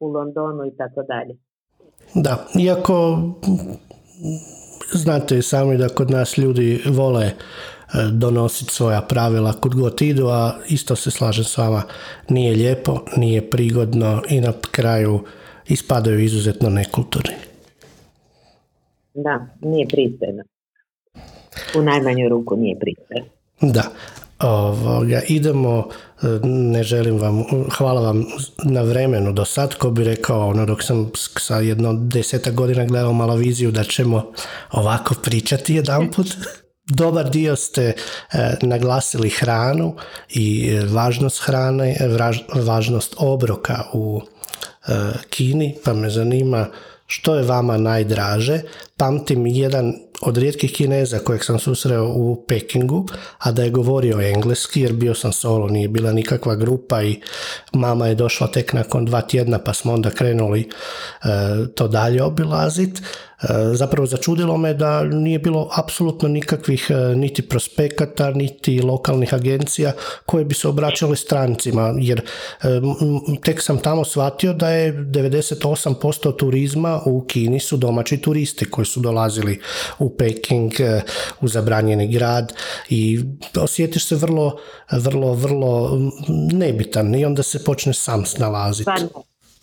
u 0.00 0.06
Londonu 0.06 0.62
i 0.66 0.76
tako 0.76 1.02
dalje. 1.02 1.34
Da, 2.14 2.32
iako 2.66 3.18
znate 4.92 5.42
sami 5.42 5.76
da 5.76 5.88
kod 5.88 6.10
nas 6.10 6.38
ljudi 6.38 6.80
vole 6.98 7.30
donositi 8.12 8.72
svoja 8.72 9.00
pravila 9.00 9.52
kud 9.52 9.74
god 9.74 10.02
idu, 10.02 10.26
a 10.26 10.54
isto 10.68 10.96
se 10.96 11.10
slažem 11.10 11.44
s 11.44 11.58
vama, 11.58 11.82
nije 12.28 12.56
lijepo, 12.56 13.04
nije 13.16 13.50
prigodno 13.50 14.22
i 14.28 14.40
na 14.40 14.52
kraju 14.70 15.20
ispadaju 15.68 16.20
izuzetno 16.20 16.70
nekulturni. 16.70 17.34
Da, 19.14 19.46
nije 19.60 19.88
pristojno. 19.88 20.42
U 21.78 21.82
najmanju 21.82 22.28
ruku 22.28 22.56
nije 22.56 22.78
pristojno. 22.78 23.26
Da. 23.60 23.82
Ovoga, 24.40 25.20
idemo, 25.28 25.88
ne 26.42 26.82
želim 26.82 27.18
vam, 27.18 27.44
hvala 27.78 28.00
vam 28.00 28.26
na 28.64 28.82
vremenu 28.82 29.32
do 29.32 29.44
sad, 29.44 29.74
ko 29.74 29.90
bi 29.90 30.04
rekao, 30.04 30.48
ono, 30.48 30.66
dok 30.66 30.82
sam 30.82 31.10
sa 31.14 31.56
jedno 31.56 31.94
deseta 31.94 32.50
godina 32.50 32.84
gledao 32.84 33.12
maloviziju 33.12 33.70
da 33.70 33.84
ćemo 33.84 34.32
ovako 34.72 35.14
pričati 35.22 35.74
jedan 35.74 36.10
put. 36.10 36.26
dobar 36.90 37.30
dio 37.30 37.56
ste 37.56 37.82
e, 37.82 37.94
naglasili 38.62 39.30
hranu 39.30 39.96
i 40.28 40.78
važnost 40.88 41.42
hrane, 41.42 41.96
važnost 42.54 43.14
obroka 43.18 43.84
u 43.92 44.22
e, 44.88 44.92
Kini, 45.30 45.76
pa 45.84 45.94
me 45.94 46.10
zanima 46.10 46.66
što 47.06 47.34
je 47.34 47.42
vama 47.42 47.76
najdraže. 47.76 48.60
Pamtim 48.96 49.46
jedan 49.46 49.94
od 50.20 50.36
rijetkih 50.36 50.72
kineza 50.72 51.18
kojeg 51.18 51.44
sam 51.44 51.58
susreo 51.58 52.04
u 52.06 52.44
Pekingu, 52.48 53.06
a 53.38 53.52
da 53.52 53.62
je 53.62 53.70
govorio 53.70 54.20
engleski 54.20 54.80
jer 54.80 54.92
bio 54.92 55.14
sam 55.14 55.32
solo, 55.32 55.68
nije 55.68 55.88
bila 55.88 56.12
nikakva 56.12 56.54
grupa 56.54 57.02
i 57.02 57.20
mama 57.72 58.06
je 58.06 58.14
došla 58.14 58.46
tek 58.46 58.72
nakon 58.72 59.04
dva 59.04 59.20
tjedna 59.20 59.58
pa 59.58 59.74
smo 59.74 59.92
onda 59.92 60.10
krenuli 60.10 60.60
e, 60.60 61.26
to 61.74 61.88
dalje 61.88 62.22
obilaziti. 62.22 63.00
E, 63.42 63.74
zapravo 63.74 64.06
začudilo 64.06 64.56
me 64.56 64.74
da 64.74 65.04
nije 65.04 65.38
bilo 65.38 65.68
apsolutno 65.76 66.28
nikakvih 66.28 66.86
e, 66.90 67.16
niti 67.16 67.42
prospekata, 67.42 68.30
niti 68.30 68.82
lokalnih 68.82 69.34
agencija 69.34 69.92
koje 70.26 70.44
bi 70.44 70.54
se 70.54 70.68
obraćale 70.68 71.16
strancima, 71.16 71.94
jer 71.98 72.20
e, 72.62 72.66
tek 73.42 73.62
sam 73.62 73.78
tamo 73.78 74.04
shvatio 74.04 74.52
da 74.52 74.70
je 74.70 74.94
98% 74.94 76.36
turizma 76.36 77.00
u 77.06 77.24
Kini 77.28 77.60
su 77.60 77.76
domaći 77.76 78.16
turisti 78.16 78.70
koji 78.70 78.84
su 78.84 79.00
dolazili 79.00 79.60
u 79.98 80.16
Peking, 80.16 80.72
u 81.40 81.48
zabranjeni 81.48 82.08
grad 82.08 82.52
i 82.88 83.20
osjetiš 83.56 84.06
se 84.06 84.16
vrlo, 84.16 84.56
vrlo, 84.90 85.34
vrlo 85.34 85.98
nebitan 86.52 87.14
i 87.14 87.24
onda 87.24 87.42
se 87.42 87.64
počne 87.64 87.94
sam 87.94 88.26
snalaziti. 88.26 88.90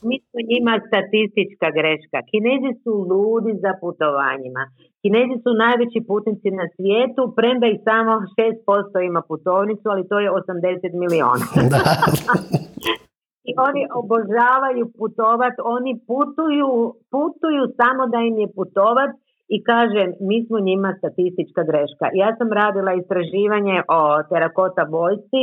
Mi 0.08 0.16
smo 0.26 0.40
njima 0.52 0.74
statistička 0.88 1.68
greška. 1.78 2.18
Kinezi 2.32 2.72
su 2.84 2.94
ludi 3.12 3.54
za 3.64 3.72
putovanjima. 3.82 4.64
Kinezi 5.04 5.36
su 5.44 5.52
najveći 5.64 6.00
putnici 6.10 6.50
na 6.60 6.66
svijetu, 6.76 7.22
premda 7.38 7.68
ih 7.68 7.80
samo 7.90 8.14
6% 8.38 9.08
ima 9.10 9.22
putovnicu, 9.30 9.86
ali 9.94 10.08
to 10.10 10.16
je 10.24 10.30
80 10.32 11.02
miliona. 11.04 11.46
I 13.50 13.52
oni 13.68 13.84
obožavaju 14.02 14.84
putovat, 15.00 15.56
oni 15.76 15.92
putuju, 16.10 16.70
putuju 17.14 17.64
samo 17.80 18.04
da 18.14 18.20
im 18.30 18.36
je 18.44 18.48
putovat 18.58 19.12
i 19.56 19.58
kaže 19.70 20.04
mi 20.30 20.38
smo 20.46 20.58
njima 20.60 20.90
statistička 21.00 21.62
greška. 21.70 22.06
Ja 22.22 22.30
sam 22.38 22.50
radila 22.62 22.92
istraživanje 22.94 23.78
o 23.98 24.02
terakota 24.32 24.84
vojsci 24.98 25.42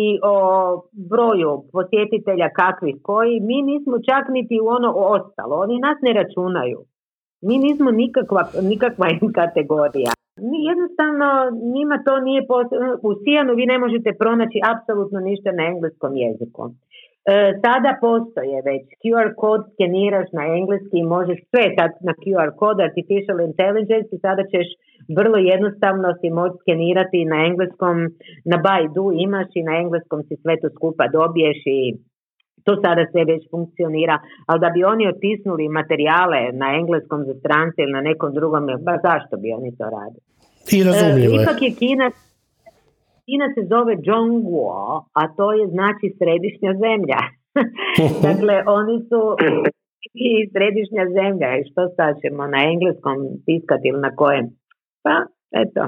i 0.00 0.02
o 0.34 0.36
broju 1.10 1.52
posjetitelja 1.74 2.48
kakvih 2.60 2.96
koji. 3.08 3.34
Mi 3.48 3.58
nismo 3.70 3.96
čak 4.08 4.24
niti 4.36 4.60
u 4.64 4.66
ono 4.78 4.90
ostalo. 5.16 5.54
Oni 5.64 5.76
nas 5.86 5.98
ne 6.06 6.12
računaju. 6.20 6.78
Mi 7.46 7.54
nismo 7.66 7.90
nikakva, 7.90 8.42
nikakva 8.70 9.06
kategorija. 9.40 10.12
Jednostavno 10.70 11.28
njima 11.76 11.96
to 12.06 12.14
nije 12.20 12.40
u 13.08 13.10
Sijanu 13.20 13.52
vi 13.54 13.64
ne 13.72 13.78
možete 13.78 14.10
pronaći 14.20 14.58
apsolutno 14.72 15.18
ništa 15.20 15.50
na 15.52 15.62
engleskom 15.72 16.12
jeziku. 16.24 16.62
E, 17.24 17.32
sada 17.64 17.92
postoje 18.00 18.58
već 18.70 18.84
QR 19.02 19.28
kod 19.42 19.60
skeniraš 19.72 20.28
na 20.38 20.44
engleski 20.58 20.96
i 20.98 21.10
možeš 21.16 21.38
sve 21.50 21.64
sad 21.78 21.90
na 22.08 22.14
QR 22.22 22.50
kod 22.62 22.76
artificial 22.88 23.38
intelligence 23.50 24.10
i 24.12 24.22
sada 24.26 24.42
ćeš 24.52 24.68
vrlo 25.18 25.38
jednostavno 25.52 26.08
si 26.20 26.28
moći 26.38 26.56
skenirati 26.62 27.30
na 27.32 27.38
engleskom 27.48 27.96
na 28.50 28.56
Baidu 28.66 29.06
imaš 29.26 29.48
i 29.54 29.62
na 29.68 29.74
engleskom 29.82 30.20
si 30.26 30.34
sve 30.42 30.54
to 30.60 30.68
skupa 30.76 31.04
dobiješ 31.18 31.60
i 31.78 31.80
to 32.64 32.72
sada 32.84 33.02
sve 33.10 33.22
već 33.32 33.42
funkcionira, 33.50 34.16
ali 34.48 34.60
da 34.64 34.68
bi 34.74 34.80
oni 34.84 35.04
otisnuli 35.14 35.74
materijale 35.78 36.40
na 36.62 36.68
engleskom 36.80 37.20
za 37.28 37.34
strance 37.40 37.78
ili 37.82 37.92
na 37.98 38.02
nekom 38.08 38.30
drugom, 38.38 38.62
ba 38.86 38.94
zašto 39.08 39.34
bi 39.42 39.48
oni 39.58 39.70
to 39.78 39.84
radili? 39.96 40.24
I 40.76 40.78
razumljivo 40.88 41.34
e, 41.36 41.42
Ipak 41.42 41.58
je 41.66 41.70
Kina 41.80 42.06
Kina 43.30 43.46
se 43.54 43.62
zove 43.72 43.94
Zhongguo, 44.06 45.04
a 45.20 45.22
to 45.36 45.46
je 45.58 45.64
znači 45.76 46.06
središnja 46.18 46.72
zemlja. 46.84 47.20
dakle, 48.28 48.54
oni 48.78 48.96
su 49.08 49.20
i 50.28 50.30
središnja 50.52 51.04
zemlja. 51.18 51.48
I 51.58 51.66
što 51.68 51.82
sad 51.96 52.12
ćemo 52.22 52.42
na 52.54 52.60
engleskom 52.72 53.16
tiskati 53.46 53.88
ili 53.88 54.00
na 54.06 54.12
kojem? 54.20 54.46
Pa, 55.04 55.16
eto. 55.62 55.82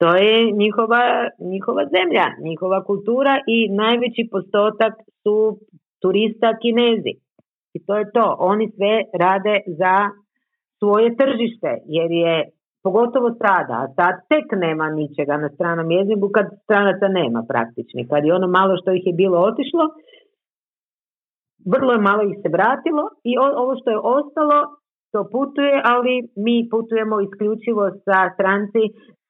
To 0.00 0.08
je 0.16 0.52
njihova, 0.62 1.04
njihova 1.52 1.84
zemlja, 1.96 2.26
njihova 2.48 2.84
kultura 2.84 3.34
i 3.56 3.58
najveći 3.82 4.22
postotak 4.34 4.94
su 5.22 5.36
turista 6.02 6.48
kinezi. 6.62 7.14
I 7.76 7.78
to 7.86 7.92
je 8.00 8.06
to. 8.16 8.36
Oni 8.38 8.66
sve 8.76 8.94
rade 9.22 9.54
za 9.80 9.94
svoje 10.78 11.16
tržište, 11.16 11.70
jer 11.96 12.10
je 12.10 12.34
Pogotovo 12.86 13.28
sada, 13.42 13.74
a 13.84 13.90
sad 13.96 14.14
tek 14.32 14.46
nema 14.64 14.86
ničega 14.90 15.36
na 15.36 15.48
stranom 15.54 15.90
jeziku 15.90 16.26
kad 16.36 16.46
stranaca 16.64 17.08
nema 17.08 17.40
praktični. 17.48 18.08
Kad 18.10 18.24
je 18.24 18.34
ono 18.34 18.48
malo 18.58 18.72
što 18.80 18.90
ih 18.92 19.04
je 19.06 19.14
bilo 19.22 19.38
otišlo, 19.50 19.84
vrlo 21.72 21.92
je 21.92 22.06
malo 22.10 22.22
ih 22.22 22.36
se 22.42 22.48
vratilo 22.56 23.04
i 23.30 23.32
ovo 23.62 23.72
što 23.80 23.88
je 23.90 24.04
ostalo 24.18 24.58
to 25.12 25.20
putuje, 25.34 25.74
ali 25.84 26.14
mi 26.44 26.56
putujemo 26.72 27.16
isključivo 27.20 27.84
sa 28.04 28.18
stranci, 28.34 28.82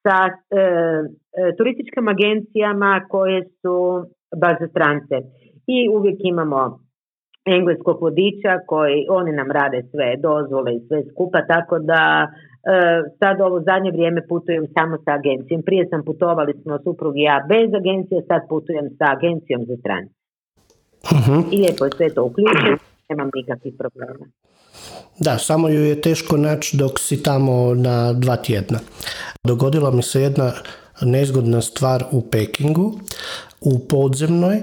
sa 0.03 0.17
e, 0.27 0.33
e, 1.39 1.55
turističkim 1.57 2.07
agencijama 2.15 2.91
koje 3.13 3.39
su 3.61 3.75
baš 4.43 4.57
strance. 4.71 5.15
I 5.75 5.77
uvijek 5.95 6.19
imamo 6.19 6.59
engleskog 7.45 8.01
vodiča 8.01 8.53
koji 8.67 9.05
oni 9.09 9.31
nam 9.31 9.51
rade 9.51 9.83
sve 9.91 10.17
dozvole 10.17 10.75
i 10.75 10.83
sve 10.87 11.03
skupa, 11.11 11.39
tako 11.47 11.79
da 11.79 12.27
E, 12.65 12.77
sad 13.19 13.41
ovo 13.41 13.61
zadnje 13.61 13.91
vrijeme 13.91 14.27
putujem 14.27 14.65
samo 14.77 14.97
sa 15.05 15.11
agencijom. 15.19 15.61
Prije 15.65 15.87
sam 15.89 16.05
putovali 16.05 16.53
smo 16.61 16.77
suprug 16.83 17.17
i 17.17 17.21
ja 17.21 17.45
bez 17.49 17.69
agencije, 17.81 18.21
sad 18.27 18.41
putujem 18.49 18.87
sa 18.97 19.05
agencijom 19.17 19.61
za 19.69 19.75
strane. 19.81 20.07
uh 21.13 21.53
I 21.53 21.57
lijepo 21.57 21.85
je 21.85 21.91
sve 21.97 22.09
to 22.13 22.23
uključeno, 22.23 22.77
nemam 23.09 23.29
nikakvih 23.35 23.73
problema. 23.77 24.25
Da, 25.19 25.37
samo 25.37 25.69
ju 25.69 25.81
je 25.81 26.01
teško 26.01 26.37
naći 26.37 26.77
dok 26.77 26.99
si 26.99 27.23
tamo 27.23 27.73
na 27.73 28.13
dva 28.13 28.35
tjedna. 28.35 28.79
Dogodila 29.43 29.91
mi 29.91 30.03
se 30.03 30.21
jedna 30.21 30.51
nezgodna 31.01 31.61
stvar 31.61 32.03
u 32.11 32.21
Pekingu, 32.31 32.91
u 33.61 33.87
podzemnoj, 33.89 34.57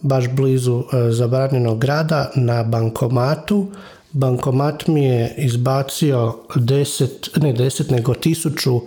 baš 0.00 0.36
blizu 0.36 0.78
e, 0.78 1.10
zabranjenog 1.10 1.78
grada, 1.78 2.30
na 2.36 2.64
bankomatu 2.64 3.66
bankomat 4.12 4.86
mi 4.86 5.04
je 5.04 5.34
izbacio 5.36 6.34
deset, 6.56 7.30
ne 7.42 7.52
deset, 7.52 7.90
nego 7.90 8.14
tisuću 8.14 8.70
e, 8.70 8.80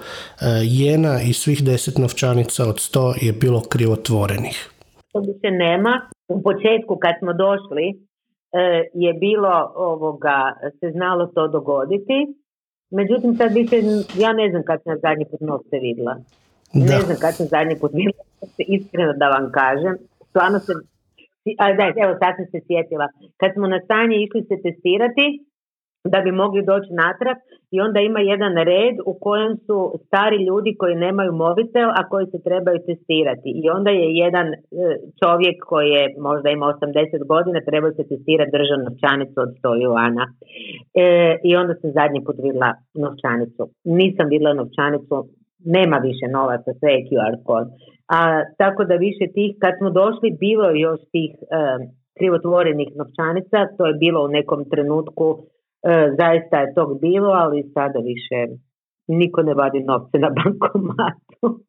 jena 0.64 1.22
i 1.30 1.34
svih 1.34 1.64
deset 1.66 1.98
novčanica 1.98 2.70
od 2.70 2.80
sto 2.80 3.14
je 3.22 3.34
bilo 3.34 3.62
krivotvorenih. 3.70 4.70
To 5.14 5.24
se 5.24 5.52
nema. 5.52 6.02
U 6.28 6.42
početku 6.42 6.98
kad 7.04 7.14
smo 7.20 7.34
došli 7.34 7.86
e, 7.90 8.90
je 8.94 9.14
bilo 9.14 9.72
ovoga, 9.76 10.40
se 10.80 10.92
znalo 10.92 11.26
to 11.26 11.48
dogoditi. 11.48 12.18
Međutim, 12.92 13.36
sad 13.36 13.54
više, 13.54 13.76
ja 14.24 14.34
ne 14.34 14.50
znam 14.52 14.64
kad 14.64 14.84
sam 14.84 14.96
zadnji 15.02 15.26
put 15.32 15.42
novce 15.42 15.76
vidjela. 15.82 16.16
Ne 16.74 16.98
znam 17.06 17.18
kad 17.22 17.36
sam 17.36 17.46
zadnji 17.46 17.76
put 17.82 17.92
vidjela, 17.94 18.24
iskreno 18.58 19.14
da 19.14 19.28
vam 19.30 19.52
kažem. 19.52 19.94
Stvarno 20.30 20.60
se 20.60 20.74
a 21.64 21.66
da, 21.80 21.86
evo 22.04 22.14
sad 22.22 22.32
sam 22.38 22.48
se 22.52 22.60
sjetila, 22.68 23.08
kad 23.40 23.50
smo 23.56 23.66
na 23.68 23.80
stanje 23.86 24.16
išli 24.18 24.42
se 24.50 24.56
testirati, 24.66 25.26
da 26.14 26.20
bi 26.26 26.32
mogli 26.32 26.62
doći 26.72 26.90
natrag 27.04 27.38
i 27.76 27.78
onda 27.86 28.00
ima 28.00 28.20
jedan 28.20 28.54
red 28.72 28.96
u 29.06 29.14
kojem 29.26 29.54
su 29.66 29.78
stari 30.08 30.38
ljudi 30.48 30.76
koji 30.80 30.96
nemaju 30.96 31.32
mobitel, 31.34 31.90
a 32.00 32.10
koji 32.12 32.26
se 32.34 32.40
trebaju 32.48 32.80
testirati. 32.90 33.50
I 33.64 33.70
onda 33.70 33.92
je 33.92 34.08
jedan 34.26 34.48
e, 34.54 34.58
čovjek 35.22 35.58
koji 35.72 35.90
je 35.98 36.04
možda 36.28 36.50
ima 36.50 36.66
80 36.66 37.28
godina 37.34 37.60
trebao 37.70 37.92
se 37.92 38.04
testirati 38.12 38.56
držao 38.58 38.78
novčanicu 38.88 39.38
od 39.46 39.52
100 39.64 39.84
juana. 39.84 40.26
E, 41.04 41.06
I 41.50 41.56
onda 41.62 41.74
sam 41.82 41.90
zadnji 42.00 42.20
put 42.26 42.38
vidjela 42.46 42.72
novčanicu. 43.06 43.64
Nisam 44.00 44.26
vidjela 44.34 44.54
novčanicu, 44.62 45.16
nema 45.76 45.98
više 46.10 46.26
novaca, 46.38 46.70
sve 46.80 46.92
je 46.96 47.06
QR 47.08 47.36
kod. 47.48 47.68
A, 48.18 48.44
tako 48.58 48.84
da 48.84 48.96
više 48.96 49.26
tih, 49.36 49.52
kad 49.62 49.74
smo 49.80 49.90
došli, 49.90 50.38
bilo 50.40 50.66
je 50.70 50.80
još 50.80 51.00
tih 51.12 51.32
e, 51.40 51.44
krivotvorenih 52.18 52.90
novčanica, 53.00 53.58
to 53.78 53.86
je 53.86 53.94
bilo 53.94 54.26
u 54.26 54.34
nekom 54.38 54.70
trenutku, 54.72 55.26
e, 55.38 55.46
zaista 56.20 56.56
je 56.60 56.74
tog 56.74 56.90
bilo, 57.02 57.30
ali 57.30 57.72
sada 57.74 58.00
više 58.00 58.40
niko 59.08 59.42
ne 59.42 59.54
vadi 59.54 59.80
novce 59.80 60.18
na 60.18 60.30
bankomatu. 60.38 61.64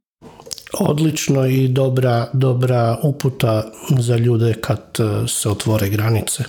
Odlično 0.91 1.47
i 1.47 1.69
dobra, 1.69 2.27
dobra 2.33 2.97
uputa 3.11 3.63
za 3.99 4.17
ljude 4.17 4.55
kad 4.67 4.83
e, 4.99 5.29
se 5.29 5.49
otvore 5.49 5.87
granice, 5.97 6.43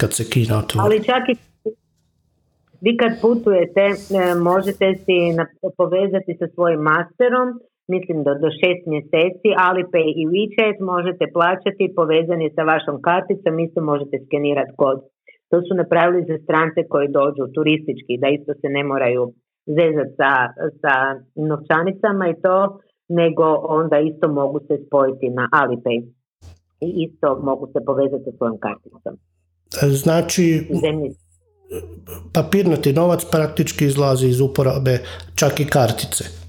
kad 0.00 0.12
se 0.12 0.24
Kina 0.30 0.58
otvore. 0.58 0.84
Ali 0.84 1.04
čak 1.04 1.22
i 1.28 1.34
vi 2.80 2.96
kad 2.96 3.12
putujete, 3.20 3.84
e, 3.90 4.34
možete 4.50 4.86
si 5.04 5.16
povezati 5.76 6.32
sa 6.38 6.46
svojim 6.54 6.80
masterom 6.80 7.48
mislim 7.92 8.18
da 8.26 8.32
do 8.42 8.48
šest 8.60 8.82
mjeseci 8.92 9.48
Alipay 9.68 10.08
i 10.20 10.24
WeChat 10.32 10.76
možete 10.92 11.24
plaćati 11.36 11.94
povezani 11.98 12.46
sa 12.56 12.62
vašom 12.72 12.96
karticom, 13.08 13.54
isto 13.66 13.80
možete 13.90 14.16
skenirati 14.26 14.76
kod. 14.80 14.98
To 15.50 15.56
su 15.66 15.72
napravili 15.82 16.28
za 16.30 16.36
strance 16.44 16.80
koji 16.92 17.08
dođu 17.18 17.44
turistički, 17.54 18.14
da 18.22 18.28
isto 18.36 18.52
se 18.60 18.68
ne 18.76 18.82
moraju 18.90 19.22
zezati 19.78 20.14
sa, 20.18 20.32
sa 20.82 20.94
novčanicama 21.50 22.24
i 22.28 22.38
to, 22.44 22.58
nego 23.20 23.46
onda 23.78 23.96
isto 23.98 24.26
mogu 24.40 24.58
se 24.68 24.74
spojiti 24.86 25.28
na 25.38 25.44
Alipay 25.60 25.98
i 26.86 26.88
isto 27.04 27.28
mogu 27.48 27.66
se 27.72 27.78
povezati 27.88 28.24
sa 28.24 28.32
svojom 28.36 28.58
karticom. 28.66 29.14
Znači, 30.04 30.44
papirnati 32.32 32.92
novac 32.92 33.24
praktički 33.30 33.84
izlazi 33.84 34.26
iz 34.28 34.40
uporabe 34.40 34.98
čak 35.34 35.60
i 35.60 35.66
kartice. 35.66 36.43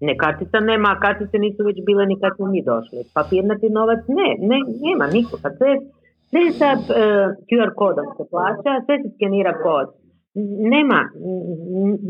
Ne, 0.00 0.16
kartica 0.16 0.60
nema, 0.60 0.88
a 0.88 1.00
kartice 1.00 1.38
nisu 1.38 1.64
već 1.64 1.76
bile 1.86 2.06
ni 2.06 2.20
kad 2.20 2.32
smo 2.36 2.46
mi 2.46 2.62
došli. 2.62 2.98
Papirnati 3.14 3.68
novac 3.78 4.02
ne, 4.18 4.28
ne 4.50 4.58
nema 4.86 5.06
niko. 5.06 5.34
Pa 5.42 5.48
sve, 5.58 5.70
sve 6.30 6.42
sa 6.58 6.70
uh, 6.78 6.84
e, 6.96 7.02
QR 7.48 7.70
kodom 7.80 8.06
se 8.16 8.24
plaća, 8.32 8.72
sve 8.86 8.94
se 9.02 9.08
skenira 9.14 9.52
kod. 9.64 9.86
Nema, 10.74 11.00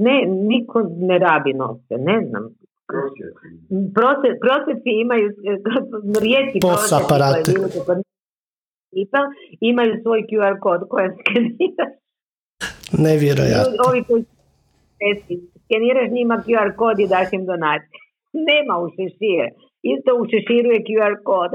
ne, 0.06 0.16
niko 0.52 0.78
ne 1.10 1.18
rabi 1.18 1.52
novce, 1.52 1.94
ne 2.10 2.16
znam. 2.28 2.44
Prosjeci 4.44 4.90
imaju, 5.04 5.26
rijetki 6.24 6.58
prosjeci 6.60 7.04
imaju 9.60 9.92
svoj 10.02 10.20
QR 10.30 10.54
kod 10.60 10.80
kojem 10.88 11.12
skeniraš. 11.20 11.94
Nevjerojatno. 13.06 13.82
Ovi 13.88 14.02
koji 14.08 14.24
skeniraš 15.70 16.10
njima 16.10 16.36
QR 16.44 16.70
kod 16.76 16.96
i 17.00 17.10
daš 17.14 17.28
im 17.32 17.44
donaciju. 17.46 18.00
Nema 18.48 18.74
u 18.84 18.86
šešir. 18.96 19.46
Isto 19.94 20.10
u 20.20 20.22
šeširu 20.30 20.68
je 20.76 20.84
QR 20.88 21.14
kod. 21.28 21.50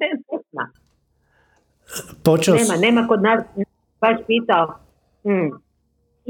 nema. 0.00 0.64
Počeo 2.24 2.54
nema, 2.54 2.74
nema 2.86 3.00
kod 3.10 3.20
nas. 3.22 3.40
Baš 4.00 4.18
pitao. 4.26 4.66
Mm. 5.30 5.50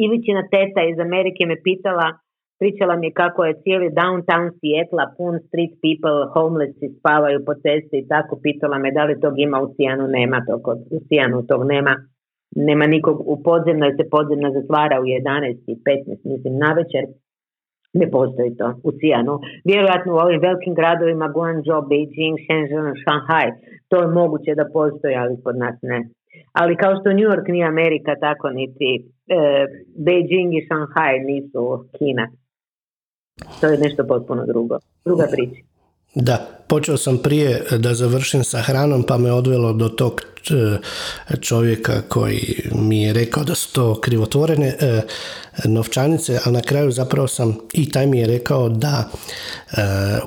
Ivićina 0.04 0.42
teta 0.54 0.80
iz 0.92 0.98
Amerike 1.06 1.42
me 1.46 1.56
pitala, 1.68 2.06
pričala 2.58 2.94
mi 2.96 3.08
kako 3.20 3.44
je 3.44 3.60
cijeli 3.62 3.96
downtown 4.00 4.46
Seattle 4.58 5.06
pun 5.16 5.34
street 5.46 5.74
people, 5.84 6.18
homelessi 6.34 6.96
spavaju 6.98 7.38
po 7.46 7.54
cesti 7.62 7.96
i 7.98 8.08
tako 8.12 8.34
pitala 8.46 8.78
me 8.78 8.90
da 8.96 9.04
li 9.04 9.20
tog 9.20 9.34
ima 9.46 9.58
u 9.60 9.68
Sijanu, 9.74 10.06
nema 10.18 10.38
tog, 10.48 10.60
u 10.96 10.98
Sijanu 11.08 11.46
tog 11.50 11.60
nema 11.74 11.94
nema 12.56 12.86
nikog 12.86 13.16
u 13.32 13.42
podzemnoj, 13.42 13.96
se 13.96 14.10
podzemna 14.10 14.50
zatvara 14.52 15.00
u 15.00 15.04
11 15.04 15.56
i 15.66 15.74
15, 15.74 16.18
mislim, 16.24 16.58
na 16.58 16.70
večer, 16.78 17.04
ne 17.92 18.10
postoji 18.10 18.56
to 18.56 18.74
u 18.84 18.90
Cijanu. 18.98 19.34
Vjerojatno 19.64 20.14
u 20.14 20.22
ovim 20.24 20.40
velikim 20.40 20.74
gradovima 20.74 21.28
Guangzhou, 21.28 21.88
Beijing, 21.90 22.36
Shenzhen, 22.44 22.94
Shanghai, 23.04 23.48
to 23.88 23.96
je 24.02 24.14
moguće 24.20 24.54
da 24.54 24.70
postoji, 24.72 25.14
ali 25.14 25.42
kod 25.44 25.56
nas 25.56 25.76
ne. 25.82 26.08
Ali 26.52 26.76
kao 26.76 26.92
što 26.96 27.12
New 27.12 27.28
York 27.30 27.46
nije 27.52 27.66
Amerika, 27.66 28.12
tako 28.20 28.50
niti 28.50 28.88
e, 28.96 29.02
Beijing 30.06 30.50
i 30.54 30.66
Shanghai 30.68 31.18
nisu 31.30 31.62
Kina. 31.98 32.26
To 33.60 33.66
je 33.66 33.78
nešto 33.78 34.06
potpuno 34.06 34.46
drugo. 34.46 34.76
Druga 35.04 35.26
priča. 35.32 35.67
Da, 36.20 36.48
počeo 36.66 36.96
sam 36.96 37.18
prije 37.18 37.64
da 37.78 37.94
završim 37.94 38.44
sa 38.44 38.60
hranom 38.60 39.02
pa 39.02 39.18
me 39.18 39.32
odvelo 39.32 39.72
do 39.72 39.88
tog 39.88 40.22
e, 40.50 40.78
čovjeka 41.40 42.02
koji 42.08 42.62
mi 42.72 43.02
je 43.02 43.12
rekao 43.12 43.44
da 43.44 43.54
su 43.54 43.72
to 43.72 44.00
krivotvorene 44.00 44.66
e, 44.66 45.02
novčanice, 45.64 46.38
a 46.44 46.50
na 46.50 46.60
kraju 46.60 46.90
zapravo 46.90 47.28
sam 47.28 47.56
i 47.72 47.90
taj 47.90 48.06
mi 48.06 48.18
je 48.18 48.26
rekao 48.26 48.68
da 48.68 49.08
e, 49.08 49.80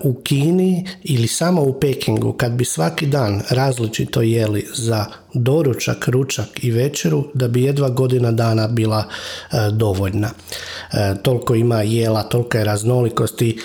u 0.04 0.14
Kini 0.14 0.88
ili 1.04 1.28
samo 1.28 1.62
u 1.62 1.80
Pekingu 1.80 2.34
kad 2.34 2.52
bi 2.52 2.66
svaki 2.66 3.06
dan 3.06 3.42
različito 3.50 4.22
jeli 4.22 4.68
za 4.74 5.06
doručak, 5.34 6.08
ručak 6.08 6.64
i 6.64 6.72
večeru 6.72 7.24
da 7.34 7.48
bi 7.48 7.64
jedva 7.64 7.90
godina 7.90 8.32
dana 8.32 8.68
bila 8.68 9.03
dovoljna. 9.72 10.30
Toliko 11.24 11.56
ima 11.56 11.82
jela, 11.82 12.24
toliko 12.24 12.58
je 12.58 12.66
raznolikosti. 12.66 13.58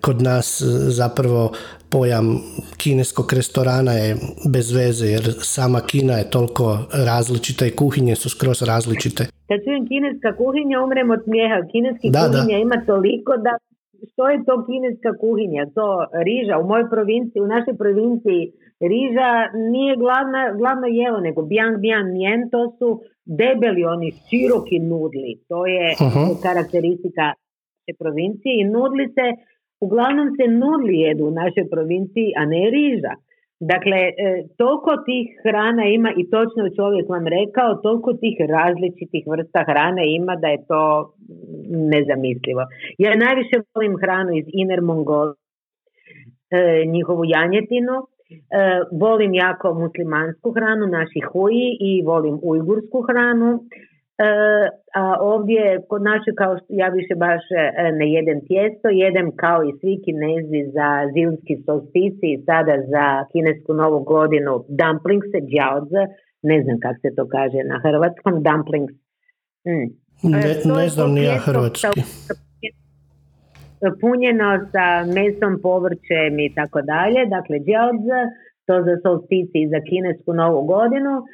Kod 0.00 0.22
nas 0.22 0.62
zapravo 0.88 1.52
pojam 1.90 2.26
kineskog 2.76 3.32
restorana 3.32 3.92
je 3.92 4.16
bez 4.52 4.72
veze 4.72 5.06
jer 5.06 5.34
sama 5.40 5.80
Kina 5.80 6.12
je 6.12 6.30
toliko 6.30 6.78
različita 6.92 7.66
i 7.66 7.70
kuhinje 7.70 8.14
su 8.16 8.28
skroz 8.30 8.62
različite. 8.62 9.22
Kad 9.48 9.58
čujem 9.64 9.88
kineska 9.88 10.36
kuhinja 10.36 10.76
umrem 10.84 11.10
od 11.10 11.20
smijeha. 11.24 11.58
Kineski 11.72 12.10
da, 12.10 12.20
kuhinja 12.20 12.58
ima 12.58 12.78
toliko 12.86 13.32
da 13.46 13.52
što 14.12 14.22
je 14.28 14.38
to 14.46 14.54
kineska 14.68 15.10
kuhinja? 15.22 15.62
To 15.74 15.88
riža 16.28 16.54
u 16.62 16.68
mojoj 16.70 16.86
provinciji, 16.94 17.42
u 17.42 17.52
našoj 17.54 17.76
provinciji 17.82 18.42
riža 18.80 19.30
nije 19.70 19.96
glavna, 19.96 20.52
glavno 20.60 20.86
jelo, 20.86 21.20
nego 21.20 21.42
biang 21.42 21.76
biang 21.78 22.12
mien, 22.12 22.50
to 22.50 22.76
su 22.78 22.88
debeli 23.24 23.84
oni 23.84 24.12
široki 24.26 24.78
nudli. 24.78 25.32
To 25.48 25.66
je 25.66 25.86
uh-huh. 25.94 26.42
karakteristika 26.42 27.32
te 27.86 27.92
provincije 27.98 28.52
i 28.60 28.64
nudli 28.64 29.06
se 29.16 29.26
uglavnom 29.80 30.28
se 30.36 30.44
nudli 30.62 30.94
jedu 30.98 31.24
u 31.26 31.30
našoj 31.30 31.66
provinciji, 31.70 32.32
a 32.36 32.44
ne 32.44 32.70
riža. 32.70 33.14
Dakle, 33.60 33.96
e, 33.96 34.12
toliko 34.56 34.92
tih 35.06 35.26
hrana 35.44 35.84
ima 35.84 36.10
i 36.16 36.30
točno 36.30 36.64
je 36.64 36.76
čovjek 36.78 37.08
vam 37.08 37.26
rekao, 37.26 37.80
toliko 37.86 38.12
tih 38.12 38.36
različitih 38.48 39.24
vrsta 39.32 39.64
hrane 39.68 40.14
ima 40.14 40.36
da 40.36 40.48
je 40.48 40.64
to 40.68 40.82
nezamislivo. 41.92 42.62
Ja 42.98 43.16
najviše 43.24 43.56
volim 43.74 43.96
hranu 44.02 44.30
iz 44.36 44.46
Inner 44.52 44.82
Mongol, 44.82 45.28
e, 46.50 46.84
njihovu 46.94 47.24
janjetinu, 47.24 47.96
volim 48.92 49.34
jako 49.34 49.74
muslimansku 49.74 50.52
hranu, 50.52 50.86
naši 50.86 51.20
huji 51.32 51.68
i 51.80 52.02
volim 52.02 52.38
ujgursku 52.42 52.98
hranu. 53.08 53.50
E, 54.18 54.28
a 54.94 55.16
ovdje 55.20 55.62
kod 55.88 56.02
naše 56.02 56.30
kao 56.40 56.58
što 56.58 56.66
ja 56.68 56.88
više 56.88 57.14
baš 57.14 57.42
e, 57.50 57.92
ne 57.92 58.06
jedem 58.12 58.38
tijesto, 58.48 58.88
jedem 58.88 59.36
kao 59.36 59.58
i 59.68 59.76
svi 59.80 59.94
kinezi 60.04 60.60
za 60.76 60.88
zimski 61.14 61.54
solstici 61.66 62.26
i 62.32 62.42
sada 62.46 62.74
za 62.92 63.06
kinesku 63.32 63.74
novu 63.74 64.00
godinu 64.14 64.52
dumplings, 64.80 65.30
djaodze, 65.50 66.02
ne 66.42 66.62
znam 66.62 66.76
kako 66.84 66.98
se 67.02 67.14
to 67.16 67.24
kaže 67.36 67.60
na 67.72 67.76
hrvatskom, 67.84 68.34
dumplings. 68.46 68.94
Mm. 69.68 69.88
Ne, 70.30 70.38
e, 70.38 70.68
ne 70.80 70.88
znam 70.88 71.10
ni 71.12 71.22
ja 71.24 71.38
hrvatski. 71.46 72.00
Punjeno 74.00 74.48
sa 74.72 74.86
mesom, 75.16 75.52
povrćem 75.62 76.32
i 76.46 76.54
tako 76.58 76.80
dalje, 76.92 77.20
dakle 77.36 77.56
djaodze, 77.68 78.20
to 78.66 78.74
za 78.86 78.94
solstici 79.04 79.58
i 79.62 79.70
za 79.74 79.80
kinesku 79.88 80.30
novu 80.42 80.60
godinu. 80.74 81.14
E, 81.20 81.24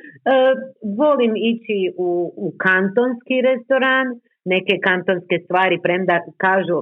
volim 1.03 1.33
ići 1.53 1.79
u, 2.07 2.11
u 2.45 2.47
kantonski 2.65 3.37
restoran, 3.49 4.07
neke 4.55 4.75
kantonske 4.89 5.37
stvari, 5.45 5.77
premda 5.87 6.17
kažu 6.45 6.77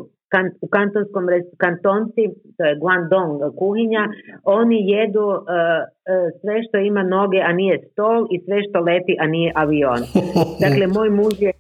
u 0.64 0.68
kantonskom 0.76 1.24
kantonci, 1.64 2.24
to 2.56 2.62
je 2.68 2.78
Guangdong 2.82 3.32
kuhinja, 3.58 4.04
oni 4.44 4.78
jedu 4.94 5.26
e, 5.34 5.38
e, 5.38 6.16
sve 6.40 6.56
što 6.66 6.76
ima 6.78 7.02
noge, 7.02 7.40
a 7.48 7.52
nije 7.52 7.76
stol 7.92 8.20
i 8.34 8.36
sve 8.44 8.58
što 8.66 8.78
leti, 8.88 9.14
a 9.22 9.26
nije 9.26 9.52
avion. 9.62 10.02
Dakle, 10.64 10.84
moj 10.96 11.10
muž 11.18 11.34
je 11.46 11.52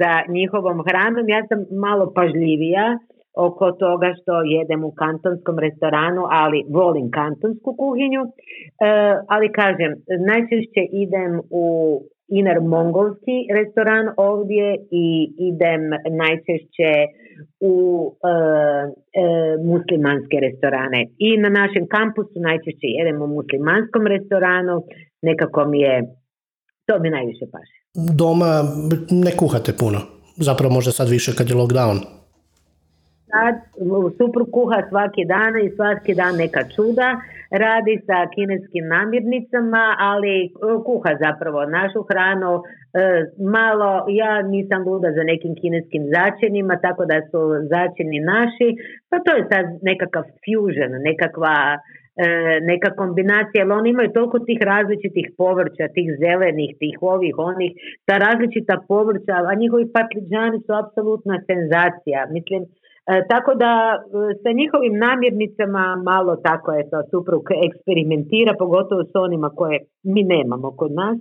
za 0.00 0.12
njihovom 0.28 0.78
hranom, 0.88 1.28
ja 1.28 1.40
sam 1.48 1.58
malo 1.86 2.12
pažljivija, 2.14 2.98
oko 3.36 3.72
toga 3.72 4.08
što 4.20 4.32
jedem 4.42 4.84
u 4.84 4.92
kantonskom 5.02 5.58
restoranu, 5.58 6.22
ali 6.30 6.64
volim 6.68 7.10
kantonsku 7.10 7.70
kuhinju. 7.80 8.22
E, 8.24 8.30
ali 9.28 9.52
kažem, 9.60 9.90
najčešće 10.30 10.82
idem 11.04 11.32
u 11.50 11.66
Inner 12.28 12.60
mongolski 12.60 13.36
restoran 13.58 14.06
ovdje 14.16 14.76
i 14.90 15.06
idem 15.50 15.82
najčešće 16.22 16.92
u 17.60 17.76
e, 18.12 18.34
e, 19.22 19.26
muslimanske 19.72 20.36
restorane. 20.46 21.00
I 21.18 21.28
na 21.44 21.48
našem 21.48 21.84
kampusu 21.96 22.36
najčešće 22.48 22.88
jedem 22.98 23.22
u 23.22 23.26
muslimanskom 23.26 24.06
restoranu, 24.06 24.76
nekako 25.22 25.60
mi 25.70 25.80
je, 25.80 25.96
to 26.86 26.94
mi 27.02 27.10
najviše 27.10 27.46
paše. 27.52 27.85
Doma 27.96 28.62
ne 29.10 29.32
kuhate 29.36 29.72
puno, 29.80 29.98
zapravo 30.36 30.74
možda 30.74 30.92
sad 30.92 31.08
više 31.08 31.32
kad 31.38 31.48
je 31.48 31.56
lockdown. 31.56 31.98
Sad 33.30 33.54
suprug 34.18 34.48
kuha 34.52 34.80
svaki 34.88 35.24
dan 35.24 35.52
i 35.64 35.74
svaki 35.76 36.14
dan 36.14 36.34
neka 36.36 36.62
čuda, 36.74 37.08
radi 37.50 37.94
sa 38.06 38.18
kineskim 38.34 38.84
namirnicama, 38.94 39.84
ali 39.98 40.34
e, 40.44 40.48
kuha 40.86 41.12
zapravo 41.24 41.60
našu 41.76 42.00
hranu. 42.08 42.52
E, 42.62 42.64
malo, 43.56 43.90
ja 44.08 44.42
nisam 44.42 44.80
luda 44.88 45.08
za 45.16 45.22
nekim 45.32 45.54
kineskim 45.60 46.02
začinima, 46.16 46.74
tako 46.86 47.04
da 47.10 47.16
su 47.30 47.40
začini 47.72 48.18
naši, 48.32 48.68
pa 49.10 49.16
to 49.24 49.30
je 49.36 49.42
sad 49.52 49.64
nekakav 49.88 50.24
fusion, 50.42 50.92
nekakva 51.08 51.56
neka 52.70 52.90
kombinacija, 53.00 53.58
jer 53.62 53.72
oni 53.72 53.90
imaju 53.90 54.10
toliko 54.12 54.38
tih 54.38 54.60
različitih 54.72 55.26
povrća, 55.40 55.84
tih 55.96 56.08
zelenih, 56.22 56.70
tih 56.80 56.96
ovih, 57.00 57.34
onih, 57.50 57.72
ta 58.06 58.14
različita 58.26 58.74
povrća, 58.88 59.34
a 59.50 59.54
njihovi 59.62 59.84
patliđani 59.96 60.58
su 60.64 60.72
apsolutna 60.82 61.36
senzacija. 61.50 62.20
Mislim, 62.36 62.62
E, 63.12 63.14
tako 63.32 63.52
da 63.54 63.72
e, 63.94 63.98
sa 64.42 64.50
njihovim 64.60 64.94
namirnicama 65.06 65.84
malo 66.10 66.36
tako 66.36 66.72
je 66.72 66.90
to 66.90 66.98
suprug 67.10 67.44
eksperimentira, 67.68 68.52
pogotovo 68.58 69.02
s 69.04 69.14
onima 69.14 69.48
koje 69.50 69.78
mi 70.02 70.22
nemamo 70.22 70.70
kod 70.70 70.92
nas. 70.92 71.18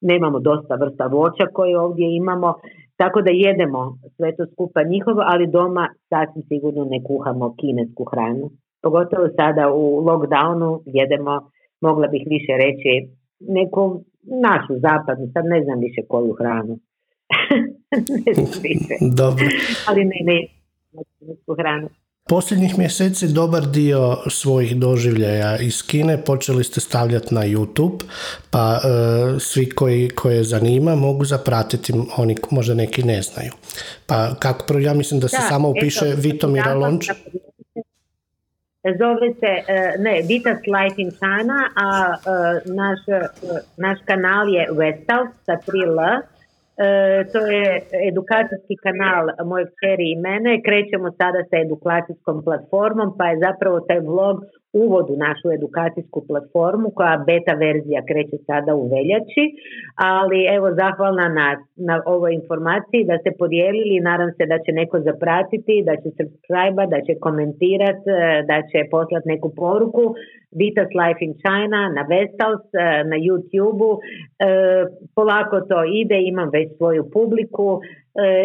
Nemamo 0.00 0.38
dosta 0.40 0.74
vrsta 0.74 1.06
voća 1.06 1.44
koje 1.52 1.78
ovdje 1.78 2.16
imamo, 2.16 2.54
tako 2.96 3.22
da 3.22 3.30
jedemo 3.30 3.80
sve 4.16 4.36
to 4.36 4.44
skupa 4.52 4.82
njihovo, 4.82 5.22
ali 5.32 5.46
doma 5.46 5.88
sasvim 6.08 6.42
sigurno 6.48 6.84
ne 6.84 6.98
kuhamo 7.08 7.54
kinesku 7.60 8.04
hranu. 8.10 8.46
Pogotovo 8.82 9.28
sada 9.36 9.72
u 9.72 9.82
lockdownu 10.06 10.82
jedemo, 10.86 11.50
mogla 11.80 12.06
bih 12.06 12.22
više 12.26 12.52
reći, 12.64 12.92
neku 13.40 14.04
našu 14.22 14.74
zapadnu, 14.86 15.26
sad 15.32 15.44
ne 15.44 15.64
znam 15.64 15.78
više 15.80 16.00
koju 16.08 16.32
hranu. 16.38 16.78
ne 18.26 18.34
znam 18.34 18.62
više. 18.62 18.94
Dobro. 19.22 19.44
Ali 19.88 20.04
ne, 20.04 20.18
ne, 20.24 20.38
hranu. 21.58 21.88
Posljednjih 22.28 22.78
mjeseci 22.78 23.28
dobar 23.28 23.66
dio 23.66 24.16
svojih 24.26 24.76
doživljaja 24.76 25.58
iz 25.58 25.82
Kine 25.82 26.24
počeli 26.24 26.64
ste 26.64 26.80
stavljati 26.80 27.34
na 27.34 27.40
YouTube, 27.40 28.02
pa 28.50 28.80
e, 28.84 29.40
svi 29.40 29.70
koji 29.70 30.08
koje 30.08 30.44
zanima 30.44 30.94
mogu 30.94 31.24
zapratiti, 31.24 31.92
oni 32.16 32.36
možda 32.50 32.74
neki 32.74 33.02
ne 33.02 33.22
znaju. 33.22 33.52
Pa 34.06 34.34
kako, 34.38 34.78
ja 34.78 34.94
mislim 34.94 35.20
da 35.20 35.28
se 35.28 35.36
samo 35.48 35.68
upiše 35.68 36.06
eto, 36.06 36.20
Vitomira 36.20 36.74
Lonč. 36.74 37.08
Zove 38.98 39.34
se, 39.40 39.52
e, 39.74 39.98
ne, 39.98 40.22
Vitas 40.28 40.60
Life 40.66 41.02
in 41.02 41.10
China, 41.10 41.58
a 41.74 42.14
e, 42.14 42.70
naš, 42.80 43.00
naš 43.76 43.98
kanal 44.06 44.48
je 44.48 44.66
Westhouse 44.70 45.34
sa 45.46 45.58
3L, 45.66 46.22
E, 46.78 47.24
to 47.32 47.38
je 47.38 47.82
edukacijski 48.08 48.76
kanal 48.76 49.24
moje 49.50 49.64
kćeri 49.66 50.06
i 50.12 50.20
mene. 50.26 50.62
Krećemo 50.66 51.10
sada 51.10 51.40
sa 51.50 51.56
edukacijskom 51.66 52.44
platformom, 52.44 53.08
pa 53.18 53.24
je 53.28 53.42
zapravo 53.46 53.80
taj 53.80 54.00
vlog 54.00 54.36
uvod 54.72 55.06
u 55.10 55.16
našu 55.16 55.46
edukacijsku 55.58 56.24
platformu 56.28 56.90
koja 56.94 57.24
beta 57.26 57.54
verzija 57.64 58.00
kreće 58.08 58.36
sada 58.46 58.74
u 58.74 58.84
veljači, 58.94 59.44
ali 59.94 60.38
evo 60.56 60.68
zahvalna 60.80 61.28
na, 61.28 61.48
na 61.76 62.02
ovoj 62.06 62.32
informaciji 62.34 63.04
da 63.04 63.18
ste 63.18 63.30
podijelili, 63.38 64.06
nadam 64.10 64.30
se 64.36 64.46
da 64.52 64.58
će 64.64 64.72
neko 64.72 65.00
zapratiti, 65.00 65.84
da 65.88 65.94
će 66.02 66.08
subscribe 66.18 66.82
da 66.94 66.98
će 67.06 67.12
komentirati, 67.26 68.04
e, 68.10 68.42
da 68.50 68.58
će 68.70 68.78
poslati 68.90 69.28
neku 69.28 69.48
poruku. 69.62 70.04
Vitas 70.60 70.88
Life 71.00 71.20
in 71.26 71.34
China 71.42 71.80
na 71.96 72.02
Westhouse, 72.10 72.68
e, 72.74 73.04
na 73.10 73.16
YouTube-u. 73.26 73.90
E, 73.98 74.00
polako 75.16 75.56
to 75.70 75.78
ide, 76.00 76.18
imam 76.32 76.48
već 76.52 76.68
svoju 76.76 77.02
publiku, 77.16 77.80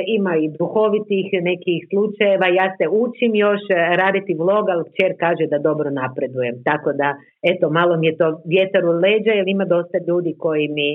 ima 0.07 0.33
i 0.37 0.51
duhovitih 0.59 1.25
nekih 1.41 1.79
slučajeva, 1.89 2.47
ja 2.47 2.67
se 2.77 2.85
učim 3.03 3.35
još 3.35 3.61
raditi 4.01 4.33
vlog, 4.33 4.65
ali 4.69 4.83
čer 4.97 5.11
kaže 5.19 5.45
da 5.47 5.65
dobro 5.67 5.89
napredujem. 5.89 6.55
Tako 6.63 6.93
da, 6.93 7.09
eto, 7.51 7.69
malo 7.69 7.97
mi 7.97 8.07
je 8.07 8.17
to 8.17 8.41
vjetar 8.45 8.85
u 8.85 8.91
leđa, 9.03 9.31
jer 9.31 9.47
ima 9.47 9.65
dosta 9.65 9.97
ljudi 10.07 10.35
koji 10.39 10.67
mi, 10.67 10.89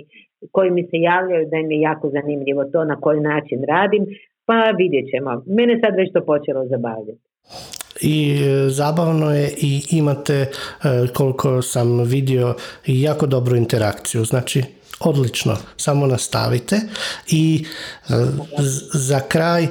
koji 0.53 0.71
mi 0.71 0.83
se 0.83 0.97
javljaju 1.11 1.49
da 1.51 1.57
im 1.57 1.71
je 1.71 1.81
jako 1.81 2.11
zanimljivo 2.11 2.65
to 2.65 2.85
na 2.85 2.97
koji 3.01 3.21
način 3.21 3.59
radim, 3.69 4.07
pa 4.47 4.59
vidjet 4.79 5.05
ćemo. 5.11 5.43
Mene 5.47 5.81
sad 5.83 5.93
već 5.97 6.13
to 6.13 6.21
počelo 6.25 6.67
zabavljati 6.67 7.29
i 8.01 8.43
e, 8.43 8.69
zabavno 8.69 9.35
je 9.35 9.51
i 9.57 9.83
imate 9.91 10.35
e, 10.35 10.49
koliko 11.15 11.63
sam 11.63 12.03
vidio 12.03 12.55
jako 12.87 13.27
dobru 13.27 13.57
interakciju 13.57 14.25
znači 14.25 14.63
odlično, 15.01 15.57
samo 15.77 16.07
nastavite 16.07 16.81
i 17.29 17.65
e, 18.09 18.13
za 18.93 19.21
kraj 19.21 19.65
e, 19.65 19.71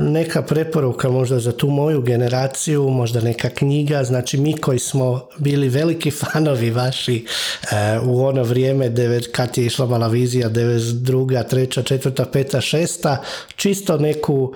neka 0.00 0.42
preporuka 0.42 1.10
možda 1.10 1.38
za 1.38 1.52
tu 1.52 1.70
moju 1.70 2.02
generaciju, 2.02 2.88
možda 2.88 3.20
neka 3.20 3.48
knjiga, 3.48 4.04
znači 4.04 4.38
mi 4.38 4.56
koji 4.56 4.78
smo 4.78 5.28
bili 5.38 5.68
veliki 5.68 6.10
fanovi 6.10 6.70
vaši 6.70 7.26
e, 7.72 7.98
u 8.04 8.24
ono 8.24 8.42
vrijeme 8.42 8.92
kad 9.32 9.58
je 9.58 9.66
išla 9.66 9.86
Malavizija 9.86 10.50
92. 10.50 11.48
treća, 11.48 11.82
četvrta, 11.82 12.24
peta, 12.24 12.60
šesta, 12.60 13.22
čisto 13.56 13.98
neku 13.98 14.54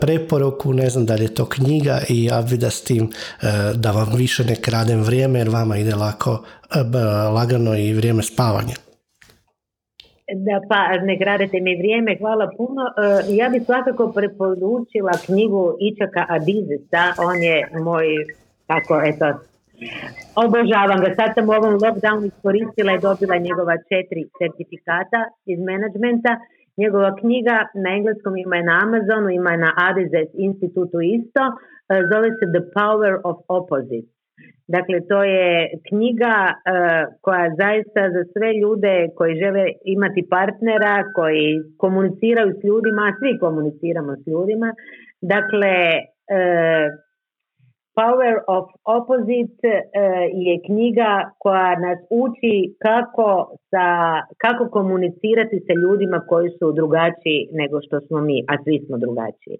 preporuku, 0.00 0.72
ne 0.72 0.90
znam 0.90 1.06
da 1.06 1.14
li 1.14 1.22
je 1.22 1.34
to 1.34 1.48
knjiga 1.48 2.02
i 2.08 2.24
ja 2.24 2.42
bi 2.42 2.56
da 2.56 2.70
s 2.70 2.80
tim 2.80 3.10
da 3.74 3.90
vam 3.90 4.14
više 4.14 4.44
ne 4.44 4.56
kradem 4.56 5.02
vrijeme 5.02 5.38
jer 5.38 5.48
vama 5.48 5.76
ide 5.78 5.94
lako 5.94 6.42
lagano 7.34 7.76
i 7.76 7.92
vrijeme 7.92 8.22
spavanja. 8.22 8.89
Da 10.34 10.60
pa 10.68 10.96
ne 11.02 11.16
gradite 11.16 11.60
mi 11.60 11.76
vrijeme, 11.76 12.16
hvala 12.20 12.50
puno. 12.56 12.82
E, 12.88 12.92
ja 13.38 13.48
bih 13.48 13.62
svakako 13.64 14.12
preporučila 14.12 15.14
knjigu 15.26 15.76
Ičaka 15.80 16.26
Adizesa, 16.28 17.04
on 17.28 17.36
je 17.42 17.56
moj, 17.84 18.06
tako 18.66 18.94
eto, 19.10 19.26
obožavam 20.44 20.98
ga. 21.04 21.10
Sad 21.18 21.30
sam 21.34 21.48
u 21.48 21.52
ovom 21.60 21.74
lockdownu 21.84 22.26
iskoristila 22.26 22.92
i 22.92 23.02
dobila 23.08 23.36
njegova 23.46 23.76
četiri 23.90 24.22
certifikata 24.38 25.20
iz 25.52 25.58
menadžmenta. 25.68 26.32
Njegova 26.82 27.10
knjiga 27.20 27.56
na 27.84 27.90
engleskom 27.98 28.36
ima 28.36 28.56
je 28.56 28.68
na 28.70 28.74
Amazonu, 28.84 29.28
ima 29.30 29.50
je 29.50 29.58
na 29.66 29.72
Adizes 29.88 30.30
institutu 30.46 30.98
isto, 31.18 31.42
e, 31.50 31.52
zove 32.10 32.28
se 32.38 32.44
The 32.54 32.62
Power 32.78 33.12
of 33.30 33.36
Opposite. 33.58 34.19
Dakle, 34.76 34.96
to 35.10 35.18
je 35.24 35.70
knjiga 35.88 36.36
e, 36.48 36.54
koja 37.24 37.46
zaista 37.62 38.02
za 38.14 38.22
sve 38.32 38.48
ljude 38.62 38.94
koji 39.16 39.40
žele 39.42 39.64
imati 39.84 40.22
partnera, 40.30 40.94
koji 41.16 41.46
komuniciraju 41.76 42.50
s 42.58 42.64
ljudima, 42.68 43.02
a 43.02 43.16
svi 43.18 43.38
komuniciramo 43.38 44.12
s 44.16 44.26
ljudima. 44.26 44.68
Dakle, 45.32 45.74
e, 46.36 46.40
Power 47.98 48.34
of 48.56 48.66
Opposite 48.96 49.70
e, 49.74 49.82
je 50.46 50.54
knjiga 50.66 51.12
koja 51.38 51.72
nas 51.86 51.98
uči 52.24 52.56
kako, 52.86 53.28
sa, 53.70 53.86
kako 54.44 54.64
komunicirati 54.78 55.56
sa 55.66 55.74
ljudima 55.82 56.18
koji 56.30 56.48
su 56.58 56.72
drugačiji 56.72 57.48
nego 57.60 57.76
što 57.86 58.00
smo 58.00 58.18
mi, 58.20 58.38
a 58.50 58.54
svi 58.64 58.76
smo 58.86 58.98
drugačiji. 58.98 59.58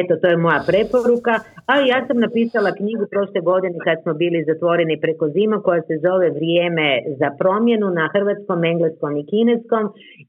Eto, 0.00 0.12
to 0.20 0.26
je 0.28 0.36
moja 0.36 0.60
preporuka. 0.70 1.34
A 1.72 1.74
ja 1.90 1.98
sam 2.06 2.16
napisala 2.26 2.70
knjigu 2.80 3.04
prošle 3.14 3.40
godine 3.50 3.78
kad 3.86 3.96
smo 4.02 4.12
bili 4.22 4.46
zatvoreni 4.50 5.00
preko 5.04 5.28
zima 5.36 5.56
koja 5.66 5.82
se 5.88 5.94
zove 6.06 6.28
Vrijeme 6.38 6.88
za 7.20 7.28
promjenu 7.40 7.86
na 7.90 8.04
hrvatskom, 8.14 8.64
engleskom 8.72 9.12
i 9.16 9.26
kineskom 9.30 9.84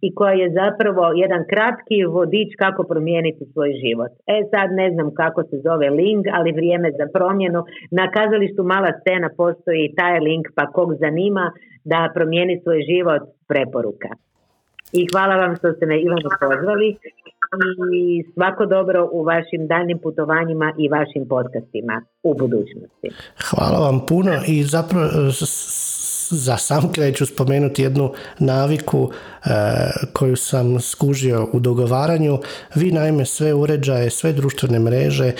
i 0.05 0.07
koja 0.19 0.33
je 0.41 0.53
zapravo 0.61 1.03
jedan 1.23 1.43
kratki 1.51 1.97
vodič 2.15 2.49
kako 2.63 2.81
promijeniti 2.91 3.43
svoj 3.53 3.71
život. 3.83 4.11
E 4.35 4.37
sad 4.53 4.67
ne 4.81 4.87
znam 4.93 5.07
kako 5.21 5.41
se 5.49 5.57
zove 5.67 5.89
link, 5.89 6.25
ali 6.37 6.57
Vrijeme 6.59 6.89
za 6.99 7.07
promjenu. 7.13 7.59
Na 7.99 8.05
kazalištu 8.15 8.63
Mala 8.63 8.91
scena 8.99 9.29
postoji 9.37 9.93
taj 9.99 10.19
link 10.27 10.45
pa 10.55 10.65
kog 10.77 10.89
zanima 11.03 11.45
da 11.91 12.11
promijeni 12.15 12.61
svoj 12.63 12.79
život 12.91 13.23
preporuka. 13.47 14.09
I 14.99 15.01
hvala 15.11 15.35
vam 15.35 15.55
što 15.55 15.67
ste 15.73 15.85
me 15.85 15.95
Ivano 16.01 16.29
pozvali 16.41 16.89
i 17.93 18.23
svako 18.33 18.65
dobro 18.65 19.09
u 19.11 19.23
vašim 19.23 19.67
daljnim 19.67 19.99
putovanjima 20.03 20.73
i 20.77 20.89
vašim 20.89 21.27
podcastima 21.29 22.01
u 22.23 22.33
budućnosti. 22.33 23.07
Hvala 23.49 23.79
vam 23.79 24.05
puno 24.07 24.31
i 24.47 24.63
zapravo 24.63 25.07
za 26.29 26.57
sam 26.57 26.93
kraj 26.93 27.11
ću 27.11 27.25
spomenuti 27.25 27.81
jednu 27.81 28.11
naviku 28.39 29.09
e, 29.09 29.49
koju 30.13 30.35
sam 30.35 30.79
skužio 30.79 31.47
u 31.53 31.59
dogovaranju. 31.59 32.37
Vi 32.75 32.91
naime 32.91 33.25
sve 33.25 33.53
uređaje, 33.53 34.09
sve 34.09 34.33
društvene 34.33 34.79
mreže, 34.79 35.25
e, 35.25 35.33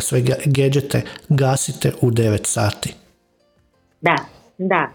sve 0.00 0.20
gadgete 0.44 1.02
gasite 1.28 1.92
u 2.02 2.10
9 2.10 2.38
sati. 2.46 2.94
Da, 4.00 4.16
da. 4.58 4.88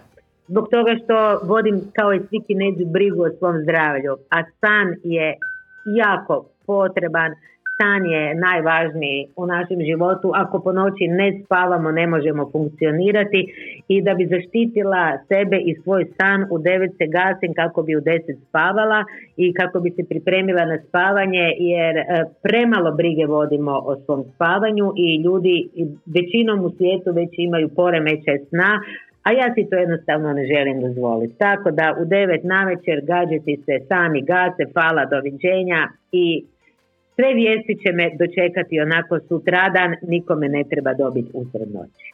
Zbog 0.47 0.67
toga 0.71 0.91
što 1.03 1.47
vodim 1.47 1.81
kao 1.93 2.13
i 2.13 2.19
svi 2.29 2.39
kinezi 2.47 2.85
brigu 2.85 3.23
o 3.23 3.37
svom 3.39 3.55
zdravlju, 3.63 4.17
a 4.29 4.43
san 4.43 4.87
je 5.03 5.37
jako 5.85 6.45
potreban, 6.65 7.31
san 7.77 8.05
je 8.05 8.35
najvažniji 8.35 9.27
u 9.35 9.45
našem 9.45 9.79
životu. 9.89 10.31
Ako 10.33 10.59
po 10.59 10.71
noći 10.71 11.07
ne 11.07 11.41
spavamo, 11.45 11.91
ne 11.91 12.07
možemo 12.07 12.49
funkcionirati 12.51 13.41
i 13.87 14.01
da 14.01 14.13
bi 14.13 14.31
zaštitila 14.33 15.03
sebe 15.27 15.57
i 15.57 15.75
svoj 15.83 16.05
san 16.17 16.45
u 16.51 16.57
devet 16.57 16.91
se 16.97 17.05
gasim 17.07 17.53
kako 17.53 17.83
bi 17.83 17.95
u 17.95 18.01
deset 18.01 18.37
spavala 18.49 19.03
i 19.37 19.53
kako 19.53 19.79
bi 19.79 19.89
se 19.91 20.03
pripremila 20.09 20.65
na 20.65 20.77
spavanje 20.87 21.45
jer 21.59 21.97
e, 21.97 22.03
premalo 22.43 22.91
brige 22.91 23.25
vodimo 23.25 23.71
o 23.71 23.95
svom 24.05 24.23
spavanju 24.35 24.87
i 24.97 25.21
ljudi 25.25 25.55
većinom 26.15 26.59
u 26.65 26.69
svijetu 26.77 27.09
već 27.11 27.31
imaju 27.37 27.69
poremećaj 27.75 28.37
sna, 28.49 28.71
a 29.23 29.31
ja 29.31 29.53
si 29.53 29.69
to 29.69 29.75
jednostavno 29.75 30.33
ne 30.33 30.43
želim 30.53 30.81
dozvoliti. 30.81 31.37
Tako 31.37 31.71
da 31.71 31.95
u 32.01 32.05
devet 32.05 32.43
navečer 32.43 32.97
gađati 33.11 33.53
se 33.65 33.85
sami 33.87 34.21
gase, 34.21 34.63
fala, 34.73 35.05
doviđenja 35.05 35.81
i 36.11 36.25
sve 37.15 37.33
vijesti 37.33 37.77
će 37.83 37.91
me 37.91 38.05
dočekati 38.19 38.79
onako 38.79 39.19
sutradan, 39.27 39.95
nikome 40.01 40.49
ne 40.49 40.63
treba 40.69 40.93
dobiti 40.93 41.29
usred 41.33 41.67
noći. 41.73 42.13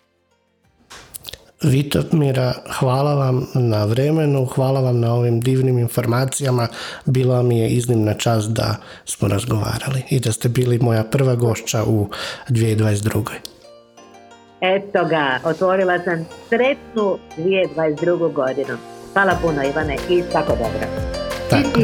Vitomira, 1.64 2.54
hvala 2.80 3.14
vam 3.14 3.48
na 3.56 3.86
vremenu, 3.86 4.46
hvala 4.46 4.82
vam 4.82 5.00
na 5.00 5.14
ovim 5.14 5.40
divnim 5.40 5.78
informacijama. 5.78 6.68
Bila 7.06 7.44
mi 7.44 7.60
je 7.60 7.70
iznimna 7.70 8.14
čast 8.14 8.52
da 8.52 8.76
smo 9.06 9.28
razgovarali 9.28 10.04
i 10.10 10.20
da 10.20 10.32
ste 10.32 10.50
bili 10.50 10.80
moja 10.82 11.04
prva 11.04 11.36
gošća 11.36 11.84
u 11.84 12.08
2022. 12.50 13.24
Eto 14.62 15.06
ga, 15.06 15.40
otvorila 15.44 16.00
sam 16.00 16.26
sretnu 16.50 17.18
2022. 17.38 18.34
godinu. 18.34 18.78
Hvala 19.14 19.38
puno 19.42 19.64
Ivane 19.64 19.96
i 20.10 20.24
tako 20.34 20.52
dobro. 20.52 20.88
Tako. 21.50 21.80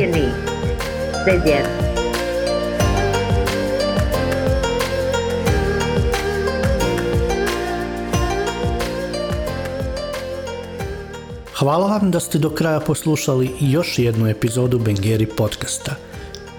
Ti 1.26 1.94
Hvala 11.60 11.88
vam 11.88 12.11
da 12.11 12.19
ste 12.19 12.38
do 12.38 12.49
kraja 12.49 12.80
poslušali 12.80 13.52
još 13.60 13.99
jednu 13.99 14.27
epizodu 14.27 14.80
Bengeri 14.80 15.26
podcasta. 15.26 15.95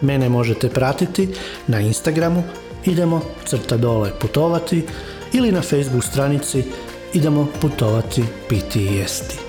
Mene 0.00 0.28
možete 0.28 0.68
pratiti 0.68 1.28
na 1.66 1.80
Instagramu 1.80 2.42
idemo 2.84 3.20
crta 3.44 3.76
dole 3.76 4.10
putovati 4.20 4.86
ili 5.32 5.52
na 5.52 5.62
Facebook 5.62 6.04
stranici 6.04 6.64
idemo 7.14 7.48
putovati 7.60 8.24
piti 8.48 8.80
i 8.80 8.96
jesti. 8.96 9.45